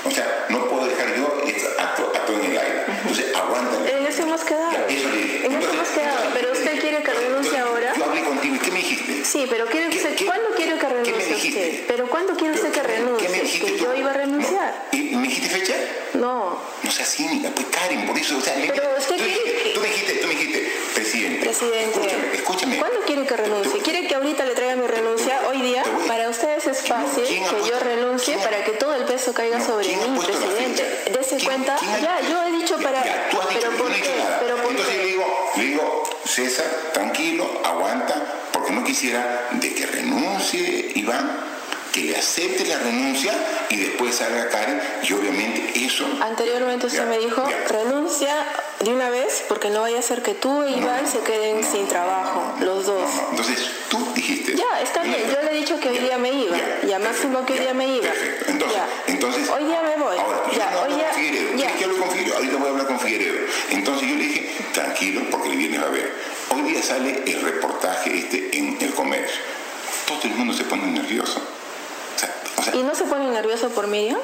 o 0.06 0.12
sea, 0.12 0.46
no 0.50 0.68
puedo 0.70 0.86
dejar 0.88 1.16
yo 1.18 1.42
esto 1.46 1.68
acto, 1.78 2.12
acto 2.16 2.34
en 2.34 2.52
el 2.52 2.58
aire. 2.58 2.84
Entonces, 3.02 3.36
aguanta. 3.36 3.90
En 3.90 4.06
eso 4.06 4.22
hemos 4.24 4.42
quedado. 4.44 4.72
Ya, 4.72 4.86
eso 4.88 5.10
le. 5.10 5.46
En 5.46 5.52
eso 5.54 5.70
hemos 5.74 5.88
quedado. 5.90 6.30
Pero 6.34 6.52
usted 6.54 6.80
quiere 6.80 7.04
que 7.04 7.14
renuncie 7.14 7.58
ahora. 7.58 7.94
Yo 7.98 8.06
hablé 8.06 8.24
contigo 8.24 8.56
y 8.56 8.60
¿qué 8.60 8.72
me 8.72 8.78
dijiste? 8.80 9.26
Sí, 9.26 9.46
pero 9.50 9.66
quiere 9.66 9.90
¿Qué- 9.90 9.98
usted- 9.98 10.26
¿cuándo 10.26 10.50
quiere 10.56 10.74
que 10.74 10.80
¿Qué 10.80 10.88
me 10.88 10.94
renuncie 11.04 11.36
dijiste? 11.36 11.60
usted? 11.72 11.84
¿Pero 11.88 12.08
cuándo 12.08 12.36
quiere 12.36 12.54
usted 12.54 12.72
que 12.72 12.82
¿qué 12.82 12.88
me 12.88 12.94
renuncie? 12.96 13.42
dijiste 13.42 13.66
Que 13.74 13.78
yo 13.80 13.94
iba 13.96 14.10
a 14.12 14.14
renunciar. 14.14 14.88
¿Y 14.94 14.98
me 15.16 15.24
dijiste 15.28 15.50
fecha? 15.50 15.74
No. 16.14 16.57
Seas 16.98 17.10
cínica, 17.14 17.50
pues 17.54 17.68
Karen, 17.68 18.08
por 18.08 18.18
eso, 18.18 18.38
o 18.38 18.42
sea, 18.42 18.56
le- 18.56 18.68
Pero 18.74 18.90
usted 18.98 19.18
tú, 19.18 19.24
dijiste, 19.24 19.72
tú 19.76 19.82
me 19.82 19.88
dijiste, 19.88 20.14
tú 20.16 20.28
dijiste, 20.30 20.72
presidente, 20.96 21.46
Presidente, 21.46 22.00
escúchame, 22.00 22.34
escúchame. 22.34 22.78
¿cuándo 22.80 23.00
quiere 23.06 23.26
que 23.28 23.38
renuncie? 23.38 23.82
¿Quiere 23.82 24.08
que 24.08 24.16
ahorita 24.16 24.46
le 24.46 24.56
traiga 24.56 24.76
mi 24.78 24.88
renuncia 24.88 25.42
hoy 25.48 25.62
día? 25.62 25.84
Para 26.08 26.28
ustedes 26.30 26.66
es 26.66 26.82
fácil 26.88 27.24
¿Quién 27.28 27.44
ha 27.44 27.50
que 27.50 27.70
yo 27.70 27.80
renuncie 27.80 28.34
quién 28.34 28.44
para 28.44 28.64
que 28.64 28.72
todo 28.72 28.96
el 28.96 29.04
peso 29.04 29.32
caiga 29.32 29.60
No, 29.60 29.66
sobre 29.68 29.86
¿quién 29.86 30.00
ha 30.02 30.08
mí, 30.08 30.20
presidente. 30.20 30.84
Dese 31.14 31.36
¿Quién- 31.36 31.46
cuenta. 31.46 31.78
Ya, 32.02 32.20
yo 32.28 32.44
he 32.44 32.52
dicho 32.54 32.78
para. 32.80 33.06
Ya, 33.06 33.30
tú 33.30 33.40
has 33.42 33.50
dicho, 33.50 33.60
pero 33.62 33.78
¿por 33.78 33.90
no 33.90 33.94
he 33.94 33.98
dicho 34.00 34.12
qué? 34.12 34.18
nada. 34.18 34.40
Pero 34.42 34.56
¿por 34.58 34.72
Entonces 34.72 34.96
qué? 34.96 34.98
le 35.04 35.06
digo, 35.10 35.52
le 35.58 35.64
digo, 35.66 36.04
César, 36.26 36.66
tranquilo, 36.94 37.62
aguanta, 37.64 38.50
porque 38.52 38.72
no 38.72 38.84
quisiera 38.84 39.50
de 39.52 39.74
que 39.76 39.86
renuncie 39.86 40.94
Iván, 40.96 41.30
que 41.98 42.04
le 42.04 42.16
acepte 42.16 42.64
la 42.66 42.78
renuncia 42.78 43.34
y 43.72 43.78
después 43.78 44.14
salga 44.14 44.48
Karen 44.50 44.80
y 45.02 45.14
obviamente 45.14 45.72
eso... 45.84 46.06
Anteriormente 46.22 46.86
usted 46.86 47.00
Ya, 47.00 47.06
me 47.08 47.18
dijo, 47.18 47.44
ya. 47.50 47.68
renuncia 47.70 48.36
de 48.82 48.94
una 48.94 49.10
vez 49.10 49.44
porque 49.50 49.72
no 49.72 49.82
vaya 49.82 49.98
a 49.98 50.02
ser 50.04 50.22
que 50.22 50.36
tú 50.36 50.62
e 50.62 50.74
Iván 50.78 51.08
se 51.12 51.20
queden 51.22 51.64
sin 51.64 51.88
trabajo, 51.88 52.54
los 52.60 52.86
dos. 52.86 53.10
Entonces 53.32 53.58
tú 53.90 53.98
dijiste... 54.14 54.56
Ya, 54.56 54.80
está 54.84 55.02
bien, 55.02 55.18
yo 55.28 55.42
le 55.42 55.52
he 55.52 55.60
dicho 55.60 55.80
que 55.80 55.90
hoy 55.90 55.98
día 55.98 56.20
me 56.20 56.32
iba, 56.34 56.56
ya 56.88 57.00
máximo 57.00 57.44
que 57.48 57.54
hoy 57.54 57.60
día 57.62 57.74
me 57.74 57.88
iba. 57.88 58.04
Perfecto, 58.10 58.46
entonces, 58.52 58.78
Ya. 58.78 58.88
entonces... 59.14 59.50
Hoy 59.50 59.64
día 59.66 59.82
me 59.82 59.96
voy. 60.04 60.18
Ahora, 60.20 60.44
Ya, 60.56 60.80
hoy 60.84 60.94
día- 60.94 61.12
Figueredo. 61.16 61.50
ya. 61.58 61.58
¿Quieres 61.58 61.78
que 61.78 61.84
hable 61.86 61.98
con 61.98 62.10
Figueredo? 62.12 62.36
Ahorita 62.36 62.58
voy 62.58 62.68
a 62.68 62.70
hablar 62.74 62.86
con 62.88 63.00
Figueredo. 63.00 63.38
Entonces 63.72 64.08
yo 64.08 64.16
le 64.18 64.24
dije, 64.24 64.52
tranquilo, 64.72 65.22
porque 65.32 65.50
el 65.50 65.58
viernes 65.58 65.82
va 65.82 65.88
a 65.88 65.90
ver. 65.90 66.14
Hoy 66.50 66.62
día 66.62 66.84
sale 66.84 67.24
el 67.26 67.42
reportaje 67.42 68.16
este 68.16 68.56
en 68.56 68.78
el 68.82 68.94
comercio. 68.94 69.42
Todo 70.08 70.20
el 70.26 70.36
mundo 70.36 70.54
se 70.54 70.64
pone 70.66 70.86
nervioso. 70.92 71.42
Sea, 72.72 72.76
¿Y 72.80 72.84
no 72.84 72.96
se 72.96 73.04
pone 73.06 73.26
nervioso 73.32 73.70
por 73.70 73.88
Miriam? 73.88 74.20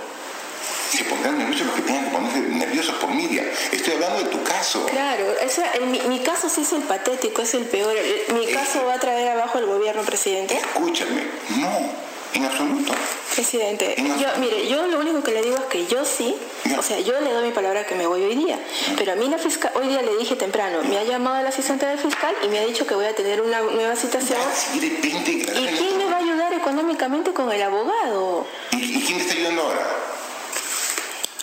se 0.92 1.04
pondrán 1.06 1.40
nerviosos 1.40 1.66
los 1.66 1.76
que 1.76 1.82
tengan 1.82 2.06
que 2.06 2.12
ponerse 2.12 2.40
nerviosos 2.40 2.96
por 2.98 3.10
Miriam. 3.10 3.44
Estoy 3.72 3.94
hablando 3.96 4.20
de 4.20 4.26
tu 4.26 4.44
caso. 4.44 4.86
Claro, 4.86 5.26
o 5.44 5.50
sea, 5.50 5.72
el- 5.72 5.88
mi, 5.88 6.00
mi 6.02 6.20
caso 6.20 6.50
sí 6.50 6.62
es 6.62 6.72
el 6.72 6.84
patético, 6.84 7.42
es 7.42 7.56
el 7.56 7.64
peor. 7.66 7.96
El- 7.98 8.34
Mi 8.36 8.46
caso 8.46 8.86
va 8.86 8.94
a 8.94 9.00
traer 9.00 9.28
abajo 9.30 9.58
el 9.58 9.66
gobierno, 9.66 10.04
presidente. 10.04 10.56
Escúchame, 10.56 11.24
no, 11.58 11.92
en 12.36 12.46
absoluto. 12.46 12.94
Presidente, 13.36 14.00
En 14.00 14.20
yo, 14.20 14.28
mire, 14.40 14.68
yo 14.68 14.86
lo 14.86 15.00
único 15.00 15.24
que 15.24 15.32
le 15.32 15.42
digo 15.42 15.56
es 15.58 15.64
que 15.64 15.88
yo 15.88 16.06
sí, 16.06 16.36
o 16.78 16.84
sea, 16.84 17.00
yo 17.00 17.20
le 17.20 17.32
doy 17.32 17.48
mi 17.48 17.52
palabra 17.52 17.84
que 17.84 17.96
me 17.96 18.06
voy 18.06 18.22
hoy 18.24 18.36
día, 18.36 18.60
pero 18.96 19.14
a 19.14 19.16
mí 19.16 19.28
la 19.28 19.40
fiscal, 19.40 19.72
hoy 19.76 19.88
día 19.88 20.04
le 20.04 20.16
dije 20.18 20.36
temprano, 20.36 20.84
me 20.84 21.00
ha 21.00 21.04
llamado 21.04 21.40
el 21.40 21.48
asistente 21.48 21.88
del 21.88 21.98
fiscal 21.98 22.36
y 22.44 22.48
me 22.50 22.60
ha 22.60 22.66
dicho 22.66 22.86
que 22.86 22.94
voy 22.94 23.06
a 23.06 23.16
tener 23.16 23.42
una 23.42 23.62
nueva 23.62 23.96
citación. 23.96 24.38
¿Y 24.74 24.80
quién 24.80 25.98
me 25.98 26.06
va 26.06 26.18
a 26.18 26.20
ayudar 26.20 26.54
económicamente 26.54 27.34
con 27.34 27.52
el 27.52 27.62
abogado? 27.64 28.46
¿Y, 28.72 29.00
y 29.00 29.04
quién 29.04 29.18
te 29.18 29.24
está 29.24 29.34
ayudando 29.36 29.62
ahora? 29.64 29.88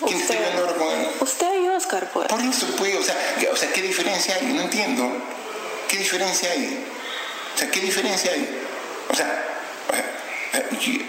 ¿Quién 0.07 0.17
te 0.17 0.23
está 0.23 0.35
Usted. 0.35 0.45
ayudando 0.47 0.63
ahora 0.69 0.79
con 0.79 0.89
él? 1.01 1.09
Usted 1.21 1.61
y 1.63 1.69
Oscar, 1.71 2.11
pues. 2.13 2.29
Por 2.29 2.41
eso, 2.41 2.67
pues, 2.79 2.95
o 2.97 3.03
sea, 3.03 3.17
o 3.53 3.57
sea, 3.57 3.73
¿qué 3.73 3.83
diferencia 3.83 4.37
hay? 4.37 4.47
No 4.47 4.63
entiendo. 4.63 5.11
¿Qué 5.89 5.97
diferencia 5.97 6.53
hay? 6.53 6.87
O 7.57 7.59
sea, 7.59 7.69
¿qué 7.69 7.81
diferencia 7.81 8.31
hay? 8.31 8.49
O 9.11 9.15
sea, 9.17 9.45
o 9.89 9.93
sea, 9.93 10.69
yo- 10.79 11.01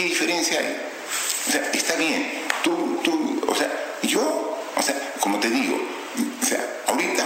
¿qué 0.00 0.06
diferencia 0.08 0.58
hay? 0.58 0.76
O 1.48 1.50
sea, 1.52 1.70
está 1.74 1.94
bien. 1.96 2.32
Tú, 2.64 3.00
tú, 3.04 3.42
o 3.46 3.54
sea, 3.54 3.70
yo, 4.02 4.58
o 4.76 4.82
sea, 4.82 4.94
como 5.20 5.38
te 5.40 5.50
digo, 5.50 5.76
o 6.42 6.46
sea, 6.46 6.64
ahorita, 6.86 7.22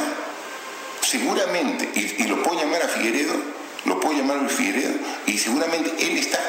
seguramente, 1.02 1.88
y, 1.94 2.22
y 2.22 2.26
lo 2.26 2.42
puedo 2.42 2.60
llamar 2.60 2.82
a 2.82 2.88
Figueredo, 2.88 3.34
lo 3.84 4.00
puedo 4.00 4.16
llamar 4.18 4.38
a 4.44 4.48
Figueredo, 4.48 4.94
y 5.26 5.38
seguramente 5.38 5.92
él 6.04 6.18
está 6.18 6.40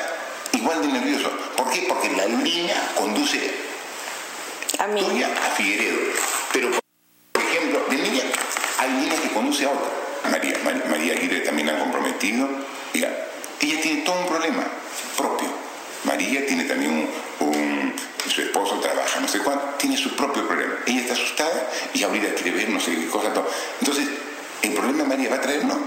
igual 0.54 0.82
de 0.82 0.88
nervioso. 0.88 1.30
¿Por 1.56 1.70
qué? 1.70 1.86
Porque 1.88 2.10
la 2.12 2.26
línea 2.26 2.92
conduce 2.96 3.40
A 4.80 4.88
mí. 4.88 5.02
tuya 5.02 5.28
a 5.28 5.52
Figueredo. 5.56 5.98
Pero, 6.54 6.72
por 7.34 7.44
ejemplo, 7.44 7.86
de 7.90 7.98
Miriam 7.98 8.28
hay 8.80 8.90
líneas 8.92 9.20
que 9.20 9.30
conduce 9.30 9.66
a 9.66 9.70
otra. 9.70 9.90
María, 10.32 10.58
Ma- 10.64 10.90
María 10.90 11.14
Aguirre 11.14 11.42
también 11.42 11.68
la 11.68 11.74
han 11.74 11.80
comprometido. 11.82 12.48
Mira, 12.94 13.28
ella 13.62 13.82
tiene 13.82 14.02
todo 14.02 14.20
un 14.22 14.28
problema. 14.28 14.64
María 16.16 16.46
tiene 16.48 16.64
también 16.64 16.92
un, 16.92 17.48
un- 17.48 17.94
su 18.34 18.42
esposo 18.42 18.80
trabaja, 18.80 19.20
no 19.20 19.28
sé 19.28 19.40
cuánto, 19.40 19.66
tiene 19.78 19.98
su 19.98 20.16
propio 20.16 20.48
problema. 20.48 20.74
Ella 20.88 21.02
está 21.02 21.14
asustada 21.14 21.70
y 21.94 22.04
ahorita 22.04 22.34
quiere 22.36 22.52
ver 22.52 22.70
no 22.70 22.80
sé 22.80 22.96
qué 22.96 23.08
cosa, 23.08 23.34
todo. 23.34 23.48
Entonces, 23.82 24.08
el 24.64 24.72
problema 24.74 25.04
María 25.04 25.30
va 25.30 25.36
a 25.36 25.42
traer, 25.42 25.64
no. 25.66 25.78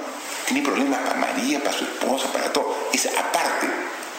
Tiene 0.47 0.63
problemas 0.63 1.01
para 1.01 1.15
María, 1.19 1.61
para 1.61 1.77
su 1.77 1.85
esposa, 1.85 2.31
para 2.33 2.53
todo. 2.53 2.77
Es 2.93 3.07
aparte. 3.07 3.67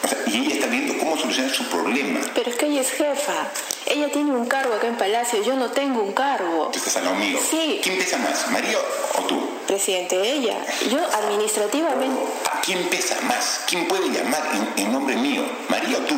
O 0.04 0.08
sea, 0.08 0.18
y 0.26 0.36
ella 0.44 0.54
está 0.54 0.66
viendo 0.66 0.98
cómo 0.98 1.16
solucionar 1.16 1.52
su 1.52 1.64
problema. 1.68 2.20
Pero 2.34 2.50
es 2.50 2.56
que 2.56 2.66
ella 2.66 2.80
es 2.82 2.90
jefa. 2.90 3.48
Ella 3.86 4.10
tiene 4.12 4.32
un 4.32 4.46
cargo 4.46 4.74
acá 4.74 4.86
en 4.88 4.96
Palacio. 4.96 5.42
Yo 5.42 5.54
no 5.56 5.70
tengo 5.70 6.02
un 6.02 6.12
cargo. 6.12 6.68
Tú 6.72 6.78
estás 6.78 6.96
al 6.98 7.04
lado 7.04 7.16
mío. 7.16 7.38
Sí. 7.50 7.80
¿Quién 7.82 7.98
pesa 7.98 8.18
más, 8.18 8.48
María 8.50 8.76
o 9.18 9.22
tú? 9.22 9.48
Presidente, 9.66 10.20
ella. 10.20 10.56
Yo 10.90 10.98
administrativamente. 11.14 12.20
¿A 12.60 12.62
quién 12.62 12.90
pesa 12.90 13.16
más? 13.22 13.62
¿Quién 13.66 13.88
puede 13.88 14.10
llamar 14.10 14.42
en, 14.76 14.84
en 14.84 14.92
nombre 14.92 15.16
mío? 15.16 15.42
¿María 15.70 15.96
o 15.96 16.00
tú? 16.02 16.14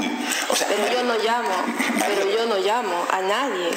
O 0.48 0.56
sea, 0.56 0.66
Pero 0.66 0.92
yo 0.92 1.04
no 1.04 1.14
llamo. 1.14 1.48
María- 2.00 2.16
Pero 2.18 2.30
yo 2.36 2.46
no 2.46 2.56
llamo 2.58 3.06
a 3.12 3.20
nadie. 3.20 3.70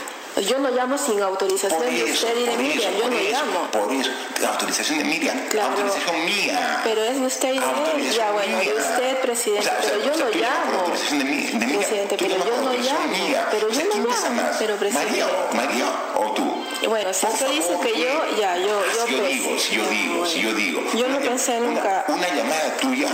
Yo 0.50 0.58
no 0.60 0.70
llamo 0.72 0.98
sin 0.98 1.22
autorización 1.22 1.80
por 1.80 1.90
de 1.90 2.04
eso, 2.12 2.26
usted 2.28 2.38
y 2.40 2.44
de 2.46 2.58
Miriam. 2.58 2.92
eso, 2.94 3.00
Yo 3.04 3.10
no 3.10 3.18
eso, 3.18 3.32
llamo. 3.32 3.72
Por 3.72 3.94
eso, 3.94 4.10
la 4.42 4.50
autorización 4.50 4.98
de 4.98 5.04
Miriam, 5.06 5.40
Claro. 5.50 5.70
autorización 5.70 6.26
mía. 6.26 6.82
Pero 6.84 7.04
es 7.04 7.20
de 7.22 7.26
usted 7.28 7.50
y 7.54 7.60
de 7.60 8.12
Ya, 8.12 8.32
bueno, 8.32 8.58
de 8.58 8.64
mía. 8.66 8.74
usted, 8.78 9.20
presidente. 9.22 9.70
O 9.70 9.72
sea, 9.72 9.80
o 9.80 9.84
sea, 9.84 9.92
pero 9.94 10.06
yo 10.06 10.12
o 10.12 10.16
sea, 10.16 10.26
no 10.26 10.32
tú 10.32 10.40
llamas 10.40 10.58
por 10.58 10.66
llamo. 10.74 10.80
autorización 10.80 11.20
de, 11.20 11.26
mí, 11.26 11.42
de 11.46 11.54
Miriam. 11.54 11.78
Presidente, 11.78 12.18
Tú 12.18 12.26
pero 12.28 12.46
yo 12.46 12.62
no 12.64 12.74
llamo. 12.74 13.08
mía. 13.16 13.48
Pero 13.52 13.68
O 13.68 13.74
sea, 13.74 13.80
yo 13.84 13.86
no 13.88 13.92
¿quién 13.94 14.06
pesa 14.08 14.30
llamo. 14.30 14.42
Pero, 14.60 14.76
presidente. 14.76 15.10
¿María, 15.12 15.28
María 15.54 15.86
o 16.16 16.32
tú? 16.34 16.45
Bueno, 16.88 17.14
si 17.14 17.26
usted 17.26 17.48
dice 17.50 17.78
que 17.82 18.00
yo, 18.00 18.38
ya, 18.40 18.58
yo, 18.58 18.68
yo 18.68 19.08
yo 19.08 19.18
pues, 19.18 19.30
digo, 19.30 19.60
si 19.60 19.76
yo 19.76 19.90
digo, 19.90 20.26
si 20.26 20.42
yo 20.42 20.54
digo. 20.54 20.82
Yo 20.94 21.08
no 21.08 21.20
pensé 21.20 21.60
nunca. 21.60 22.06
Una, 22.08 22.28
llamada 22.34 22.78
tuya 22.80 23.08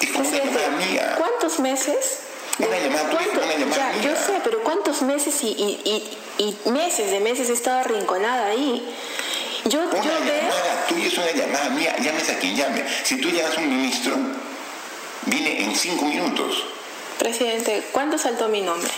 es 0.00 0.10
como 0.10 0.28
una 0.28 0.38
llamada 0.38 0.68
mía. 0.70 1.14
¿cuántos 1.18 1.58
meses? 1.60 2.18
Una 2.58 2.78
llamada 2.78 3.10
tuya 3.10 3.20
es 3.22 3.28
¿Cuánto- 3.28 3.44
una 3.46 3.54
llamada 3.56 3.92
ya, 3.92 3.98
mía. 3.98 4.02
yo 4.10 4.16
sé, 4.16 4.40
pero 4.44 4.62
¿cuántos 4.62 5.02
meses 5.02 5.42
y, 5.42 5.48
y, 5.48 5.80
y, 6.38 6.56
y 6.66 6.70
meses 6.70 7.10
de 7.10 7.20
meses 7.20 7.50
he 7.50 7.52
estado 7.54 7.80
arrinconada 7.80 8.46
ahí? 8.46 8.94
Yo, 9.64 9.80
Una 9.82 10.02
yo 10.02 10.10
veo... 10.20 10.42
llamada 10.42 10.86
tuya 10.88 11.06
es 11.08 11.18
una 11.18 11.32
llamada 11.32 11.68
mía, 11.70 11.96
llames 12.00 12.28
a 12.30 12.38
quien 12.38 12.54
llame. 12.56 12.84
Si 13.04 13.20
tú 13.20 13.28
llamas 13.30 13.56
a 13.58 13.60
un 13.60 13.68
ministro, 13.76 14.14
viene 15.26 15.64
en 15.64 15.74
cinco 15.74 16.04
minutos. 16.04 16.64
Presidente, 17.18 17.82
¿cuándo 17.92 18.16
saltó 18.18 18.48
mi 18.48 18.60
nombre? 18.60 18.90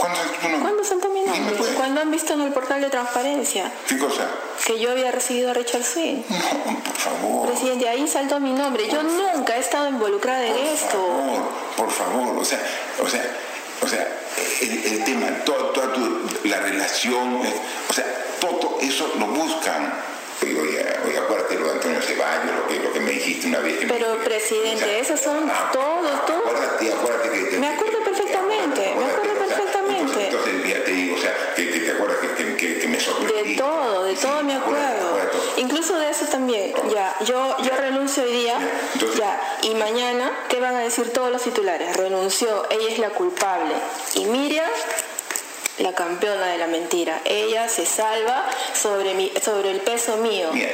¿Cuándo 0.00 0.18
tu 0.20 0.42
nombre? 0.48 0.60
¿Cuándo 0.62 0.84
saltó 0.84 1.08
mi 1.10 1.20
nombre? 1.22 1.54
pues. 1.58 1.70
¿Cuándo 1.72 2.00
han 2.00 2.10
visto 2.10 2.32
en 2.32 2.40
el 2.40 2.52
portal 2.52 2.80
de 2.80 2.88
transparencia 2.90 3.70
¿Qué 3.88 3.98
cosa? 3.98 4.26
que 4.66 4.78
yo 4.78 4.90
había 4.90 5.10
recibido 5.10 5.50
a 5.50 5.54
Richard 5.54 5.84
Swing? 5.84 6.22
No, 6.28 6.78
por 6.84 6.94
favor. 6.96 7.48
Presidente, 7.48 7.88
ahí 7.88 8.06
saltó 8.08 8.40
mi 8.40 8.52
nombre. 8.52 8.88
Yo 8.88 9.02
nunca 9.02 9.56
he 9.56 9.60
estado 9.60 9.88
involucrada 9.88 10.46
en 10.46 10.52
Por 10.54 10.62
esto. 10.62 10.88
favor, 10.96 11.42
por 11.76 11.90
favor, 11.90 12.38
o 12.38 12.44
sea, 12.44 12.60
o 13.02 13.06
sea, 13.08 13.24
o 13.82 13.88
sea, 13.88 14.08
el, 14.62 14.84
el 14.86 15.04
tema, 15.04 15.26
toda, 15.44 15.72
toda 15.72 15.92
tu- 15.92 16.20
la 16.44 16.60
relación, 16.60 17.44
eh, 17.44 17.54
o 17.88 17.92
sea, 17.92 18.04
todo 18.40 18.78
eso 18.80 19.12
lo 19.18 19.26
buscan. 19.26 19.92
Oye, 20.42 20.58
oye, 20.58 20.86
oye, 21.06 21.18
acuérdate 21.18 21.54
lo 21.56 21.66
de 21.66 21.72
Antonio 21.72 22.00
Ceballos, 22.00 22.56
lo 22.56 22.66
que, 22.66 22.78
lo 22.80 22.92
que 22.94 23.00
me 23.00 23.10
dijiste 23.10 23.46
una 23.48 23.58
vez. 23.58 23.78
que 23.78 23.86
me- 23.86 23.92
Pero, 23.92 24.16
presidente, 24.24 24.76
o 24.84 24.88
sea, 24.88 24.98
esos 24.98 25.20
son 25.20 25.50
ah, 25.50 25.70
todos, 25.70 26.26
todos. 26.26 26.40
Acuérdate, 26.46 26.92
acuérdate 26.94 27.30
que... 27.50 27.58
Me 27.58 27.68
acuerdo 27.68 27.98
perfectamente, 28.02 28.89
todo, 33.56 34.04
de 34.04 34.14
todo 34.14 34.42
me 34.42 34.54
acuerdo. 34.54 35.18
Incluso 35.56 35.96
de 35.98 36.10
eso 36.10 36.26
también. 36.26 36.72
Ya, 36.92 37.14
yo, 37.24 37.56
yo 37.62 37.76
renuncio 37.76 38.22
hoy 38.22 38.32
día. 38.32 38.58
Ya, 39.16 39.58
y 39.62 39.74
mañana, 39.74 40.30
¿qué 40.48 40.60
van 40.60 40.74
a 40.74 40.80
decir 40.80 41.12
todos 41.12 41.30
los 41.30 41.42
titulares? 41.42 41.96
Renunció, 41.96 42.66
ella 42.70 42.88
es 42.88 42.98
la 42.98 43.10
culpable. 43.10 43.74
Y 44.14 44.24
Miriam, 44.26 44.70
la 45.80 45.94
campeona 45.94 46.46
de 46.46 46.58
la 46.58 46.66
mentira. 46.66 47.20
Ella 47.24 47.68
se 47.68 47.86
salva 47.86 48.44
sobre, 48.74 49.14
mi, 49.14 49.32
sobre 49.42 49.70
el 49.70 49.80
peso 49.80 50.16
mío. 50.18 50.50
Mira, 50.52 50.70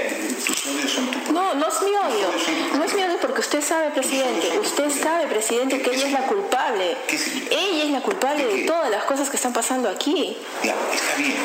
tus 0.47 0.67
odios 0.67 0.91
son 0.91 1.11
tu 1.11 1.33
No, 1.33 1.55
no 1.55 1.69
es 1.69 1.83
mi 1.83 1.91
odio. 1.91 2.29
No 2.75 2.85
es 2.85 2.95
mi 2.95 3.03
odio 3.03 3.19
porque 3.21 3.41
usted 3.41 3.63
sabe, 3.63 3.91
presidente. 3.91 4.59
Usted 4.59 4.91
sabe, 4.91 5.27
presidente, 5.27 5.81
que 5.81 5.95
ella 5.95 6.07
es 6.07 6.13
la 6.13 6.27
culpable. 6.27 6.97
Ella 7.51 7.85
es 7.85 7.91
la 7.91 8.01
culpable 8.01 8.45
de 8.47 8.65
todas 8.65 8.91
las 8.91 9.05
cosas 9.05 9.31
que 9.31 9.37
están 9.37 9.53
pasando 9.53 9.89
aquí. 9.89 10.37
Ya, 10.63 10.75
está 10.93 11.17
bien, 11.17 11.37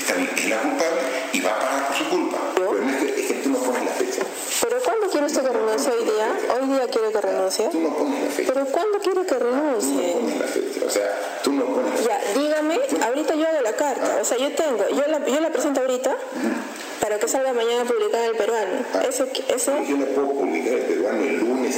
está 0.00 0.14
bien, 0.14 0.30
es 0.36 0.48
la 0.48 0.58
culpable 0.62 1.00
y 1.32 1.40
va 1.40 1.50
a 1.50 1.58
pagar 1.58 1.86
por 1.88 1.96
su 1.96 2.08
culpa. 2.10 2.38
Pero 2.54 2.72
no 2.72 2.90
es 2.90 2.96
que, 2.96 3.20
es 3.20 3.26
que 3.28 3.34
tú 3.34 3.50
no 3.50 3.58
pones 3.58 3.84
la 3.84 3.92
fecha. 3.92 4.22
¿Pero 4.62 4.80
cuándo 4.82 5.08
quiere 5.10 5.26
usted 5.26 5.42
que 5.42 5.48
renuncie 5.52 5.92
hoy 5.92 6.04
día? 6.04 6.38
¿Hoy 6.54 6.68
día 6.68 6.86
quiere 6.88 7.12
que 7.12 7.20
renuncie? 7.20 7.68
Tú 7.68 7.80
no 7.80 7.94
pones 7.96 8.24
la 8.24 8.30
fecha. 8.30 8.52
¿Pero 8.52 8.66
cuándo 8.66 8.98
quiere 8.98 9.20
que 9.26 9.34
Tú 9.34 9.44
no 9.44 9.50
renuncie? 9.50 10.12
pones 10.12 10.38
la 10.40 10.46
fecha. 10.46 10.86
O 10.86 10.90
sea, 10.90 11.40
tú 11.42 11.52
no 11.52 11.64
pones 11.66 12.00
la 12.00 12.06
Ya, 12.20 12.40
dígame, 12.40 12.80
ahorita 13.04 13.34
yo 13.34 13.46
hago 13.46 13.60
la 13.62 13.72
carta. 13.76 14.18
O 14.20 14.24
sea, 14.24 14.38
yo 14.38 14.52
tengo, 14.54 14.88
yo 14.88 15.06
la, 15.08 15.26
yo 15.26 15.40
la 15.40 15.50
presento 15.50 15.80
ahorita 15.80 16.16
para 17.00 17.18
que 17.18 17.28
salga 17.28 17.52
mañana 17.52 17.84
publicada 17.84 18.24
en 18.24 18.30
el 18.30 18.36
peruano. 18.36 18.72
Eso, 19.08 19.26
eso, 19.54 19.72
Yo 19.84 19.96
no 19.98 20.06
puedo 20.06 20.30
publicar 20.30 20.72
el 20.74 20.82
peruano 20.82 21.22
el 21.22 21.38
lunes 21.38 21.76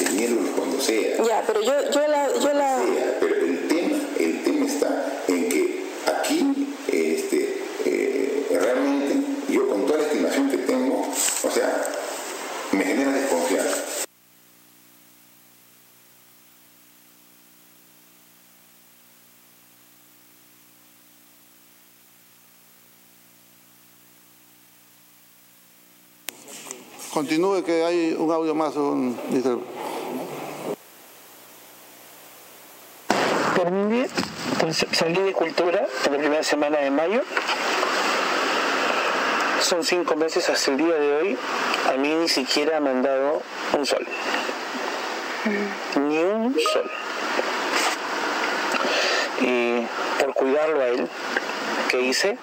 ingeniero 0.00 0.36
cuando 0.56 0.80
sea. 0.80 1.16
Ya, 1.24 1.42
pero 1.46 1.60
yo, 1.62 1.72
yo 1.90 2.06
la... 2.08 2.28
Yo 2.38 2.52
la... 2.52 2.78
Sea, 2.78 3.16
pero 3.20 3.34
el 3.36 3.68
tema, 3.68 3.96
el 4.18 4.42
tema 4.44 4.66
está 4.66 5.22
en 5.28 5.48
que 5.48 5.84
aquí 6.06 6.68
este, 6.88 7.62
eh, 7.86 8.46
realmente 8.60 9.16
yo 9.48 9.68
con 9.68 9.86
toda 9.86 9.98
la 10.00 10.04
estimación 10.06 10.50
que 10.50 10.58
tengo, 10.58 11.00
o 11.42 11.50
sea, 11.50 11.82
me 12.72 12.84
genera 12.84 13.12
desconfianza. 13.12 13.82
Continúe 27.36 27.64
que 27.64 27.84
hay 27.84 28.16
un 28.18 28.32
audio 28.32 28.54
más, 28.54 28.74
un. 28.76 29.14
Terminé, 33.54 34.08
salí 34.92 35.20
de 35.20 35.32
cultura 35.34 35.86
en 36.06 36.12
la 36.12 36.18
primera 36.18 36.42
semana 36.42 36.78
de 36.78 36.90
mayo. 36.90 37.20
Son 39.60 39.84
cinco 39.84 40.16
meses 40.16 40.48
hasta 40.48 40.70
el 40.70 40.78
día 40.78 40.94
de 40.94 41.14
hoy. 41.14 41.38
A 41.92 41.98
mí 41.98 42.08
ni 42.08 42.26
siquiera 42.26 42.80
me 42.80 42.88
han 42.88 43.02
dado 43.02 43.42
un 43.76 43.84
sol. 43.84 44.06
Ni 45.44 46.16
un 46.16 46.56
sol. 46.72 46.90
Y 49.42 49.82
por 50.20 50.32
cuidarlo 50.32 50.80
a 50.80 50.86
él, 50.86 51.06
¿qué 51.90 52.00
hice? 52.00 52.38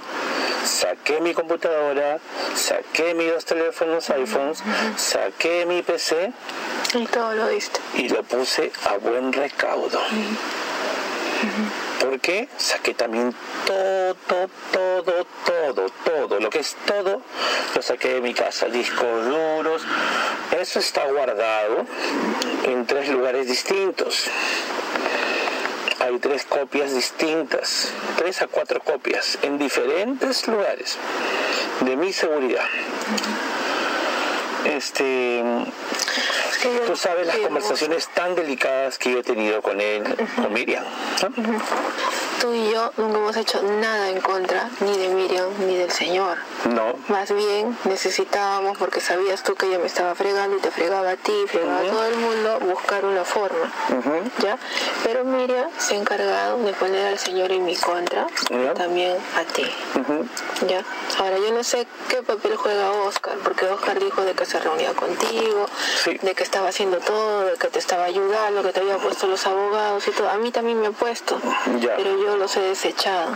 Saqué 0.64 1.20
mi 1.20 1.34
computadora, 1.34 2.20
saqué 2.56 3.14
mis 3.14 3.32
dos 3.32 3.46
teléfonos 3.46 4.10
iPhones, 4.10 4.64
saqué 4.98 5.66
mi 5.66 5.82
PC 5.82 6.32
Y 6.96 7.06
todo 7.08 7.34
lo 7.34 7.48
diste. 7.48 7.80
y 7.96 8.10
lo 8.10 8.24
puse 8.24 8.72
a 8.86 8.98
buen 8.98 9.34
recaudo. 9.34 10.00
¿Por 12.00 12.20
qué? 12.20 12.48
Saqué 12.58 12.94
también 12.94 13.34
todo, 13.66 14.16
todo, 14.28 15.26
todo, 15.46 15.90
todo, 16.06 16.40
lo 16.40 16.50
que 16.50 16.60
es 16.60 16.76
todo, 16.86 17.22
lo 17.76 17.82
saqué 17.82 18.16
de 18.16 18.22
mi 18.22 18.34
casa, 18.34 18.68
discos 18.68 19.26
duros. 19.26 19.82
Eso 20.60 20.80
está 20.80 21.06
guardado 21.08 21.86
en 22.66 22.86
tres 22.86 23.10
lugares 23.10 23.48
distintos. 23.48 24.30
Hay 26.04 26.20
tres 26.20 26.44
copias 26.44 26.94
distintas, 26.94 27.94
tres 28.18 28.42
a 28.42 28.48
cuatro 28.48 28.82
copias 28.82 29.38
en 29.42 29.58
diferentes 29.58 30.46
lugares 30.50 30.98
de 31.80 31.96
mi 31.96 32.12
seguridad. 32.12 32.66
Este, 34.66 35.42
tú 36.86 36.98
sabes 36.98 37.28
las 37.28 37.38
conversaciones 37.38 38.10
tan 38.10 38.36
delicadas 38.36 38.98
que 38.98 39.14
yo 39.14 39.20
he 39.20 39.24
tenido 39.24 39.62
con 39.62 39.80
él, 39.80 40.04
con 40.36 40.52
Miriam. 40.52 40.84
¿no? 41.22 41.30
Tú 42.44 42.54
y 42.54 42.72
yo 42.74 42.92
nunca 42.98 43.20
hemos 43.20 43.38
hecho 43.38 43.62
nada 43.64 44.10
en 44.10 44.20
contra 44.20 44.70
ni 44.82 44.98
de 44.98 45.08
Miriam 45.16 45.48
ni 45.66 45.78
del 45.78 45.90
Señor. 45.92 46.38
No. 46.70 46.94
Más 47.08 47.32
bien 47.34 47.78
necesitábamos, 47.86 48.78
porque 48.78 49.00
sabías 49.00 49.44
tú 49.44 49.56
que 49.56 49.68
ella 49.68 49.80
me 49.80 49.86
estaba 49.86 50.14
fregando 50.14 50.58
y 50.58 50.60
te 50.60 50.70
fregaba 50.70 51.12
a 51.12 51.16
ti, 51.16 51.32
fregaba 51.48 51.80
a 51.80 51.84
todo 51.84 52.04
el 52.06 52.16
mundo, 52.18 52.60
buscar 52.60 53.06
una 53.06 53.24
forma. 53.24 53.72
¿Ya? 54.40 54.58
Pero 55.06 55.24
Miriam 55.24 55.70
se 55.78 55.94
ha 55.96 55.98
encargado 56.00 56.58
de 56.58 56.74
poner 56.74 57.08
al 57.08 57.18
Señor 57.18 57.50
en 57.54 57.64
mi 57.64 57.78
contra, 57.78 58.28
Ya. 58.50 58.74
también 58.74 59.16
a 59.38 59.44
ti. 59.54 59.64
¿Ya? 60.68 60.84
Ahora 61.20 61.38
yo 61.38 61.54
no 61.54 61.64
sé 61.64 61.88
qué 62.10 62.24
papel 62.24 62.58
juega 62.58 62.92
Oscar, 62.92 63.38
porque 63.42 63.68
Oscar 63.68 63.98
dijo 64.02 64.22
de 64.24 64.34
que 64.34 64.46
se 64.46 64.60
reunía 64.60 64.92
contigo, 64.94 65.66
de 66.22 66.36
que 66.36 66.44
estaba 66.44 66.68
haciendo 66.68 66.98
todo, 66.98 67.46
de 67.46 67.54
que 67.54 67.70
te 67.70 67.80
estaba 67.80 68.04
ayudando, 68.04 68.64
que 68.64 68.74
te 68.74 68.82
había 68.82 68.98
puesto 68.98 69.28
los 69.28 69.48
abogados 69.48 70.06
y 70.10 70.12
todo. 70.12 70.30
A 70.30 70.36
mí 70.36 70.52
también 70.52 70.82
me 70.82 70.88
ha 70.88 70.92
puesto, 70.92 71.40
Ya. 71.80 71.96
pero 71.96 72.18
yo 72.20 72.33
los 72.38 72.56
he 72.58 72.62
desechado. 72.62 73.36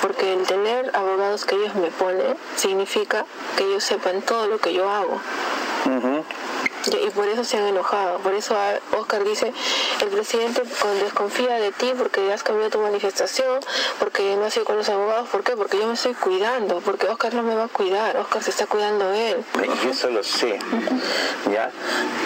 Porque 0.00 0.32
el 0.32 0.46
tener 0.46 0.90
abogados 0.94 1.44
que 1.44 1.54
ellos 1.54 1.74
me 1.76 1.88
ponen 1.88 2.36
significa 2.56 3.24
que 3.56 3.64
ellos 3.64 3.84
sepan 3.84 4.22
todo 4.22 4.46
lo 4.46 4.58
que 4.58 4.72
yo 4.72 4.88
hago. 4.88 5.20
Y 6.90 7.10
por 7.10 7.28
eso 7.28 7.44
se 7.44 7.56
han 7.58 7.66
enojado. 7.66 8.18
Por 8.18 8.34
eso 8.34 8.56
a- 8.56 8.96
Oscar 8.98 9.24
dice, 9.24 9.52
el 10.00 10.08
presidente 10.08 10.62
con- 10.80 10.98
desconfía 11.00 11.54
de 11.58 11.72
ti 11.72 11.92
porque 11.96 12.32
has 12.32 12.42
cambiado 12.42 12.70
tu 12.70 12.78
manifestación, 12.80 13.60
porque 13.98 14.36
no 14.36 14.44
has 14.46 14.56
ido 14.56 14.64
con 14.64 14.76
los 14.76 14.88
abogados. 14.88 15.28
¿Por 15.28 15.42
qué? 15.42 15.56
Porque 15.56 15.78
yo 15.78 15.86
me 15.86 15.94
estoy 15.94 16.14
cuidando, 16.14 16.80
porque 16.80 17.06
Oscar 17.06 17.34
no 17.34 17.42
me 17.42 17.54
va 17.54 17.64
a 17.64 17.68
cuidar, 17.68 18.16
Oscar 18.16 18.42
se 18.42 18.50
está 18.50 18.66
cuidando 18.66 19.12
él. 19.12 19.44
Y 19.84 19.88
eso 19.88 20.10
lo 20.10 20.22
sé. 20.22 20.58
¿Ya? 21.52 21.70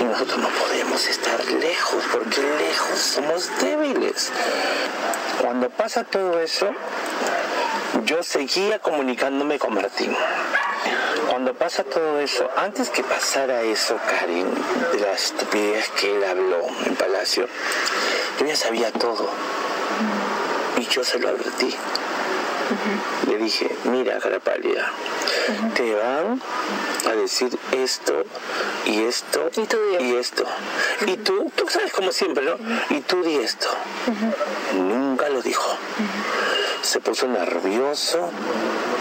Y 0.00 0.04
nosotros 0.04 0.38
no 0.38 0.48
podemos 0.48 1.07
estar 1.07 1.44
lejos, 1.44 2.02
porque 2.12 2.40
lejos 2.40 2.98
somos 2.98 3.50
débiles. 3.61 4.30
Cuando 5.40 5.68
pasa 5.70 6.04
todo 6.04 6.40
eso, 6.40 6.70
yo 8.04 8.22
seguía 8.22 8.78
comunicándome 8.78 9.59
con 9.59 9.74
Martín. 9.74 10.16
Cuando 11.37 11.53
pasa 11.53 11.84
todo 11.84 12.18
eso, 12.18 12.49
antes 12.57 12.89
que 12.89 13.03
pasara 13.03 13.61
eso, 13.61 13.99
Karen, 14.09 14.49
de 14.91 15.01
la 15.01 15.12
estupidez 15.12 15.91
que 15.91 16.16
él 16.16 16.24
habló 16.24 16.62
en 16.87 16.97
Palacio, 16.97 17.47
yo 18.41 18.47
ya 18.47 18.57
sabía 18.57 18.91
todo. 18.91 19.28
Y 20.78 20.87
yo 20.87 21.05
se 21.05 21.18
lo 21.18 21.28
advertí. 21.28 21.74
Le 23.28 23.37
dije, 23.37 23.70
mira, 23.84 24.18
cara 24.18 24.41
pálida, 24.41 24.91
te 25.74 25.95
van 25.95 26.41
a 27.07 27.12
decir 27.12 27.59
esto 27.72 28.24
y 28.87 29.03
esto 29.03 29.51
y, 30.01 30.14
esto. 30.14 30.47
Y 31.07 31.18
tú, 31.18 31.53
tú 31.55 31.68
sabes 31.68 31.93
como 31.93 32.12
siempre, 32.12 32.47
¿no? 32.47 32.57
Y 32.89 33.03
tú 33.03 33.22
di 33.22 33.37
esto. 33.37 33.68
Nunca 34.74 35.28
lo 35.28 35.43
dijo. 35.43 35.76
Se 36.80 36.99
puso 37.01 37.28
nervioso, 37.28 38.30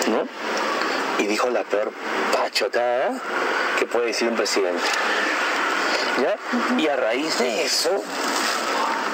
¿no? 0.10 0.75
Y 1.20 1.28
dijo 1.28 1.50
la 1.50 1.64
peor 1.64 1.92
pachotada 2.34 3.14
que 3.80 3.86
puede 3.86 4.08
decir 4.08 4.28
un 4.28 4.36
presidente. 4.36 4.84
¿Ya? 6.22 6.38
Y 6.78 6.88
a 6.88 6.96
raíz 6.96 7.38
de 7.40 7.64
eso 7.64 7.92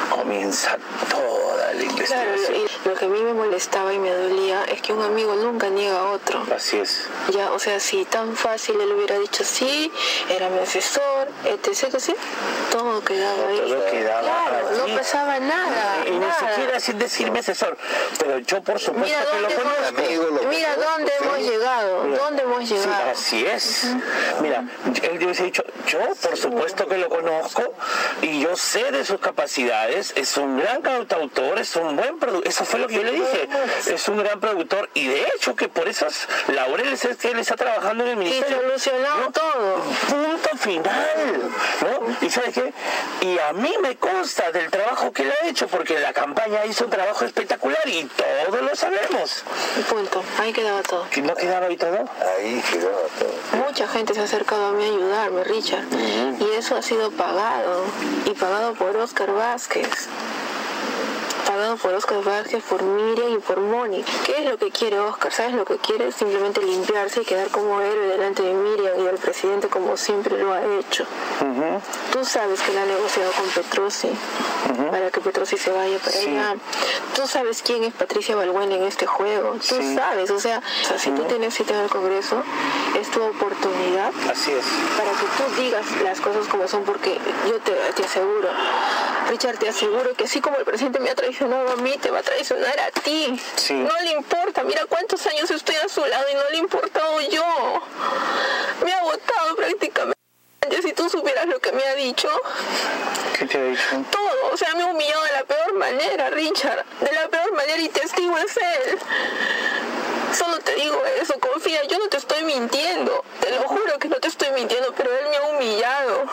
comienza 0.10 0.78
toda 1.10 1.41
Claro, 1.88 2.32
investigación. 2.36 2.56
y 2.86 2.88
lo 2.90 2.96
que 2.96 3.06
a 3.06 3.08
mí 3.08 3.22
me 3.22 3.34
molestaba 3.34 3.94
y 3.94 4.00
me 4.00 4.12
dolía 4.12 4.64
es 4.66 4.82
que 4.82 4.94
un 4.94 5.02
amigo 5.04 5.36
nunca 5.36 5.70
niega 5.70 6.00
a 6.00 6.12
otro. 6.12 6.44
Así 6.56 6.78
es. 6.78 7.08
Ya, 7.32 7.52
o 7.52 7.60
sea, 7.60 7.80
si 7.80 8.06
tan 8.06 8.36
fácil 8.36 8.80
él 8.80 8.92
hubiera 8.94 9.18
dicho 9.20 9.44
sí, 9.44 9.92
era 10.30 10.50
mi 10.50 10.60
asesor, 10.60 11.28
etc, 11.46 11.92
que 11.92 12.00
sí, 12.00 12.16
todo 12.72 13.04
quedaba 13.04 13.48
ahí. 13.48 13.58
Todo 13.68 13.86
quedaba 13.92 14.22
claro, 14.22 14.68
allí. 14.70 14.92
no 14.92 14.98
pasaba 14.98 15.40
nada. 15.40 16.06
Y 16.08 16.12
ni 16.12 16.32
siquiera 16.32 16.80
sin 16.80 17.00
decirme 17.00 17.40
asesor. 17.40 17.78
Pero 18.20 18.40
yo 18.40 18.62
por 18.62 18.80
supuesto 18.80 19.18
Mira 19.18 19.32
que 19.32 19.42
lo 19.42 19.48
conozco. 19.64 20.02
hemos, 20.02 20.46
mira 20.48 20.76
dónde 20.76 21.12
hemos 21.22 21.38
llegado, 21.40 22.04
Mira, 22.04 22.18
dónde 22.24 22.44
hemos 22.44 22.68
sí, 22.68 22.76
llegado. 22.76 23.10
así 23.12 23.46
es. 23.46 23.88
Mira, 24.42 24.64
él 25.04 25.20
yo 25.20 25.26
hubiese 25.26 25.44
dicho, 25.44 25.64
yo 25.88 26.00
por 26.22 26.38
supuesto 26.38 26.88
que 26.88 26.98
lo 26.98 27.10
conozco 27.10 27.64
y 28.22 28.42
yo 28.42 28.56
sé 28.56 28.92
de 28.92 29.06
sus 29.06 29.20
capacidades, 29.20 30.14
es 30.16 30.38
un 30.38 30.58
gran 30.60 30.82
cantautor, 30.82 31.60
es 31.60 31.71
un 31.76 31.96
buen 31.96 32.20
productor, 32.20 32.48
eso 32.48 32.66
fue 32.66 32.80
lo 32.80 32.88
que 32.88 32.96
yo 32.96 33.04
le 33.04 33.12
dije, 33.12 33.50
es 33.88 34.08
un 34.08 34.18
gran 34.18 34.40
productor 34.40 34.90
y 34.94 35.08
de 35.08 35.28
hecho 35.36 35.56
que 35.56 35.70
por 35.70 35.88
esas 35.88 36.28
laureles 36.48 37.04
es 37.06 37.18
que 37.18 37.32
él 37.32 37.40
está 37.40 37.56
trabajando 37.56 38.04
en 38.04 38.12
el 38.12 38.18
ministerio. 38.18 38.58
Y 38.58 38.62
solucionado 38.62 39.32
todo. 39.32 39.82
Punto 40.10 40.58
final, 40.58 41.52
¿no? 41.82 42.26
Y 42.26 42.30
sabes 42.30 42.54
qué, 42.54 42.74
y 43.22 43.40
a 43.40 43.54
mí 43.54 43.74
me 43.82 43.96
consta 43.96 44.52
del 44.52 44.70
trabajo 44.70 45.12
que 45.12 45.24
él 45.24 45.34
ha 45.42 45.48
hecho 45.48 45.68
porque 45.68 46.00
la 46.00 46.14
campaña 46.14 46.66
hizo 46.66 46.86
un 46.86 46.90
trabajo 46.90 47.26
espectacular 47.26 47.82
y 47.88 48.06
todos 48.06 48.62
lo 48.62 48.76
sabemos. 48.76 49.44
Punto, 49.90 50.24
ahí 50.40 50.54
quedaba 50.54 50.82
todo. 50.84 51.08
¿Que 51.10 51.22
¿No 51.22 51.36
quedaba 51.36 51.68
ahí 51.68 51.78
todo? 51.78 52.06
Ahí 52.38 52.62
quedaba 52.72 53.02
todo. 53.20 53.66
Mucha 53.66 53.88
gente 53.88 54.14
se 54.14 54.22
ha 54.22 54.24
acercado 54.24 54.68
a 54.68 54.72
mí 54.72 54.84
a 54.84 54.88
ayudarme, 54.88 55.44
Richard. 55.44 55.86
Y 56.40 56.56
eso 56.58 56.76
ha 56.76 56.82
sido 56.82 57.12
pagado. 57.12 57.86
Y 58.26 58.32
pagado 58.32 58.74
por 58.74 58.96
Oscar 58.98 59.32
Vázquez. 59.32 60.08
Pagado 61.52 61.76
por 61.76 61.94
Oscar 61.94 62.24
Vázquez, 62.24 62.64
por 62.64 62.82
Miriam 62.82 63.34
y 63.34 63.40
por 63.40 63.60
Moni. 63.60 64.06
¿Qué 64.26 64.38
es 64.40 64.50
lo 64.50 64.58
que 64.58 64.72
quiere 64.72 64.98
Oscar? 65.02 65.34
¿Sabes 65.34 65.54
lo 65.54 65.66
que 65.66 65.76
quiere? 65.80 66.10
Simplemente 66.14 66.62
limpiarse 66.62 67.24
y 67.24 67.26
quedar 67.26 67.50
como 67.50 67.82
héroe 67.82 68.08
delante 68.08 68.42
de 68.42 68.54
Miriam 68.54 68.98
y 68.98 69.04
del 69.04 69.18
presidente 69.18 69.68
como 69.68 69.98
siempre 69.98 70.38
lo 70.42 70.54
ha 70.54 70.62
hecho. 70.80 71.06
Tú 72.14 72.24
sabes 72.24 72.62
que 72.62 72.72
él 72.72 72.78
ha 72.78 72.86
negociado 72.86 73.34
con 73.34 73.46
Petrosi 73.50 74.08
para 74.92 75.12
que 75.12 75.20
Petrosi 75.20 75.58
se 75.58 75.72
vaya 75.74 75.98
para 76.00 76.18
allá. 76.18 76.56
Tú 77.16 77.28
sabes 77.28 77.62
quién 77.62 77.84
es 77.84 77.94
Patricia 77.96 78.34
Balbuena 78.38 78.76
en 78.76 78.84
este 78.84 79.06
juego. 79.06 79.56
Tú 79.56 79.76
Sí. 79.76 79.94
sabes, 79.96 80.32
o 80.32 80.40
sea, 80.40 80.60
o 80.84 80.88
sea, 80.88 81.00
si 81.00 81.12
tú 81.12 81.24
tienes 81.24 81.54
cita 81.54 81.74
en 81.74 81.82
el 81.82 81.90
Congreso, 81.90 82.42
es 82.98 83.12
tu 83.12 83.22
oportunidad 83.22 84.14
Así 84.32 84.52
es. 84.54 84.64
para 84.98 85.12
que 85.12 85.26
tú 85.36 85.62
digas 85.62 85.86
las 86.02 86.22
cosas 86.22 86.48
como 86.48 86.66
son, 86.70 86.84
porque 86.86 87.20
yo 87.50 87.60
te, 87.60 87.74
te 87.94 88.06
aseguro, 88.06 88.48
Richard, 89.30 89.58
te 89.58 89.68
aseguro 89.70 90.14
que 90.16 90.24
así 90.26 90.40
como 90.40 90.58
el 90.58 90.64
presidente 90.66 91.00
me 91.00 91.10
ha 91.10 91.16
traicionado 91.42 91.72
a 91.72 91.76
mí, 91.78 91.98
te 92.00 92.12
va 92.12 92.20
a 92.20 92.24
traicionar 92.24 92.80
a 92.80 92.92
ti. 92.92 93.40
Sí. 93.56 93.74
No 93.74 94.00
le 94.04 94.12
importa, 94.12 94.64
mira 94.64 94.86
cuántos 94.86 95.26
años 95.26 95.50
estoy 95.50 95.76
a 95.76 95.90
su 95.90 96.06
lado 96.06 96.26
y 96.32 96.36
no 96.36 96.42
le 96.52 96.56
he 96.56 96.60
importado 96.60 97.20
yo. 97.22 97.82
Me 98.86 98.94
ha 98.94 99.02
votado 99.02 99.56
prácticamente. 99.56 100.18
Si 100.82 100.94
tú 100.94 101.10
supieras 101.10 101.48
lo 101.48 101.60
que 101.60 101.72
me 101.72 101.84
ha 101.84 101.96
dicho. 101.96 102.30
¿Qué 103.38 103.46
te 103.46 103.58
ha 103.58 103.64
dicho? 103.64 103.82
Todo, 104.12 104.54
o 104.54 104.58
sea, 104.58 104.74
me 104.76 104.84
ha 104.84 104.86
humillado 104.88 105.24
de 105.24 105.32
la 105.32 105.44
peor 105.44 105.74
manera, 105.74 106.30
Richard. 106.30 106.86
De 107.00 107.12
la 107.12 107.28
peor 107.28 107.52
manera 107.54 107.82
y 107.82 107.90
testigo 107.90 108.38
es 108.38 108.58
él. 108.58 109.00
Solo 110.38 110.60
te 110.60 110.76
digo 110.76 111.04
eso, 111.22 111.34
confía, 111.40 111.84
yo 111.88 112.00
no 112.00 112.08
te 112.08 112.18
estoy 112.18 112.44
mintiendo. 112.44 113.24
Te 113.42 113.52
lo 113.52 113.68
juro 113.68 114.00
que 114.00 114.08
no 114.08 114.16
te 114.18 114.28
estoy 114.28 114.52
mintiendo, 114.52 114.94
pero 114.96 115.12
él 115.12 115.26
me 115.30 115.38
ha 115.38 115.44
humillado. 115.44 116.24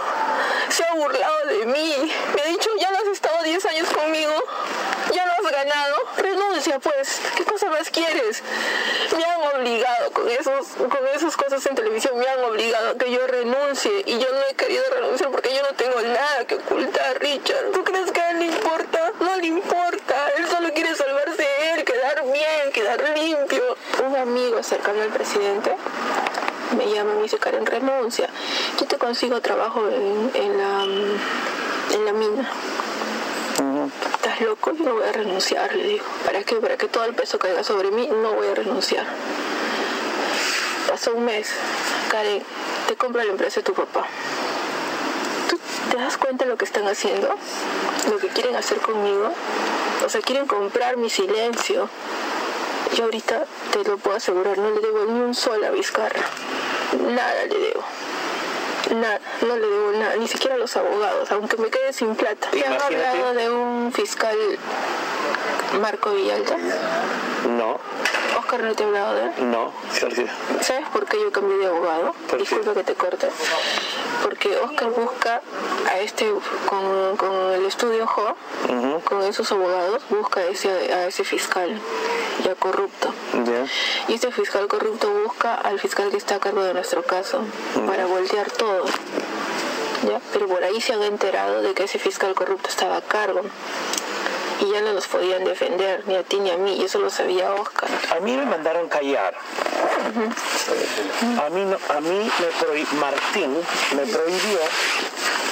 Se 0.68 0.84
ha 0.84 0.94
burlado 0.94 1.46
de 1.46 1.66
mí. 1.66 2.12
Me 2.34 2.42
ha 2.42 2.46
dicho, 2.46 2.70
ya 2.78 2.90
no 2.90 2.98
has 2.98 3.08
estado 3.08 3.42
10 3.42 3.64
años 3.66 3.88
conmigo. 3.90 4.32
Ya 5.14 5.26
lo 5.26 5.32
has 5.32 5.52
ganado. 5.52 5.96
Renuncia, 6.16 6.78
pues. 6.78 7.20
¿Qué 7.36 7.44
cosa 7.44 7.68
más 7.70 7.90
quieres? 7.90 8.42
Me 9.16 9.24
han 9.24 9.40
obligado 9.56 10.10
con, 10.12 10.28
esos, 10.28 10.66
con 10.76 11.06
esas 11.14 11.36
cosas 11.36 11.64
en 11.66 11.74
televisión. 11.74 12.18
Me 12.18 12.28
han 12.28 12.44
obligado 12.44 12.90
a 12.90 12.94
que 12.98 13.10
yo 13.10 13.26
renuncie. 13.26 14.02
Y 14.06 14.18
yo 14.18 14.26
no 14.30 14.40
he 14.50 14.54
querido 14.54 14.82
renunciar 14.94 15.30
porque 15.30 15.54
yo 15.54 15.62
no 15.62 15.74
tengo 15.76 16.00
nada 16.00 16.44
que 16.46 16.56
ocultar, 16.56 17.20
Richard. 17.20 17.70
¿Tú 17.72 17.84
crees 17.84 18.10
que 18.10 18.20
a 18.20 18.30
él 18.30 18.38
le 18.40 18.46
importa? 18.46 19.12
No 19.20 19.36
le 19.36 19.46
importa. 19.46 20.28
Él 20.36 20.46
solo 20.48 20.72
quiere 20.72 20.94
salvarse 20.94 21.46
él, 21.74 21.84
quedar 21.84 22.24
bien, 22.24 22.72
quedar 22.72 23.18
limpio. 23.18 23.76
Un 24.06 24.16
amigo 24.16 24.62
cercano 24.62 25.02
al 25.02 25.08
presidente 25.08 25.74
me 26.76 26.92
llama 26.92 27.12
y 27.12 27.16
me 27.16 27.22
dice, 27.22 27.38
Karen, 27.38 27.66
renuncia. 27.66 28.28
Yo 28.78 28.86
te 28.86 28.98
consigo 28.98 29.40
trabajo 29.40 29.88
en, 29.88 30.58
la, 30.58 30.84
en 30.84 32.04
la 32.04 32.12
mina. 32.12 32.50
¿Estás 34.38 34.50
loco? 34.50 34.72
No 34.72 34.94
voy 34.94 35.02
a 35.02 35.10
renunciar, 35.10 35.74
le 35.74 35.82
digo. 35.82 36.04
¿Para 36.24 36.44
qué? 36.44 36.54
Para 36.56 36.76
que 36.76 36.86
todo 36.86 37.04
el 37.04 37.12
peso 37.12 37.40
caiga 37.40 37.64
sobre 37.64 37.90
mí, 37.90 38.06
no 38.06 38.34
voy 38.34 38.46
a 38.46 38.54
renunciar. 38.54 39.04
Pasó 40.88 41.12
un 41.14 41.24
mes. 41.24 41.50
Karen, 42.08 42.44
te 42.86 42.94
compra 42.94 43.24
la 43.24 43.32
empresa 43.32 43.56
de 43.56 43.64
tu 43.64 43.74
papá. 43.74 44.06
¿Tú 45.50 45.58
te 45.90 45.96
das 45.96 46.16
cuenta 46.18 46.44
de 46.44 46.52
lo 46.52 46.56
que 46.56 46.66
están 46.66 46.86
haciendo? 46.86 47.34
Lo 48.08 48.18
que 48.18 48.28
quieren 48.28 48.54
hacer 48.54 48.78
conmigo. 48.78 49.32
O 50.06 50.08
sea, 50.08 50.20
quieren 50.20 50.46
comprar 50.46 50.96
mi 50.98 51.10
silencio. 51.10 51.88
Yo 52.94 53.04
ahorita 53.06 53.44
te 53.72 53.82
lo 53.82 53.98
puedo 53.98 54.18
asegurar, 54.18 54.56
no 54.56 54.70
le 54.70 54.80
debo 54.80 55.04
ni 55.06 55.20
un 55.20 55.34
sol 55.34 55.64
a. 55.64 55.70
Nada 55.70 57.44
le 57.46 57.58
debo. 57.58 57.82
Nada, 58.94 59.20
no 59.46 59.56
le 59.56 59.66
debo 59.66 59.92
nada, 59.92 60.16
ni 60.16 60.26
siquiera 60.26 60.54
a 60.54 60.58
los 60.58 60.76
abogados, 60.76 61.30
aunque 61.30 61.56
me 61.58 61.68
quede 61.68 61.92
sin 61.92 62.14
plata. 62.14 62.50
¿Te 62.50 62.64
han 62.64 62.80
hablado 62.80 63.34
de 63.34 63.50
un 63.50 63.92
fiscal 63.92 64.36
Marco 65.80 66.12
Villalta? 66.12 66.56
No, 67.56 67.78
Oscar 68.48 68.64
no 68.64 68.74
te 68.74 68.82
ha 68.82 68.86
hablado 68.86 69.14
de 69.14 69.24
él. 69.24 69.50
no. 69.50 69.72
¿Sabes 70.62 70.88
por 70.90 71.04
qué 71.04 71.20
yo 71.20 71.30
cambié 71.30 71.58
de 71.58 71.66
abogado? 71.66 72.14
Disculpa 72.38 72.72
que 72.72 72.82
te 72.82 72.94
corte. 72.94 73.28
Porque 74.22 74.56
Oscar 74.56 74.88
busca 74.88 75.42
a 75.86 75.98
este, 75.98 76.32
con, 76.66 77.18
con 77.18 77.52
el 77.52 77.66
estudio 77.66 78.06
JO, 78.06 78.34
con 79.04 79.22
esos 79.24 79.52
abogados, 79.52 80.02
busca 80.08 80.40
a 80.40 80.44
ese, 80.46 80.70
a 80.70 81.08
ese 81.08 81.24
fiscal 81.24 81.78
ya 82.42 82.54
corrupto. 82.54 83.12
Y 84.08 84.14
este 84.14 84.32
fiscal 84.32 84.66
corrupto 84.66 85.10
busca 85.10 85.54
al 85.54 85.78
fiscal 85.78 86.10
que 86.10 86.16
está 86.16 86.36
a 86.36 86.40
cargo 86.40 86.62
de 86.62 86.72
nuestro 86.72 87.02
caso 87.02 87.42
para 87.86 88.06
voltear 88.06 88.50
todo. 88.50 88.86
¿Ya? 90.08 90.22
Pero 90.32 90.46
por 90.46 90.64
ahí 90.64 90.80
se 90.80 90.94
han 90.94 91.02
enterado 91.02 91.60
de 91.60 91.74
que 91.74 91.84
ese 91.84 91.98
fiscal 91.98 92.34
corrupto 92.34 92.70
estaba 92.70 92.96
a 92.96 93.02
cargo. 93.02 93.42
Y 94.60 94.72
ya 94.72 94.80
no 94.80 94.92
los 94.92 95.06
podían 95.06 95.44
defender, 95.44 96.02
ni 96.06 96.16
a 96.16 96.22
ti 96.24 96.38
ni 96.40 96.50
a 96.50 96.56
mí, 96.56 96.76
y 96.80 96.84
eso 96.84 96.98
lo 96.98 97.10
sabía 97.10 97.52
Oscar. 97.54 97.88
A 98.16 98.20
mí 98.20 98.36
me 98.36 98.44
mandaron 98.44 98.88
callar. 98.88 99.34
A 101.44 101.50
mí, 101.50 101.64
no- 101.64 101.78
a 101.96 102.00
mí 102.00 102.30
me 102.40 102.66
prohi- 102.66 102.90
Martín 102.98 103.54
me 103.96 104.02
prohibió. 104.06 104.58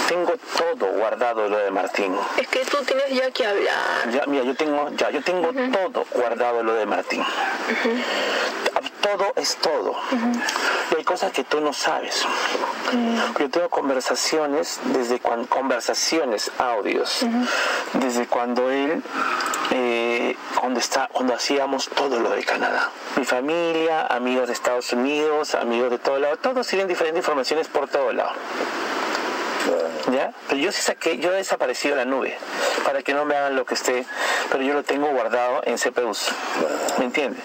Tengo 0.08 0.34
todo 0.56 0.86
guardado 0.92 1.48
lo 1.48 1.58
de 1.58 1.70
Martín. 1.72 2.16
Es 2.36 2.46
que 2.48 2.60
tú 2.64 2.76
tienes 2.84 3.10
ya 3.10 3.28
que 3.32 3.44
hablar. 3.44 4.08
Ya, 4.12 4.24
mira, 4.26 4.44
yo 4.44 4.54
tengo, 4.54 4.88
ya, 4.96 5.10
yo 5.10 5.20
tengo 5.22 5.48
todo 5.52 6.04
guardado 6.12 6.62
lo 6.62 6.74
de 6.74 6.86
Martín. 6.86 7.24
Todo 9.06 9.32
es 9.36 9.56
todo. 9.58 9.94
Y 10.90 10.96
hay 10.96 11.04
cosas 11.04 11.30
que 11.30 11.44
tú 11.44 11.60
no 11.60 11.72
sabes. 11.72 12.24
Yo 13.38 13.48
tengo 13.50 13.68
conversaciones 13.68 14.80
desde 14.86 15.20
cuando 15.20 15.48
conversaciones, 15.48 16.50
audios, 16.58 17.24
desde 17.92 18.26
cuando 18.26 18.68
él, 18.68 19.04
eh, 19.70 20.36
cuando 20.58 20.80
está, 20.80 21.08
cuando 21.12 21.34
hacíamos 21.34 21.88
todo 21.90 22.18
lo 22.18 22.30
de 22.30 22.42
Canadá. 22.42 22.90
Mi 23.16 23.24
familia, 23.24 24.06
amigos 24.08 24.48
de 24.48 24.54
Estados 24.54 24.92
Unidos, 24.92 25.54
amigos 25.54 25.92
de 25.92 25.98
todo 25.98 26.18
lado, 26.18 26.36
todos 26.38 26.66
tienen 26.66 26.88
diferentes 26.88 27.20
informaciones 27.20 27.68
por 27.68 27.88
todo 27.88 28.12
lado. 28.12 28.32
¿Ya? 30.12 30.32
Pero 30.48 30.60
yo 30.60 30.72
sí 30.72 30.82
saqué, 30.82 31.18
yo 31.18 31.32
he 31.32 31.36
desaparecido 31.36 31.96
de 31.96 32.04
la 32.04 32.10
nube 32.10 32.36
para 32.84 33.02
que 33.02 33.14
no 33.14 33.24
me 33.24 33.36
hagan 33.36 33.54
lo 33.54 33.66
que 33.66 33.74
esté, 33.74 34.04
pero 34.50 34.64
yo 34.64 34.74
lo 34.74 34.82
tengo 34.82 35.06
guardado 35.08 35.62
en 35.64 35.76
CPUs. 35.76 36.30
¿Me 36.98 37.04
entiende? 37.04 37.38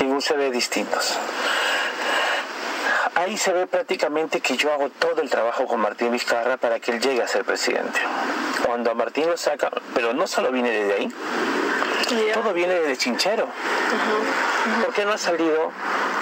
En 0.00 0.12
USB 0.12 0.50
distintos. 0.52 1.18
Ahí 3.14 3.36
se 3.36 3.52
ve 3.52 3.66
prácticamente 3.66 4.40
que 4.40 4.56
yo 4.56 4.72
hago 4.72 4.90
todo 4.90 5.20
el 5.22 5.28
trabajo 5.28 5.66
con 5.66 5.80
Martín 5.80 6.12
Vizcarra 6.12 6.56
para 6.56 6.78
que 6.78 6.92
él 6.92 7.00
llegue 7.00 7.20
a 7.20 7.26
ser 7.26 7.44
presidente. 7.44 7.98
Cuando 8.64 8.92
a 8.92 8.94
Martín 8.94 9.26
lo 9.26 9.36
saca, 9.36 9.70
pero 9.92 10.12
no 10.12 10.26
solo 10.28 10.52
viene 10.52 10.70
desde 10.70 10.94
ahí, 10.94 11.12
todo 12.32 12.52
viene 12.52 12.74
desde 12.74 12.96
Chinchero. 12.96 13.48
¿Por 14.84 14.94
qué 14.94 15.04
no 15.04 15.12
ha 15.12 15.18
salido 15.18 15.72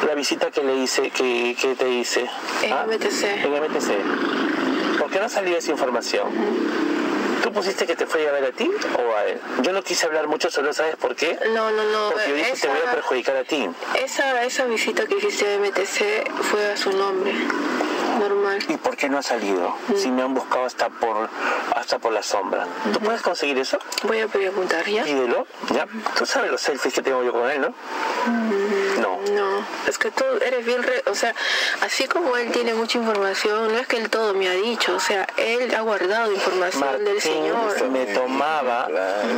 la 0.07 0.15
visita 0.15 0.51
que 0.51 0.63
le 0.63 0.77
hice, 0.77 1.11
que, 1.11 1.55
que 1.61 1.75
te 1.75 1.89
hice? 1.89 2.31
En 2.63 2.73
¿Ah? 2.73 2.87
MTC. 2.87 3.25
En 3.45 3.53
MTC. 3.53 4.99
¿Por 4.99 5.11
qué 5.11 5.19
no 5.19 5.27
ha 5.27 5.29
salido 5.29 5.59
esa 5.59 5.73
información? 5.73 6.29
¿Tú 6.33 6.96
pusiste 7.57 7.87
que 7.87 7.97
te 7.97 8.07
fue 8.07 8.29
a 8.29 8.33
ver 8.33 8.45
a 8.45 8.53
ti 8.53 8.71
o 8.99 9.17
a 9.17 9.25
él? 9.25 9.41
Yo 9.63 9.73
no 9.73 9.83
quise 9.83 10.07
hablar 10.07 10.27
mucho 10.29 10.51
solo, 10.51 10.73
¿sabes 10.73 10.97
por 10.97 11.17
qué? 11.17 11.39
No, 11.55 11.71
no, 11.71 11.85
no. 11.85 12.11
Porque 12.13 12.29
yo 12.31 12.35
dije 12.37 12.53
te 12.61 12.69
voy 12.69 12.77
a 12.77 12.81
esa- 12.83 12.93
perjudicar 12.93 13.37
a 13.37 13.45
ti. 13.45 13.69
Esa, 14.03 14.45
esa 14.45 14.65
visita 14.67 15.07
que 15.07 15.17
hiciste 15.17 15.47
a 15.55 15.59
MTC 15.59 16.31
fue 16.43 16.73
a 16.73 16.77
su 16.77 16.93
nombre, 16.93 17.33
normal. 18.19 18.59
¿Y 18.69 18.77
por 18.77 18.97
qué 18.97 19.09
no 19.09 19.19
ha 19.19 19.23
salido? 19.23 19.75
Si 19.97 20.11
me 20.11 20.23
han 20.23 20.35
buscado 20.35 20.65
hasta 20.65 20.89
por 20.89 21.29
hasta 21.75 21.99
por 21.99 22.13
la 22.13 22.23
sombra. 22.23 22.67
¿Tú 22.93 23.01
puedes 23.01 23.23
conseguir 23.23 23.59
eso? 23.59 23.79
Voy 24.05 24.21
a 24.21 24.29
preguntar 24.29 24.85
ya. 24.87 25.05
Pídelo, 25.05 25.47
ya. 25.73 25.87
Tú 26.17 26.27
sabes 26.27 26.51
los 26.51 26.61
selfies 26.61 26.95
que 26.95 27.03
tengo 27.03 27.23
yo 27.23 27.33
con 27.33 27.51
él, 27.51 27.61
¿no? 27.61 27.75
No. 29.01 29.17
No, 29.37 29.67
es 29.87 29.99
que 29.99 30.11
tú 30.11 30.25
eres 30.41 30.65
bien, 30.65 30.83
re- 30.83 31.03
o 31.11 31.15
sea, 31.15 31.35
así 31.83 32.07
como 32.07 32.37
él 32.37 32.51
tiene 32.53 32.75
mucha 32.75 32.97
información, 32.99 33.73
no 33.73 33.79
es 33.79 33.87
que 33.87 33.97
él 33.99 34.09
todo 34.09 34.33
me 34.35 34.49
ha 34.49 34.53
dicho, 34.53 34.95
o 34.95 35.01
sea, 35.01 35.27
él 35.37 35.75
ha 35.75 35.81
guardado 35.81 36.33
información 36.33 37.05
del 37.05 37.21
Señor. 37.21 37.89
me 37.91 38.07
tomaba, 38.07 38.89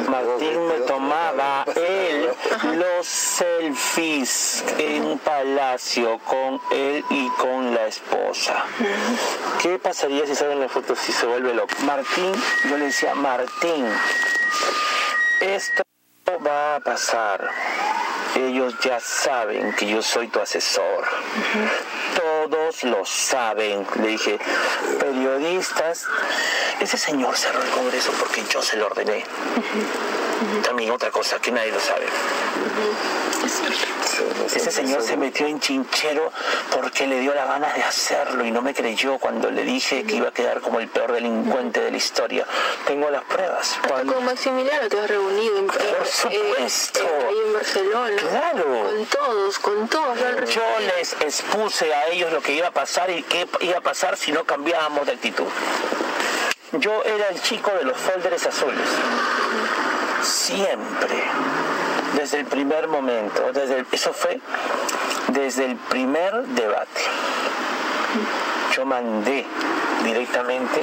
Martín 0.08 0.66
me 0.68 0.74
tomaba 0.86 1.64
él 1.74 2.28
los 2.76 3.06
selfies 3.06 4.62
en 4.78 5.04
un 5.04 5.18
palacio 5.18 6.18
con 6.26 6.60
él 6.70 7.04
y 7.10 7.28
con 7.30 7.74
la 7.74 7.86
esposa. 7.86 8.64
¿Qué 9.62 9.78
pasaría 9.78 10.26
si 10.26 10.34
salen 10.34 10.60
las 10.60 10.70
fotos 10.70 10.98
si 10.98 11.12
se 11.12 11.26
vuelve 11.26 11.54
loco? 11.54 11.74
Martín, 11.84 12.32
yo 12.68 12.76
le 12.76 12.86
decía, 12.86 13.14
Martín, 13.14 13.86
esto 15.40 15.82
va 16.46 16.76
a 16.76 16.80
pasar. 16.80 17.50
Ellos 18.36 18.74
ya 18.84 19.00
saben 19.00 19.72
que 19.72 19.86
yo 19.86 20.02
soy 20.02 20.28
tu 20.28 20.40
asesor. 20.40 21.04
Todos 22.14 22.84
lo 22.84 23.04
saben. 23.04 23.86
Le 24.00 24.08
dije, 24.08 24.38
periodistas, 25.00 26.06
ese 26.78 26.96
señor 26.96 27.36
cerró 27.36 27.62
el 27.62 27.70
Congreso 27.70 28.12
porque 28.18 28.44
yo 28.52 28.62
se 28.62 28.76
lo 28.76 28.86
ordené. 28.86 29.24
También 30.62 30.92
otra 30.92 31.10
cosa 31.10 31.40
que 31.40 31.50
nadie 31.50 31.72
lo 31.72 31.80
sabe. 31.80 32.06
Ese 34.46 34.70
señor 34.70 35.02
se 35.02 35.16
metió 35.16 35.46
en 35.46 35.60
chinchero 35.60 36.32
porque 36.74 37.06
le 37.06 37.20
dio 37.20 37.34
la 37.34 37.44
gana 37.44 37.72
de 37.72 37.82
hacerlo 37.82 38.44
y 38.44 38.50
no 38.50 38.62
me 38.62 38.74
creyó 38.74 39.18
cuando 39.18 39.50
le 39.50 39.62
dije 39.62 40.04
que 40.04 40.16
iba 40.16 40.28
a 40.28 40.32
quedar 40.32 40.60
como 40.60 40.80
el 40.80 40.88
peor 40.88 41.12
delincuente 41.12 41.80
de 41.80 41.90
la 41.90 41.96
historia. 41.96 42.46
Tengo 42.86 43.10
las 43.10 43.22
pruebas. 43.24 43.78
Cuando- 43.86 44.14
con 44.14 44.24
Maximiliano 44.24 44.88
te 44.88 44.98
has 45.00 45.08
reunido 45.08 45.58
en, 45.58 45.66
Por 45.66 46.06
supuesto. 46.06 47.00
ahí 47.28 47.36
en 47.46 47.52
Barcelona. 47.52 48.16
Claro. 48.16 48.64
Con 48.84 49.06
todos, 49.06 49.58
con 49.58 49.88
todos. 49.88 50.18
Yo 50.54 50.62
les 50.96 51.12
expuse 51.20 51.92
a 51.94 52.08
ellos 52.08 52.32
lo 52.32 52.40
que 52.42 52.52
iba 52.52 52.68
a 52.68 52.72
pasar 52.72 53.10
y 53.10 53.22
qué 53.22 53.46
iba 53.60 53.78
a 53.78 53.80
pasar 53.82 54.16
si 54.16 54.32
no 54.32 54.44
cambiábamos 54.44 55.06
de 55.06 55.12
actitud. 55.12 55.46
Yo 56.72 57.02
era 57.04 57.28
el 57.28 57.40
chico 57.42 57.70
de 57.78 57.84
los 57.84 57.96
folders 57.96 58.46
azules. 58.46 58.88
Siempre. 60.22 61.22
Desde 62.14 62.40
el 62.40 62.46
primer 62.46 62.88
momento. 62.88 63.52
Desde 63.52 63.84
eso 63.92 64.12
fue 64.12 64.40
desde 65.28 65.66
el 65.66 65.76
primer 65.76 66.32
debate. 66.48 67.02
Yo 68.74 68.84
mandé 68.84 69.44
directamente 70.04 70.82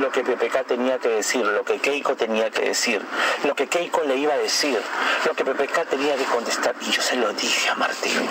lo 0.00 0.10
que 0.10 0.22
PPK 0.22 0.64
tenía 0.66 0.98
que 0.98 1.08
decir, 1.08 1.44
lo 1.44 1.64
que 1.64 1.78
Keiko 1.78 2.14
tenía 2.16 2.50
que 2.50 2.62
decir, 2.62 3.02
lo 3.44 3.54
que 3.54 3.66
Keiko 3.66 4.02
le 4.02 4.16
iba 4.16 4.34
a 4.34 4.38
decir, 4.38 4.80
lo 5.26 5.34
que 5.34 5.44
PPK 5.44 5.86
tenía 5.88 6.16
que 6.16 6.24
contestar. 6.24 6.74
Y 6.80 6.90
yo 6.90 7.02
se 7.02 7.16
lo 7.16 7.32
dije 7.32 7.70
a 7.70 7.74
Martín. 7.74 8.28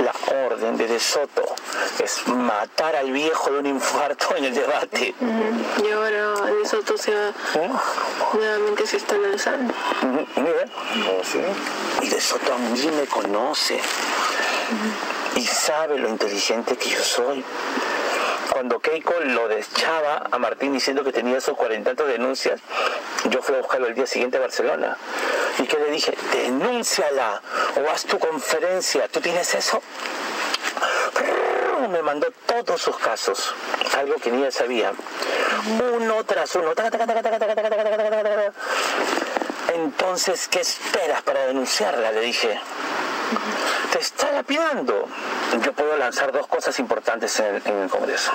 La 0.00 0.14
orden 0.46 0.76
de 0.76 0.86
De 0.86 0.98
Soto 0.98 1.44
es 2.02 2.26
matar 2.28 2.96
al 2.96 3.12
viejo 3.12 3.50
de 3.50 3.58
un 3.58 3.66
infarto 3.66 4.34
en 4.36 4.44
el 4.44 4.54
debate. 4.54 5.14
Y 5.20 5.90
ahora 5.92 6.34
De 6.46 6.66
Soto 6.66 6.96
se 6.96 7.14
va, 7.14 7.32
nuevamente 8.32 8.86
se 8.86 8.96
está 8.96 9.16
lanzando. 9.18 9.74
Y 12.02 12.08
De 12.08 12.20
Soto 12.20 12.54
a 12.54 12.58
mí 12.58 12.90
me 12.96 13.06
conoce. 13.06 13.78
Y 15.36 15.46
sabe 15.46 15.98
lo 15.98 16.08
inteligente 16.08 16.76
que 16.76 16.90
yo 16.90 17.02
soy. 17.02 17.44
Cuando 18.52 18.80
Keiko 18.80 19.14
lo 19.20 19.48
deschaba 19.48 20.24
a 20.30 20.38
Martín 20.38 20.72
diciendo 20.72 21.04
que 21.04 21.12
tenía 21.12 21.40
sus 21.40 21.56
cuarenta 21.56 21.94
denuncias, 21.94 22.60
yo 23.28 23.42
fui 23.42 23.54
a 23.54 23.58
buscarlo 23.58 23.86
el 23.86 23.94
día 23.94 24.06
siguiente 24.06 24.38
a 24.38 24.40
Barcelona. 24.40 24.96
¿Y 25.58 25.64
que 25.64 25.78
le 25.78 25.90
dije? 25.90 26.16
Denúnciala 26.32 27.40
o 27.76 27.90
haz 27.90 28.04
tu 28.04 28.18
conferencia. 28.18 29.08
¿Tú 29.08 29.20
tienes 29.20 29.54
eso? 29.54 29.82
Me 31.90 32.02
mandó 32.02 32.28
todos 32.46 32.80
sus 32.80 32.96
casos, 32.98 33.54
algo 33.96 34.16
que 34.16 34.30
ni 34.30 34.44
él 34.44 34.52
sabía. 34.52 34.92
Uno 35.96 36.24
tras 36.24 36.54
uno. 36.54 36.72
Entonces, 39.74 40.48
¿qué 40.48 40.60
esperas 40.60 41.22
para 41.22 41.46
denunciarla? 41.46 42.12
Le 42.12 42.20
dije. 42.20 42.60
Te 43.92 43.98
está 43.98 44.30
lapidando. 44.32 45.06
Yo 45.64 45.72
puedo 45.72 45.96
lanzar 45.96 46.32
dos 46.32 46.46
cosas 46.46 46.78
importantes 46.78 47.38
en 47.40 47.56
el, 47.56 47.62
en 47.64 47.82
el 47.82 47.88
Congreso. 47.88 48.32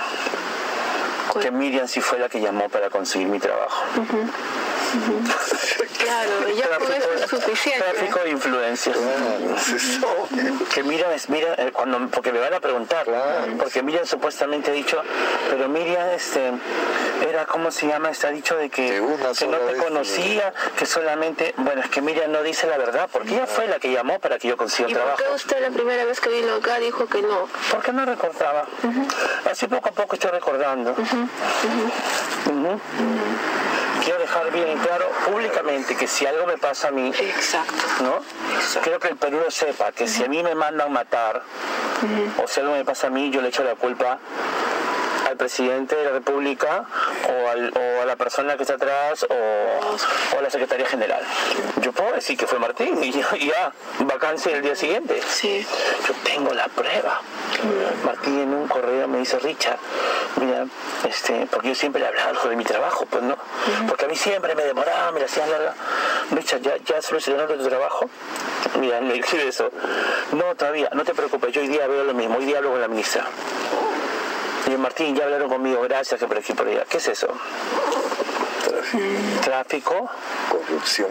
Que 1.40 1.50
Miriam 1.50 1.86
sí 1.86 2.00
fue 2.00 2.18
la 2.18 2.28
que 2.28 2.40
llamó 2.40 2.68
para 2.68 2.88
conseguir 2.88 3.28
mi 3.28 3.38
trabajo. 3.38 3.84
Claro, 6.06 6.48
ya 6.54 6.78
con 6.78 6.92
eso 6.92 7.12
es 7.14 7.28
suficiente. 7.28 7.82
Tráfico 7.82 8.20
de 8.20 8.30
influencia. 8.30 8.92
que 10.72 10.82
Miriam 10.84 11.10
es, 11.10 11.28
Miriam, 11.28 11.54
eh, 11.58 11.70
cuando, 11.72 12.06
porque 12.10 12.32
me 12.32 12.38
van 12.38 12.54
a 12.54 12.60
preguntar, 12.60 13.06
porque 13.58 13.82
Miriam 13.82 14.06
supuestamente 14.06 14.70
ha 14.70 14.74
dicho, 14.74 15.02
pero 15.50 15.68
Miriam 15.68 16.08
este, 16.10 16.52
era, 17.28 17.46
¿cómo 17.46 17.72
se 17.72 17.88
llama? 17.88 18.10
Está 18.10 18.30
dicho 18.30 18.56
de 18.56 18.70
que, 18.70 19.02
que 19.38 19.46
no 19.48 19.56
te 19.58 19.76
conocía, 19.78 20.52
que 20.78 20.86
solamente, 20.86 21.54
bueno, 21.56 21.82
es 21.82 21.90
que 21.90 22.00
Miriam 22.02 22.30
no 22.30 22.42
dice 22.42 22.68
la 22.68 22.78
verdad, 22.78 23.08
porque 23.10 23.34
ella 23.34 23.46
fue 23.46 23.66
la 23.66 23.80
que 23.80 23.90
llamó 23.90 24.20
para 24.20 24.38
que 24.38 24.48
yo 24.48 24.56
consiga 24.56 24.88
¿Y 24.88 24.94
trabajo. 24.94 25.16
por 25.16 25.26
qué 25.26 25.34
usted 25.34 25.60
la 25.60 25.70
primera 25.70 26.04
vez 26.04 26.20
que 26.20 26.28
vino 26.28 26.54
acá 26.54 26.78
dijo 26.78 27.06
que 27.06 27.22
no? 27.22 27.48
Porque 27.72 27.92
no 27.92 28.04
recordaba. 28.04 28.66
Así 29.50 29.66
poco 29.66 29.88
a 29.88 29.92
poco 29.92 30.14
estoy 30.14 30.30
recordando. 30.30 30.94
Quiero 34.06 34.20
dejar 34.20 34.52
bien 34.52 34.78
claro 34.78 35.10
públicamente 35.28 35.96
que 35.96 36.06
si 36.06 36.26
algo 36.26 36.46
me 36.46 36.56
pasa 36.58 36.88
a 36.88 36.90
mí, 36.92 37.10
¿no? 38.04 38.22
Quiero 38.84 39.00
que 39.00 39.08
el 39.08 39.16
Perú 39.16 39.40
lo 39.44 39.50
sepa, 39.50 39.90
que 39.90 40.06
si 40.06 40.22
a 40.22 40.28
mí 40.28 40.44
me 40.44 40.54
mandan 40.54 40.92
matar, 40.92 41.42
o 42.40 42.46
si 42.46 42.60
algo 42.60 42.74
me 42.74 42.84
pasa 42.84 43.08
a 43.08 43.10
mí, 43.10 43.32
yo 43.32 43.42
le 43.42 43.48
echo 43.48 43.64
la 43.64 43.74
culpa 43.74 44.20
al 45.28 45.36
presidente 45.36 45.96
de 45.96 46.04
la 46.04 46.10
República 46.12 46.84
o, 47.28 47.48
al- 47.48 47.72
o 47.76 48.02
a 48.02 48.06
la 48.06 48.16
persona 48.16 48.56
que 48.56 48.62
está 48.62 48.74
atrás 48.74 49.24
o, 49.28 49.34
o 50.36 50.38
a 50.38 50.42
la 50.42 50.50
secretaria 50.50 50.86
general. 50.86 51.20
Yo 51.82 51.92
puedo 51.92 52.12
decir 52.12 52.36
que 52.38 52.46
fue 52.46 52.58
Martín 52.58 53.02
y 53.02 53.12
ya, 53.12 53.26
ya, 53.36 53.72
vacancia 54.00 54.54
el 54.56 54.62
día 54.62 54.74
siguiente. 54.76 55.20
Sí. 55.28 55.66
Yo 56.06 56.14
tengo 56.24 56.52
la 56.54 56.68
prueba. 56.68 57.20
Martín 58.04 58.40
en 58.40 58.54
un 58.54 58.68
correo 58.68 59.08
me 59.08 59.18
dice, 59.18 59.38
Richard, 59.38 59.78
mira, 60.40 60.66
este, 61.08 61.46
porque 61.50 61.68
yo 61.68 61.74
siempre 61.74 62.00
le 62.00 62.08
hablaba 62.08 62.30
algo 62.30 62.48
de 62.48 62.56
mi 62.56 62.64
trabajo, 62.64 63.06
pues 63.06 63.22
no, 63.22 63.36
porque 63.88 64.04
a 64.04 64.08
mí 64.08 64.16
siempre 64.16 64.54
me 64.54 64.62
demoraba, 64.64 65.10
me 65.12 65.20
la 65.20 65.26
hacían 65.26 65.50
larga. 65.50 65.74
Richard, 66.32 66.60
¿ya, 66.60 66.76
ya 66.84 67.00
solucionaste 67.02 67.54
tu 67.56 67.68
trabajo? 67.68 68.08
Mira, 68.80 69.00
me 69.00 69.16
escribe 69.18 69.48
eso. 69.48 69.70
No, 70.32 70.54
todavía, 70.54 70.90
no 70.92 71.04
te 71.04 71.14
preocupes, 71.14 71.52
yo 71.52 71.60
hoy 71.62 71.68
día 71.68 71.86
veo 71.86 72.04
lo 72.04 72.14
mismo, 72.14 72.36
hoy 72.36 72.44
día 72.44 72.58
hablo 72.58 72.72
con 72.72 72.80
la 72.80 72.88
ministra. 72.88 73.24
Yo, 74.70 74.78
Martín, 74.78 75.14
ya 75.14 75.24
hablaron 75.24 75.48
conmigo, 75.48 75.80
gracias, 75.82 76.18
que 76.18 76.26
por 76.26 76.38
aquí 76.38 76.52
por 76.52 76.66
allá. 76.66 76.84
¿Qué 76.88 76.96
es 76.96 77.08
eso? 77.08 77.28
Tráfico. 79.42 80.08
Corrupción. 80.50 81.08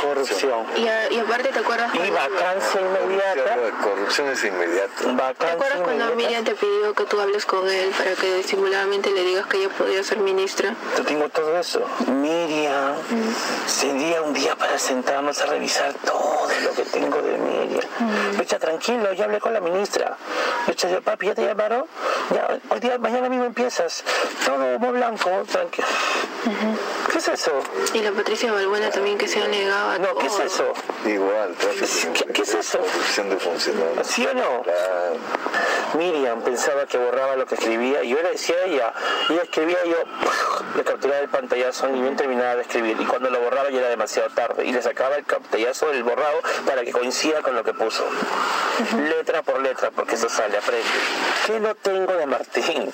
Corrupción. 0.00 0.66
Y, 0.76 0.86
a- 0.88 1.10
y 1.12 1.18
aparte, 1.18 1.48
¿te 1.50 1.58
acuerdas 1.60 1.92
Y 1.94 2.10
vacancia 2.10 2.80
inmediata. 2.80 3.56
Corrupción 3.82 4.28
es 4.28 4.44
inmediata. 4.44 5.34
¿Te 5.38 5.46
acuerdas 5.50 5.80
cuando 5.82 6.14
Miriam 6.16 6.44
te 6.44 6.54
pidió 6.54 6.94
que 6.94 7.04
tú 7.04 7.20
hables 7.20 7.44
con 7.46 7.68
él 7.68 7.90
para 7.96 8.12
que 8.14 8.34
disimuladamente 8.36 9.10
le 9.10 9.22
digas 9.24 9.46
que 9.46 9.58
ella 9.58 9.68
podía 9.76 10.02
ser 10.04 10.18
ministra? 10.18 10.74
Yo 10.96 11.04
tengo 11.04 11.28
todo 11.28 11.58
eso. 11.58 11.84
Miriam, 12.06 12.94
sería 13.66 14.22
un 14.22 14.32
día 14.32 14.56
para 14.56 14.78
sentarnos 14.78 15.40
a 15.40 15.46
revisar 15.46 15.92
todo 16.04 16.48
lo 16.64 16.72
que 16.74 16.82
tengo 16.82 17.20
de 17.22 17.38
Miriam. 17.38 17.82
Lucha, 18.38 18.58
tranquilo, 18.58 19.12
ya 19.12 19.24
hablé 19.24 19.40
con 19.40 19.52
la 19.52 19.60
ministra. 19.60 20.16
Lucha, 20.66 20.88
yo, 20.88 21.02
papi, 21.02 21.26
¿ya 21.26 21.34
te 21.34 21.44
llamaron? 21.44 21.84
Ya, 22.30 22.58
hoy 22.70 22.80
día, 22.80 22.98
mañana 22.98 23.28
mismo 23.28 23.44
empiezas. 23.44 24.04
Todo 24.44 24.78
blanco, 24.78 25.30
tranquilo. 25.50 25.86
¿Qué 27.12 27.18
es 27.18 27.28
eso? 27.28 27.52
Y 27.92 27.98
la 27.98 28.10
Patricia 28.12 28.50
Balbuena 28.52 28.90
también 28.90 29.18
que 29.18 29.28
se 29.28 29.42
ha 29.42 29.46
negado 29.46 29.90
a 29.90 29.98
No, 29.98 30.16
¿qué 30.16 30.26
es 30.26 30.38
eso? 30.38 30.72
Igual. 31.04 31.54
¿Qué, 31.60 32.32
qué 32.32 32.42
es 32.42 32.54
eso? 32.54 32.78
Corrupción 32.78 33.28
de 33.28 33.36
funcionarios. 33.36 34.06
¿Sí 34.06 34.26
o 34.26 34.34
no? 34.34 34.62
Miriam 35.98 36.40
pensaba 36.40 36.86
que 36.86 36.96
borraba 36.96 37.36
lo 37.36 37.44
que 37.44 37.54
escribía 37.54 38.02
y 38.02 38.10
yo 38.10 38.22
le 38.22 38.30
decía 38.30 38.56
a 38.56 38.64
ella, 38.64 38.92
y 39.28 39.34
ella 39.34 39.42
escribía 39.42 39.76
y 39.84 39.90
yo 39.90 39.96
le 40.74 40.84
capturaba 40.84 41.20
el 41.20 41.28
pantallazo 41.28 41.88
y 41.90 42.00
bien 42.00 42.16
terminaba 42.16 42.56
de 42.56 42.62
escribir 42.62 42.96
y 42.98 43.04
cuando 43.04 43.28
lo 43.28 43.40
borraba 43.40 43.68
ya 43.68 43.80
era 43.80 43.88
demasiado 43.90 44.30
tarde 44.30 44.64
y 44.64 44.72
le 44.72 44.80
sacaba 44.80 45.16
el 45.16 45.24
pantallazo 45.24 45.88
del 45.90 46.02
borrado 46.02 46.40
para 46.64 46.82
que 46.82 46.92
coincida 46.92 47.42
con 47.42 47.54
lo 47.54 47.62
que 47.62 47.74
puso. 47.74 48.06
Letra 48.96 49.42
por 49.42 49.60
letra, 49.60 49.90
porque 49.90 50.14
eso 50.14 50.30
sale, 50.30 50.56
aprende. 50.56 50.86
¿Qué 51.46 51.60
no 51.60 51.74
tengo 51.74 52.14
de 52.14 52.26
Martín? 52.26 52.90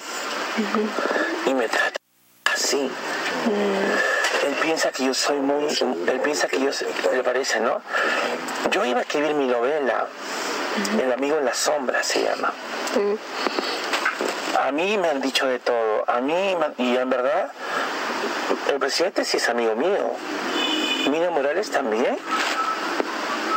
Y 1.47 1.55
me 1.55 1.69
trata 1.69 1.99
así. 2.53 2.91
Él 3.47 4.08
piensa 4.69 4.91
que 4.93 5.03
yo 5.07 5.15
soy 5.15 5.39
muy... 5.39 5.65
Él 5.65 6.21
piensa 6.23 6.47
que 6.47 6.61
yo... 6.61 6.69
Le 7.11 7.23
parece, 7.25 7.59
¿no? 7.59 7.81
Yo 8.71 8.85
iba 8.85 8.99
a 8.99 9.03
escribir 9.03 9.33
mi 9.33 9.47
novela. 9.47 10.07
El 11.03 11.11
amigo 11.11 11.39
en 11.39 11.47
la 11.47 11.55
sombra 11.55 12.03
se 12.03 12.23
llama. 12.25 12.53
A 14.63 14.71
mí 14.71 14.99
me 14.99 15.09
han 15.09 15.23
dicho 15.23 15.47
de 15.47 15.59
todo. 15.59 16.05
A 16.07 16.21
mí, 16.21 16.55
me- 16.61 16.85
y 16.85 16.97
en 16.99 17.09
verdad, 17.09 17.51
el 18.71 18.79
presidente 18.79 19.25
sí 19.25 19.39
es 19.39 19.49
amigo 19.49 19.75
mío. 19.75 20.11
Miriam 21.11 21.33
Morales 21.33 21.71
también. 21.71 22.19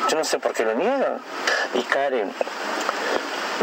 Yo 0.08 0.18
no 0.18 0.24
sé 0.24 0.40
por 0.40 0.54
qué 0.54 0.64
lo 0.64 0.76
niegan. 0.76 1.18
Y 1.74 1.82
Karen, 1.82 2.32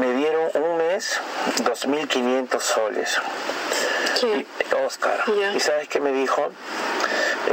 me 0.03 0.13
dieron 0.13 0.51
un 0.53 0.77
mes 0.77 1.19
2.500 1.65 2.61
soles. 2.61 3.17
Y- 4.23 4.47
Oscar. 4.85 5.25
¿Y 5.57 5.61
sabes 5.61 5.89
qué 5.89 5.99
me 5.99 6.13
dijo? 6.13 6.51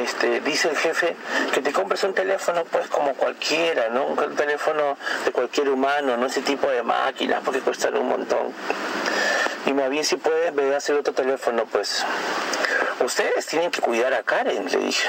Este, 0.01 0.41
dice 0.41 0.69
el 0.69 0.77
jefe 0.77 1.15
que 1.53 1.61
te 1.61 1.71
compres 1.71 2.03
un 2.03 2.13
teléfono 2.13 2.63
pues 2.65 2.87
como 2.87 3.13
cualquiera, 3.13 3.89
¿no? 3.89 4.07
Un 4.07 4.35
teléfono 4.35 4.97
de 5.23 5.31
cualquier 5.31 5.69
humano, 5.69 6.17
no 6.17 6.25
ese 6.25 6.41
tipo 6.41 6.67
de 6.67 6.83
máquinas 6.83 7.41
porque 7.43 7.61
cuestan 7.61 7.95
un 7.95 8.09
montón. 8.09 8.53
Y 9.65 9.73
más 9.73 9.89
bien 9.89 10.03
si 10.03 10.17
puedes 10.17 10.53
me 10.53 10.65
das 10.65 10.89
el 10.89 10.97
otro 10.97 11.13
teléfono, 11.13 11.65
pues 11.71 12.03
ustedes 12.99 13.45
tienen 13.45 13.71
que 13.71 13.81
cuidar 13.81 14.13
a 14.13 14.23
Karen, 14.23 14.65
le 14.69 14.77
dije. 14.77 15.07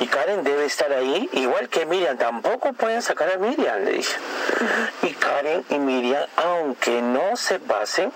Y 0.00 0.06
Karen 0.06 0.42
debe 0.42 0.64
estar 0.64 0.90
ahí, 0.92 1.28
igual 1.32 1.68
que 1.68 1.84
Miriam, 1.84 2.16
tampoco 2.16 2.72
pueden 2.72 3.02
sacar 3.02 3.30
a 3.30 3.36
Miriam, 3.36 3.84
le 3.84 3.92
dije. 3.92 4.16
Y 5.02 5.10
Karen 5.10 5.64
y 5.68 5.78
Miriam, 5.78 6.24
aunque 6.36 7.02
no 7.02 7.36
se 7.36 7.58
pasen, 7.58 8.10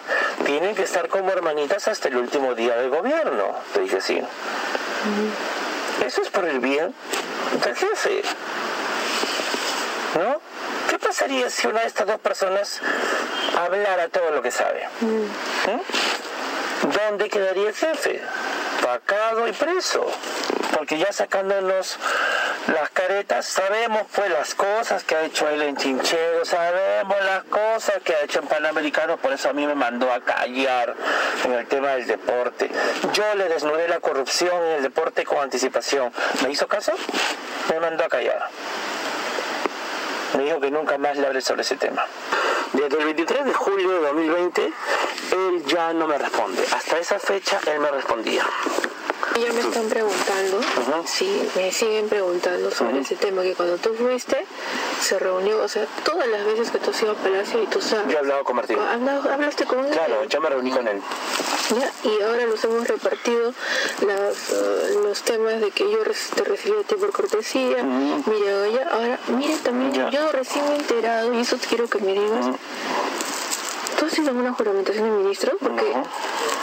tienen 0.47 0.75
que 0.75 0.85
estar 0.85 1.09
como 1.09 1.31
hermanitas 1.31 1.87
hasta 1.89 2.09
el 2.09 2.17
último 2.17 2.55
día 2.55 2.77
del 2.77 2.91
gobierno, 2.91 3.55
le 3.75 3.83
dije 3.83 4.01
sí. 4.01 4.23
Eso 6.05 6.23
es 6.23 6.31
por 6.31 6.45
el 6.45 6.61
bien 6.61 6.95
del 7.65 7.77
jefe. 7.77 8.23
¿No? 10.15 10.41
¿Qué 10.89 10.99
pasaría 10.99 11.51
si 11.51 11.67
una 11.67 11.81
de 11.81 11.87
estas 11.87 12.07
dos 12.07 12.19
personas 12.21 12.81
hablara 13.57 14.09
todo 14.09 14.31
lo 14.31 14.43
que 14.43 14.51
sabe? 14.51 14.89
¿Mm? 15.01 16.91
¿Dónde 16.93 17.29
quedaría 17.29 17.69
el 17.69 17.75
jefe? 17.75 18.23
Vacado 18.83 19.47
y 19.49 19.53
preso. 19.53 20.07
Porque 20.77 20.99
ya 20.99 21.13
sacándonos 21.13 21.99
las 22.69 22.91
caretas, 22.91 23.47
sabemos 23.47 24.03
pues 24.15 24.31
las 24.31 24.55
cosas 24.55 25.03
que 25.05 25.17
ha 25.17 25.25
hecho 25.25 25.49
él 25.49 25.63
en 25.63 25.77
Chinchero, 25.77 26.45
sabemos 26.45 27.17
las 27.25 27.45
cosas 27.45 27.97
que 28.05 28.15
ha 28.15 28.23
hecho 28.23 28.41
en 28.41 28.47
Panamericano, 28.47 29.17
por 29.17 29.33
eso 29.33 29.49
a 29.49 29.53
mí 29.53 29.67
me 29.67 29.75
mandó 29.75 30.13
a 30.13 30.21
callar 30.21 30.95
en 31.45 31.53
el 31.53 31.67
tema 31.67 31.93
del 31.93 32.07
deporte. 32.07 32.71
Yo 33.13 33.35
le 33.35 33.49
desnudé 33.49 33.89
la 33.89 34.01
corrupción 34.01 34.63
en 34.63 34.73
el 34.77 34.83
deporte 34.83 35.25
con 35.25 35.39
anticipación. 35.39 36.13
¿Me 36.43 36.51
hizo 36.51 36.69
caso? 36.69 36.93
Me 37.71 37.81
mandó 37.81 38.05
a 38.05 38.09
callar. 38.09 38.49
Me 40.37 40.45
dijo 40.45 40.61
que 40.61 40.71
nunca 40.71 40.99
más 40.99 41.17
le 41.17 41.27
hable 41.27 41.41
sobre 41.41 41.63
ese 41.63 41.77
tema. 41.77 42.05
Desde 42.75 42.99
el 42.99 43.05
23 43.07 43.47
de 43.47 43.55
julio 43.55 43.89
de 43.89 44.01
2020, 44.09 44.63
él 45.33 45.65
ya 45.67 45.93
no 45.95 46.07
me 46.07 46.19
responde. 46.19 46.63
Hasta 46.71 46.99
esa 46.99 47.19
fecha, 47.19 47.59
él 47.67 47.81
me 47.81 47.91
respondía. 47.91 48.45
Ya 49.41 49.53
me 49.53 49.61
están 49.61 49.89
preguntando, 49.89 50.61
sí, 51.07 51.49
me 51.55 51.71
siguen 51.73 52.09
preguntando 52.09 52.71
sobre 52.71 53.01
ese 53.01 53.15
tema, 53.15 53.43
que 53.43 53.55
cuando 53.55 53.77
tú 53.77 53.95
fuiste, 53.95 54.45
se 55.01 55.19
reunió, 55.19 55.63
o 55.63 55.69
sea, 55.69 55.87
todas 56.05 56.27
las 56.27 56.45
veces 56.45 56.71
que 56.71 56.79
tú 56.79 56.91
has 56.91 57.01
ido 57.03 57.13
a 57.13 57.15
Palacio 57.15 57.63
y 57.63 57.67
tú 57.67 57.81
sabes. 57.81 58.07
Yo 58.09 58.15
he 58.15 58.19
hablado 58.19 58.43
con 58.45 58.57
Martín. 58.57 58.79
Habla- 58.79 59.23
¿Hablaste 59.33 59.65
con 59.65 59.85
él? 59.85 59.91
Claro, 59.93 60.25
yo 60.25 60.41
me 60.41 60.49
reuní 60.49 60.71
con 60.73 60.89
él. 60.89 61.01
Ya, 61.79 61.93
y 62.11 62.23
ahora 62.23 62.47
nos 62.47 62.65
hemos 62.65 62.89
repartido 62.89 63.53
las, 64.07 64.51
eh, 64.51 64.99
los 65.05 65.23
temas 65.23 65.61
de 65.61 65.71
que 65.71 65.89
yo 65.91 65.99
te 66.35 66.45
recibí 66.45 66.77
a 66.79 66.83
ti 66.83 66.95
por 66.97 67.13
cortesía, 67.13 67.83
mire, 67.85 68.55
oye, 68.63 68.83
ahora, 68.91 69.19
mire 69.29 69.57
también, 69.59 69.93
Ya. 69.93 70.11
yo 70.11 70.33
recién 70.33 70.65
me 70.67 70.73
he 70.73 70.77
enterado, 70.79 71.33
y 71.35 71.41
eso 71.41 71.57
quiero 71.69 71.87
que 71.89 71.99
me 72.01 72.13
digas, 72.13 72.47
¿tú 73.99 74.07
has 74.07 74.19
ido 74.19 74.31
a 74.31 74.35
una 74.35 74.53
juramentación 74.53 75.05
de 75.05 75.11
ministro? 75.11 75.53
Porque, 75.61 75.93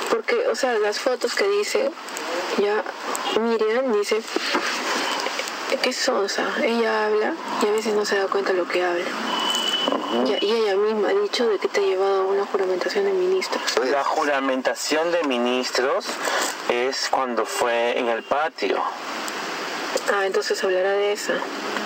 porque, 0.10 0.48
o 0.48 0.56
sea, 0.56 0.74
las 0.80 1.00
fotos 1.00 1.36
que 1.36 1.48
dice, 1.48 1.92
ya, 2.58 2.84
Miriam 3.40 3.92
dice, 3.92 4.22
que 5.82 5.90
es 5.90 5.98
sonsa, 5.98 6.48
ella 6.64 7.06
habla 7.06 7.34
y 7.62 7.68
a 7.68 7.72
veces 7.72 7.94
no 7.94 8.06
se 8.06 8.18
da 8.18 8.28
cuenta 8.28 8.54
lo 8.54 8.68
que 8.68 8.84
habla. 8.84 9.06
Ya, 10.26 10.38
y 10.40 10.52
ella 10.52 10.76
misma 10.78 11.10
ha 11.10 11.14
dicho 11.14 11.48
de 11.48 11.60
que 11.60 11.68
te 11.68 11.82
ha 11.82 11.84
llevado 11.84 12.22
a 12.22 12.26
una 12.26 12.46
juramentación 12.46 13.06
de 13.06 13.12
ministros. 13.12 13.62
La 13.92 14.04
juramentación 14.04 15.12
de 15.12 15.24
ministros 15.26 16.06
es 16.70 17.10
cuando 17.10 17.46
fue 17.46 18.00
en 18.00 18.08
el 18.08 18.24
patio. 18.24 18.82
Ah, 20.14 20.26
entonces 20.26 20.64
hablará 20.64 20.92
de 20.92 21.14
esa. 21.14 21.34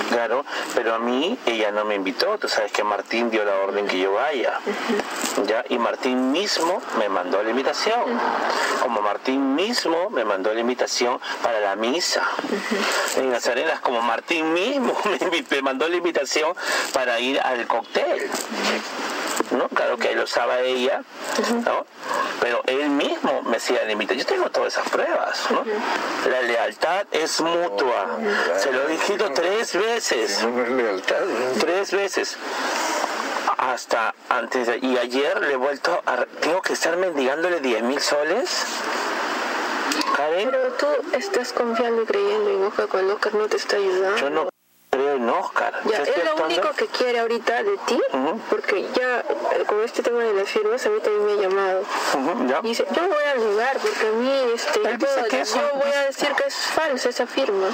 Claro, 0.09 0.43
pero 0.73 0.95
a 0.95 0.99
mí 0.99 1.37
ella 1.45 1.71
no 1.71 1.85
me 1.85 1.95
invitó. 1.95 2.37
Tú 2.39 2.47
sabes 2.47 2.71
que 2.71 2.83
Martín 2.83 3.29
dio 3.29 3.45
la 3.45 3.55
orden 3.59 3.87
que 3.87 3.99
yo 3.99 4.13
vaya. 4.13 4.59
¿Ya? 5.45 5.63
Y 5.69 5.77
Martín 5.77 6.31
mismo 6.31 6.81
me 6.97 7.09
mandó 7.09 7.43
la 7.43 7.51
invitación. 7.51 8.01
Como 8.81 9.01
Martín 9.01 9.55
mismo 9.55 10.09
me 10.09 10.25
mandó 10.25 10.53
la 10.53 10.59
invitación 10.59 11.19
para 11.43 11.59
la 11.59 11.75
misa. 11.75 12.23
En 13.17 13.31
las 13.31 13.45
arenas, 13.47 13.79
como 13.81 14.01
Martín 14.01 14.51
mismo 14.53 14.97
me, 15.51 15.61
mandó 15.61 15.87
la 15.87 15.97
invitación 15.97 16.53
para 16.91 17.19
ir 17.19 17.39
al 17.39 17.67
cóctel. 17.67 18.29
¿no? 19.51 19.69
Claro 19.69 19.97
que 19.97 20.15
lo 20.15 20.23
usaba 20.23 20.59
ella, 20.61 21.03
¿no? 21.65 21.85
Pero 22.41 22.61
él 22.65 22.89
mismo 22.89 23.41
me 23.43 23.57
hacía 23.57 23.89
invitación. 23.91 24.25
Yo 24.25 24.33
tengo 24.33 24.49
todas 24.49 24.73
esas 24.73 24.89
pruebas, 24.89 25.51
¿no? 25.51 25.63
La 26.29 26.41
lealtad 26.41 27.05
es 27.11 27.41
mutua. 27.41 28.17
Se 28.57 28.71
lo 28.71 28.87
he 28.87 28.91
dicho 28.93 29.31
tres 29.33 29.75
veces. 29.75 30.45
Tres 31.59 31.91
veces. 31.91 32.37
Hasta 33.57 34.13
antes 34.29 34.67
de... 34.67 34.77
Y 34.81 34.97
ayer 34.97 35.41
le 35.41 35.53
he 35.53 35.57
vuelto 35.57 36.01
a... 36.05 36.25
Tengo 36.39 36.61
que 36.61 36.73
estar 36.73 36.95
mendigándole 36.95 37.59
10 37.59 37.83
mil 37.83 37.99
soles. 37.99 38.65
Karen, 40.15 40.49
Pero 40.49 40.71
tú 40.73 40.85
estás 41.13 41.51
confiando 41.53 42.03
y 42.03 42.05
creyendo 42.05 42.49
en 42.49 42.63
Oscar 42.63 42.87
cuando 42.87 43.15
Oscar 43.15 43.35
no 43.35 43.47
te 43.47 43.57
está 43.57 43.75
ayudando. 43.75 44.17
yo 44.17 44.29
no 44.29 44.48
Oscar. 45.29 45.73
Ya, 45.85 46.03
es 46.03 46.23
lo 46.23 46.43
único 46.43 46.71
que 46.71 46.87
quiere 46.87 47.19
ahorita 47.19 47.63
de 47.63 47.77
ti, 47.85 48.01
porque 48.49 48.87
ya 48.95 49.19
eh, 49.19 49.63
con 49.67 49.81
este 49.83 50.01
tema 50.03 50.19
de 50.23 50.33
las 50.33 50.49
firmas 50.49 50.85
a 50.85 50.89
mí 50.89 50.99
también 50.99 51.25
me 51.25 51.31
ha 51.33 51.49
llamado. 51.49 51.83
ya. 52.47 52.59
Y 52.63 52.67
dice, 52.69 52.85
yo 52.95 53.01
voy 53.07 53.23
a 53.23 53.35
negar 53.35 53.77
porque 53.77 54.07
a 54.07 54.11
mí, 54.11 54.31
este, 54.53 54.81
yo, 54.81 54.89
yo 54.89 55.69
voy 55.75 55.91
a 55.93 56.01
decir 56.05 56.29
que 56.33 56.43
es 56.47 56.55
falsa 56.55 57.09
esa 57.09 57.27
firma. 57.27 57.67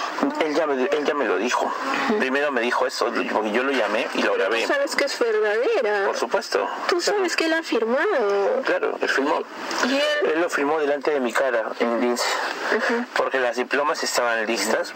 Él 0.43 0.55
ya, 0.55 0.67
me, 0.67 0.83
él 0.83 1.05
ya 1.05 1.13
me 1.13 1.25
lo 1.25 1.37
dijo. 1.37 1.71
Primero 2.19 2.51
me 2.51 2.61
dijo 2.61 2.85
eso, 2.87 3.05
porque 3.05 3.51
yo 3.51 3.63
lo 3.63 3.71
llamé 3.71 4.07
y 4.13 4.21
lo 4.21 4.33
grabé. 4.33 4.61
Tú 4.61 4.67
sabes 4.73 4.95
que 4.95 5.05
es 5.05 5.19
verdadera. 5.19 6.05
Por 6.07 6.17
supuesto. 6.17 6.67
Tú 6.87 7.01
sabes 7.01 7.35
que 7.35 7.45
él 7.45 7.53
ha 7.53 7.63
firmado. 7.63 8.61
Claro, 8.65 8.97
él 9.01 9.09
firmó. 9.09 9.41
Y 9.87 9.95
él, 9.95 10.31
Él 10.33 10.41
lo 10.41 10.49
firmó 10.49 10.79
delante 10.79 11.11
de 11.11 11.19
mi 11.19 11.31
cara 11.33 11.71
en 11.79 12.01
lince. 12.01 12.25
Porque 13.15 13.39
las 13.39 13.55
diplomas 13.57 14.03
estaban 14.03 14.45
listas. 14.45 14.93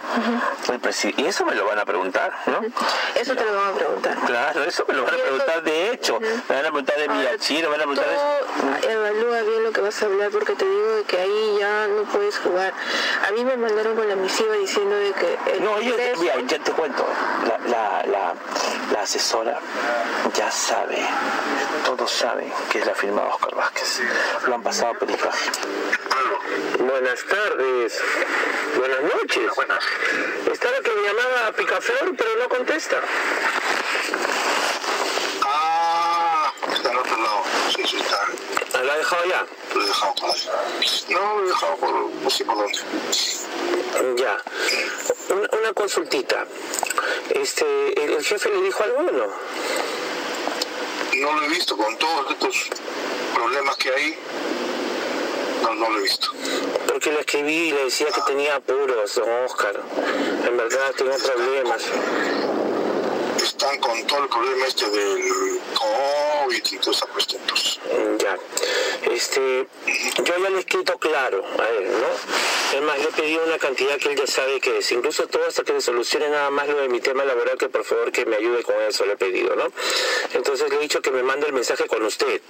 Y 1.17 1.25
eso 1.25 1.45
me 1.45 1.55
lo 1.55 1.65
van 1.65 1.79
a 1.79 1.85
preguntar, 1.85 2.31
¿no? 2.49 2.61
eso 3.15 3.35
te 3.35 3.45
lo 3.45 3.55
van 3.55 3.73
a 3.73 3.73
preguntar. 3.73 4.17
Claro, 4.25 4.63
eso 4.63 4.85
me 4.87 4.93
lo 4.93 5.03
van 5.03 5.13
a 5.13 5.17
preguntar 5.17 5.63
de 5.63 5.91
hecho. 5.91 6.19
Me 6.19 6.55
van 6.55 6.65
a 6.65 6.69
preguntar 6.69 6.97
de 6.97 7.09
mi 7.09 7.25
archivo, 7.25 7.69
me 7.69 7.77
van 7.77 7.81
a 7.81 7.83
preguntar 7.83 8.05
de... 8.09 8.91
Evalúa 8.91 9.41
bien 9.41 9.63
lo 9.63 9.71
que 9.71 9.81
vas 9.81 10.01
a 10.01 10.05
hablar 10.05 10.29
porque 10.31 10.53
te 10.53 10.65
digo 10.65 10.95
de 10.95 11.03
que 11.03 11.17
ahí 11.17 11.57
ya 11.59 11.87
no 11.87 12.03
puedes 12.03 12.37
jugar. 12.39 12.73
A 13.27 13.31
mí 13.31 13.43
me 13.45 13.57
mandaron 13.57 13.95
con 13.95 14.07
la 14.07 14.15
misiva 14.15 14.53
diciendo 14.55 14.95
de 14.95 15.11
que 15.13 15.37
el 15.53 15.63
No, 15.63 15.79
yo, 15.81 15.95
mira, 16.19 16.35
ya 16.47 16.59
te 16.59 16.71
cuento. 16.71 17.05
La, 17.47 17.57
la, 17.69 18.03
la, 18.05 18.33
la 18.91 19.01
asesora 19.01 19.59
ya 20.35 20.51
sabe, 20.51 20.97
todos 21.85 22.11
saben 22.11 22.51
que 22.71 22.79
es 22.79 22.85
la 22.85 22.93
firma 22.95 23.21
de 23.21 23.27
Oscar 23.27 23.55
Vázquez. 23.55 24.01
Lo 24.47 24.55
han 24.55 24.63
pasado 24.63 24.93
perifaje. 24.95 25.49
Buenas 26.79 27.23
tardes. 27.25 28.01
Buenas 28.77 29.01
noches. 29.01 29.55
Buenas. 29.55 29.83
Estaba 30.51 30.77
que 30.79 30.91
me 30.91 31.01
llamaba 31.07 31.51
Picaflor, 31.51 32.15
pero 32.17 32.38
no 32.39 32.47
contesta. 32.47 33.01
Ah, 35.43 36.53
está 36.73 36.89
al 36.89 36.97
otro 36.97 37.17
lado. 37.21 37.43
Sí, 37.75 37.83
sí, 37.85 37.97
está. 37.97 38.81
¿Lo 38.81 38.91
ha 38.91 38.97
dejado 38.97 39.25
ya? 39.25 39.45
Lo 39.75 39.81
he 39.83 39.87
dejado 39.87 40.15
por 40.15 40.29
ahí. 40.31 40.41
No, 41.09 41.35
lo 41.35 41.43
he 41.43 41.47
dejado 41.47 41.75
por 41.75 41.91
no 41.91 42.29
sé 42.29 42.45
por 42.45 42.55
dónde. 42.55 42.79
Ya. 44.21 44.41
Una, 45.35 45.49
una 45.59 45.73
consultita. 45.73 46.45
Este, 47.31 47.65
¿el, 48.03 48.13
el 48.13 48.23
jefe 48.23 48.49
le 48.49 48.61
dijo 48.61 48.83
algo 48.83 48.99
o 48.99 49.03
no? 49.03 49.27
No 51.17 51.33
lo 51.33 51.43
he 51.43 51.49
visto 51.49 51.75
con 51.75 51.97
todos 51.97 52.31
estos 52.31 52.69
problemas 53.35 53.75
que 53.75 53.93
hay. 53.93 54.17
No, 55.69 55.75
no 55.75 55.89
lo 55.89 55.99
he 55.99 56.01
visto. 56.01 56.31
Porque 56.87 57.11
le 57.11 57.19
escribí 57.19 57.53
y 57.53 57.71
le 57.71 57.85
decía 57.85 58.07
que 58.07 58.21
tenía 58.21 58.55
apuros, 58.55 59.13
don 59.13 59.29
Oscar. 59.45 59.79
En 60.47 60.57
verdad 60.57 60.93
tengo 60.97 61.15
problemas. 61.15 61.83
Están 63.37 63.79
con 63.79 64.07
todo 64.07 64.23
el 64.23 64.29
problema 64.29 64.65
este 64.65 64.89
del 64.89 65.21
COVID 65.75 66.63
y 66.71 66.77
toda 66.79 66.91
esa 66.91 67.05
cuestión. 67.05 67.41
pues. 67.47 67.79
Ya. 68.17 68.37
Este, 69.11 69.67
yo 70.17 70.23
ya 70.23 70.49
le 70.49 70.57
he 70.57 70.59
escrito 70.59 70.97
claro 70.97 71.45
a 71.59 71.69
él, 71.69 71.87
¿no? 71.91 72.77
Es 72.77 72.81
más, 72.81 72.97
le 72.97 73.05
he 73.05 73.11
pedido 73.11 73.45
una 73.45 73.57
cantidad 73.59 73.97
que 73.97 74.09
él 74.09 74.17
ya 74.17 74.27
sabe 74.27 74.59
que 74.59 74.79
es. 74.79 74.91
Incluso 74.91 75.27
todo 75.27 75.45
hasta 75.47 75.63
que 75.63 75.73
se 75.73 75.81
solucione 75.81 76.29
nada 76.29 76.49
más 76.49 76.67
lo 76.67 76.81
de 76.81 76.89
mi 76.89 76.99
tema 76.99 77.23
laboral, 77.23 77.57
que 77.57 77.69
por 77.69 77.83
favor 77.83 78.11
que 78.11 78.25
me 78.25 78.37
ayude 78.37 78.63
con 78.63 78.75
eso, 78.81 79.05
le 79.05 79.13
he 79.13 79.17
pedido, 79.17 79.55
¿no? 79.55 79.71
Entonces 80.33 80.69
le 80.69 80.77
he 80.77 80.79
dicho 80.79 81.01
que 81.01 81.11
me 81.11 81.21
mande 81.21 81.47
el 81.47 81.53
mensaje 81.53 81.85
con 81.87 82.03
usted. 82.03 82.41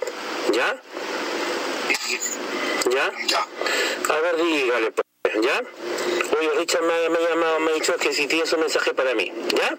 ¿Ya? 0.54 0.82
¿Ya? 3.18 3.28
Ya. 3.28 4.14
A 4.14 4.20
ver, 4.20 4.38
dígale, 4.38 4.92
pues, 4.92 5.06
¿ya? 5.44 5.62
Oye, 6.38 6.50
Richard 6.58 6.84
me 6.84 6.94
ha, 6.94 7.10
me 7.10 7.18
ha 7.18 7.30
llamado, 7.30 7.60
me 7.60 7.72
ha 7.72 7.74
dicho 7.76 7.96
que 7.98 8.14
si 8.14 8.28
tienes 8.28 8.52
un 8.54 8.62
mensaje 8.62 8.94
para 8.94 9.14
mí, 9.14 9.32
¿ya? 9.56 9.78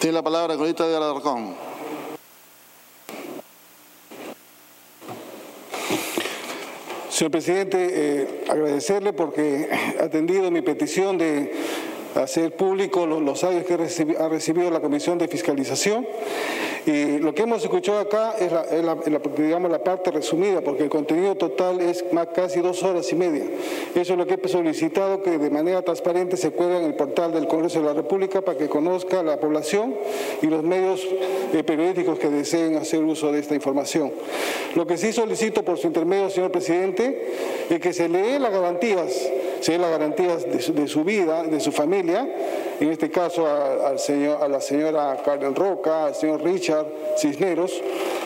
Tiene 0.00 0.16
la 0.16 0.22
palabra 0.22 0.56
Corita 0.56 0.86
de 0.86 0.96
Alarcón. 0.96 1.73
Señor 7.14 7.30
presidente, 7.30 7.76
eh, 7.92 8.26
agradecerle 8.48 9.12
porque 9.12 9.68
ha 10.00 10.02
atendido 10.02 10.50
mi 10.50 10.62
petición 10.62 11.16
de 11.16 11.52
hacer 12.16 12.56
público 12.56 13.06
los, 13.06 13.22
los 13.22 13.44
audios 13.44 13.64
que 13.66 13.74
ha 13.74 14.28
recibido 14.28 14.68
la 14.68 14.80
Comisión 14.80 15.16
de 15.18 15.28
Fiscalización. 15.28 16.04
Y 16.86 17.18
lo 17.18 17.34
que 17.34 17.42
hemos 17.44 17.62
escuchado 17.62 17.98
acá 17.98 18.34
es, 18.38 18.52
la, 18.52 18.66
la- 18.72 19.20
digamos, 19.38 19.70
la 19.70 19.82
parte 19.82 20.10
resumida, 20.10 20.60
porque 20.60 20.82
el 20.82 20.90
contenido 20.90 21.34
total 21.34 21.80
es 21.80 22.04
más 22.12 22.26
casi 22.34 22.60
dos 22.60 22.82
horas 22.82 23.10
y 23.10 23.14
media. 23.14 23.44
Eso 23.94 24.12
es 24.12 24.18
lo 24.18 24.26
que 24.26 24.34
he 24.42 24.48
solicitado, 24.48 25.22
que 25.22 25.38
de 25.38 25.48
manera 25.50 25.80
transparente 25.80 26.36
se 26.36 26.50
cuelgue 26.50 26.78
en 26.78 26.84
el 26.84 26.94
portal 26.94 27.32
del 27.32 27.46
Congreso 27.48 27.80
de 27.80 27.86
la 27.86 27.94
República 27.94 28.42
para 28.42 28.58
que 28.58 28.68
conozca 28.68 29.22
la 29.22 29.40
población 29.40 29.94
y 30.42 30.46
los 30.46 30.62
medios 30.62 31.06
eh, 31.54 31.62
periodísticos 31.64 32.18
que 32.18 32.28
deseen 32.28 32.76
hacer 32.76 33.02
uso 33.02 33.32
de 33.32 33.40
esta 33.40 33.54
información. 33.54 34.12
Lo 34.74 34.86
que 34.86 34.98
sí 34.98 35.12
solicito 35.12 35.62
por 35.62 35.78
su 35.78 35.86
intermedio, 35.86 36.28
señor 36.28 36.50
presidente, 36.50 37.32
es 37.70 37.80
que 37.80 37.94
se 37.94 38.08
le 38.10 38.38
las 38.38 38.52
garantías, 38.52 39.30
se 39.64 39.72
dé 39.72 39.78
las 39.78 39.90
garantías 39.92 40.44
de 40.44 40.88
su, 40.88 41.04
vida, 41.04 41.42
de 41.42 41.58
su 41.58 41.72
familia, 41.72 42.28
en 42.78 42.90
este 42.90 43.10
caso 43.10 43.46
a, 43.46 43.88
al 43.88 43.98
señor, 43.98 44.42
a 44.42 44.46
la 44.46 44.60
señora 44.60 45.16
Karen 45.24 45.54
Roca, 45.54 46.04
al 46.04 46.14
señor 46.14 46.42
Richard 46.42 46.86
Cisneros. 47.16 47.72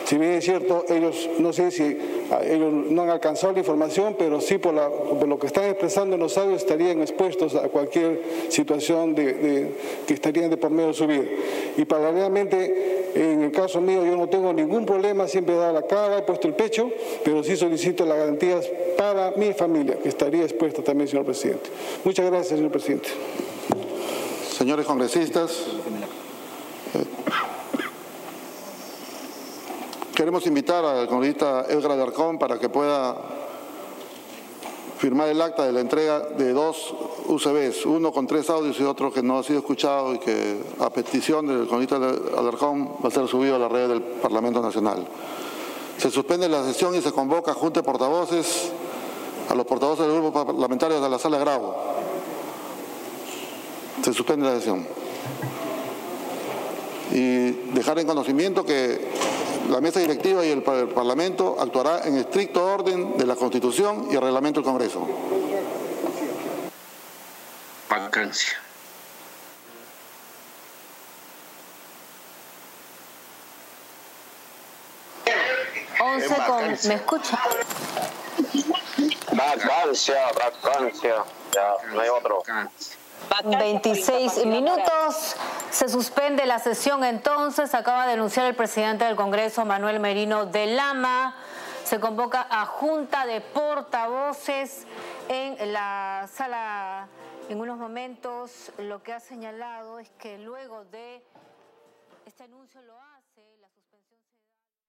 Si 0.09 0.17
bien 0.17 0.31
es 0.31 0.43
cierto, 0.43 0.85
ellos 0.89 1.29
no 1.37 1.53
sé 1.53 1.69
si 1.69 1.95
a- 2.31 2.43
ellos 2.43 2.73
no 2.73 3.03
han 3.03 3.09
alcanzado 3.11 3.53
la 3.53 3.59
información, 3.59 4.15
pero 4.17 4.41
sí 4.41 4.57
por, 4.57 4.73
lo 4.73 5.37
que 5.37 5.45
están 5.45 5.65
expresando 5.65 6.15
en 6.15 6.21
los 6.21 6.35
audios 6.35 6.63
estarían 6.63 6.99
expuestos 6.99 7.53
a 7.53 7.69
cualquier 7.69 8.19
situación 8.49 9.13
de- 9.13 9.69
que 10.07 10.13
estarían 10.15 10.49
de 10.49 10.57
por 10.57 10.71
medio 10.71 10.87
de 10.87 10.93
su 10.95 11.05
vida. 11.05 11.25
Y 11.77 11.85
paralelamente, 11.85 13.11
en 13.13 13.43
el 13.43 13.51
caso 13.51 13.81
mío, 13.81 14.03
yo 14.03 14.17
no 14.17 14.27
tengo 14.27 14.51
ningún 14.51 14.83
problema, 14.83 15.27
siempre 15.27 15.53
he 15.53 15.57
dado 15.59 15.73
la 15.73 15.83
cara, 15.83 16.17
he 16.17 16.21
puesto 16.23 16.47
el 16.47 16.55
pecho, 16.55 16.89
pero 17.23 17.43
sí 17.43 17.55
solicito 17.55 18.03
las 18.03 18.17
garantías 18.17 18.67
para 18.97 19.33
mi 19.37 19.53
familia, 19.53 19.99
que 20.01 20.09
estaría 20.09 20.41
expuesta 20.43 20.81
también, 20.81 21.07
señor 21.07 21.25
presidente. 21.25 21.69
Muchas 22.03 22.25
gracias, 22.25 22.57
señor 22.57 22.71
presidente. 22.71 23.09
señores 24.57 24.87
congresistas, 24.87 25.51
eh, 26.95 27.03
queremos 30.19 30.45
invitar 30.47 30.83
al 30.83 31.07
congresista 31.07 31.65
Edgar 31.69 31.93
Alarcón 31.93 32.37
para 32.37 32.59
que 32.59 32.67
pueda 32.67 33.15
firmar 34.97 35.29
el 35.29 35.41
acta 35.41 35.65
de 35.65 35.71
la 35.71 35.79
entrega 35.79 36.19
de 36.19 36.51
dos 36.51 36.93
UCBs, 37.27 37.85
uno 37.85 38.11
con 38.11 38.27
tres 38.27 38.49
audios 38.49 38.77
y 38.81 38.83
otro 38.83 39.13
que 39.13 39.23
no 39.23 39.39
ha 39.39 39.43
sido 39.43 39.59
escuchado 39.59 40.13
y 40.13 40.19
que 40.19 40.57
a 40.81 40.89
petición 40.89 41.47
del 41.47 41.69
congresista 41.69 41.95
Alarcón 42.37 42.97
va 43.01 43.07
a 43.07 43.11
ser 43.11 43.29
subido 43.29 43.55
a 43.55 43.59
la 43.59 43.69
red 43.69 43.87
del 43.87 44.01
Parlamento 44.01 44.61
Nacional. 44.61 45.07
Se 45.97 46.11
suspende 46.11 46.49
la 46.49 46.65
sesión 46.65 46.93
y 46.95 47.01
se 47.01 47.13
convoca 47.13 47.53
Junta 47.53 47.79
de 47.79 47.85
Portavoces 47.85 48.73
a 49.47 49.55
los 49.55 49.65
portavoces 49.65 50.05
del 50.05 50.15
grupo 50.17 50.33
parlamentario 50.33 50.99
de 50.99 51.09
la 51.09 51.17
sala 51.17 51.37
grado. 51.37 51.77
Se 54.03 54.11
suspende 54.11 54.47
la 54.47 54.55
sesión. 54.55 54.85
Y 57.13 57.51
dejar 57.73 57.99
en 57.99 58.05
conocimiento 58.05 58.65
que 58.65 59.38
la 59.69 59.81
mesa 59.81 59.99
directiva 59.99 60.45
y 60.45 60.51
el 60.51 60.63
Parlamento 60.63 61.57
actuará 61.59 62.07
en 62.07 62.17
estricto 62.17 62.65
orden 62.65 63.17
de 63.17 63.25
la 63.25 63.35
Constitución 63.35 64.07
y 64.11 64.15
el 64.15 64.21
reglamento 64.21 64.61
del 64.61 64.65
Congreso. 64.65 65.07
Vacancia. 67.89 68.57
Once 76.01 76.35
con... 76.47 76.67
¿Me 76.87 76.95
escucha? 76.95 77.39
Vacancia, 79.33 80.15
vacancia. 80.35 81.23
Ya, 81.53 81.93
no 81.93 82.01
hay 82.01 82.09
otro. 82.09 82.43
26 83.43 84.45
minutos. 84.45 85.35
Se 85.71 85.89
suspende 85.89 86.45
la 86.45 86.59
sesión 86.59 87.03
entonces. 87.03 87.73
Acaba 87.73 88.05
de 88.07 88.13
anunciar 88.13 88.45
el 88.45 88.55
presidente 88.55 89.05
del 89.05 89.15
Congreso, 89.15 89.65
Manuel 89.65 89.99
Merino 89.99 90.45
de 90.45 90.67
Lama. 90.67 91.35
Se 91.83 91.99
convoca 91.99 92.45
a 92.49 92.65
junta 92.65 93.25
de 93.25 93.41
portavoces 93.41 94.85
en 95.27 95.73
la 95.73 96.27
sala. 96.31 97.07
En 97.49 97.59
unos 97.59 97.77
momentos 97.77 98.71
lo 98.77 99.01
que 99.01 99.13
ha 99.13 99.19
señalado 99.19 99.99
es 99.99 100.09
que 100.11 100.37
luego 100.37 100.85
de 100.85 101.23
este 102.25 102.43
anuncio 102.43 102.81
lo 102.83 102.99
se... 102.99 103.08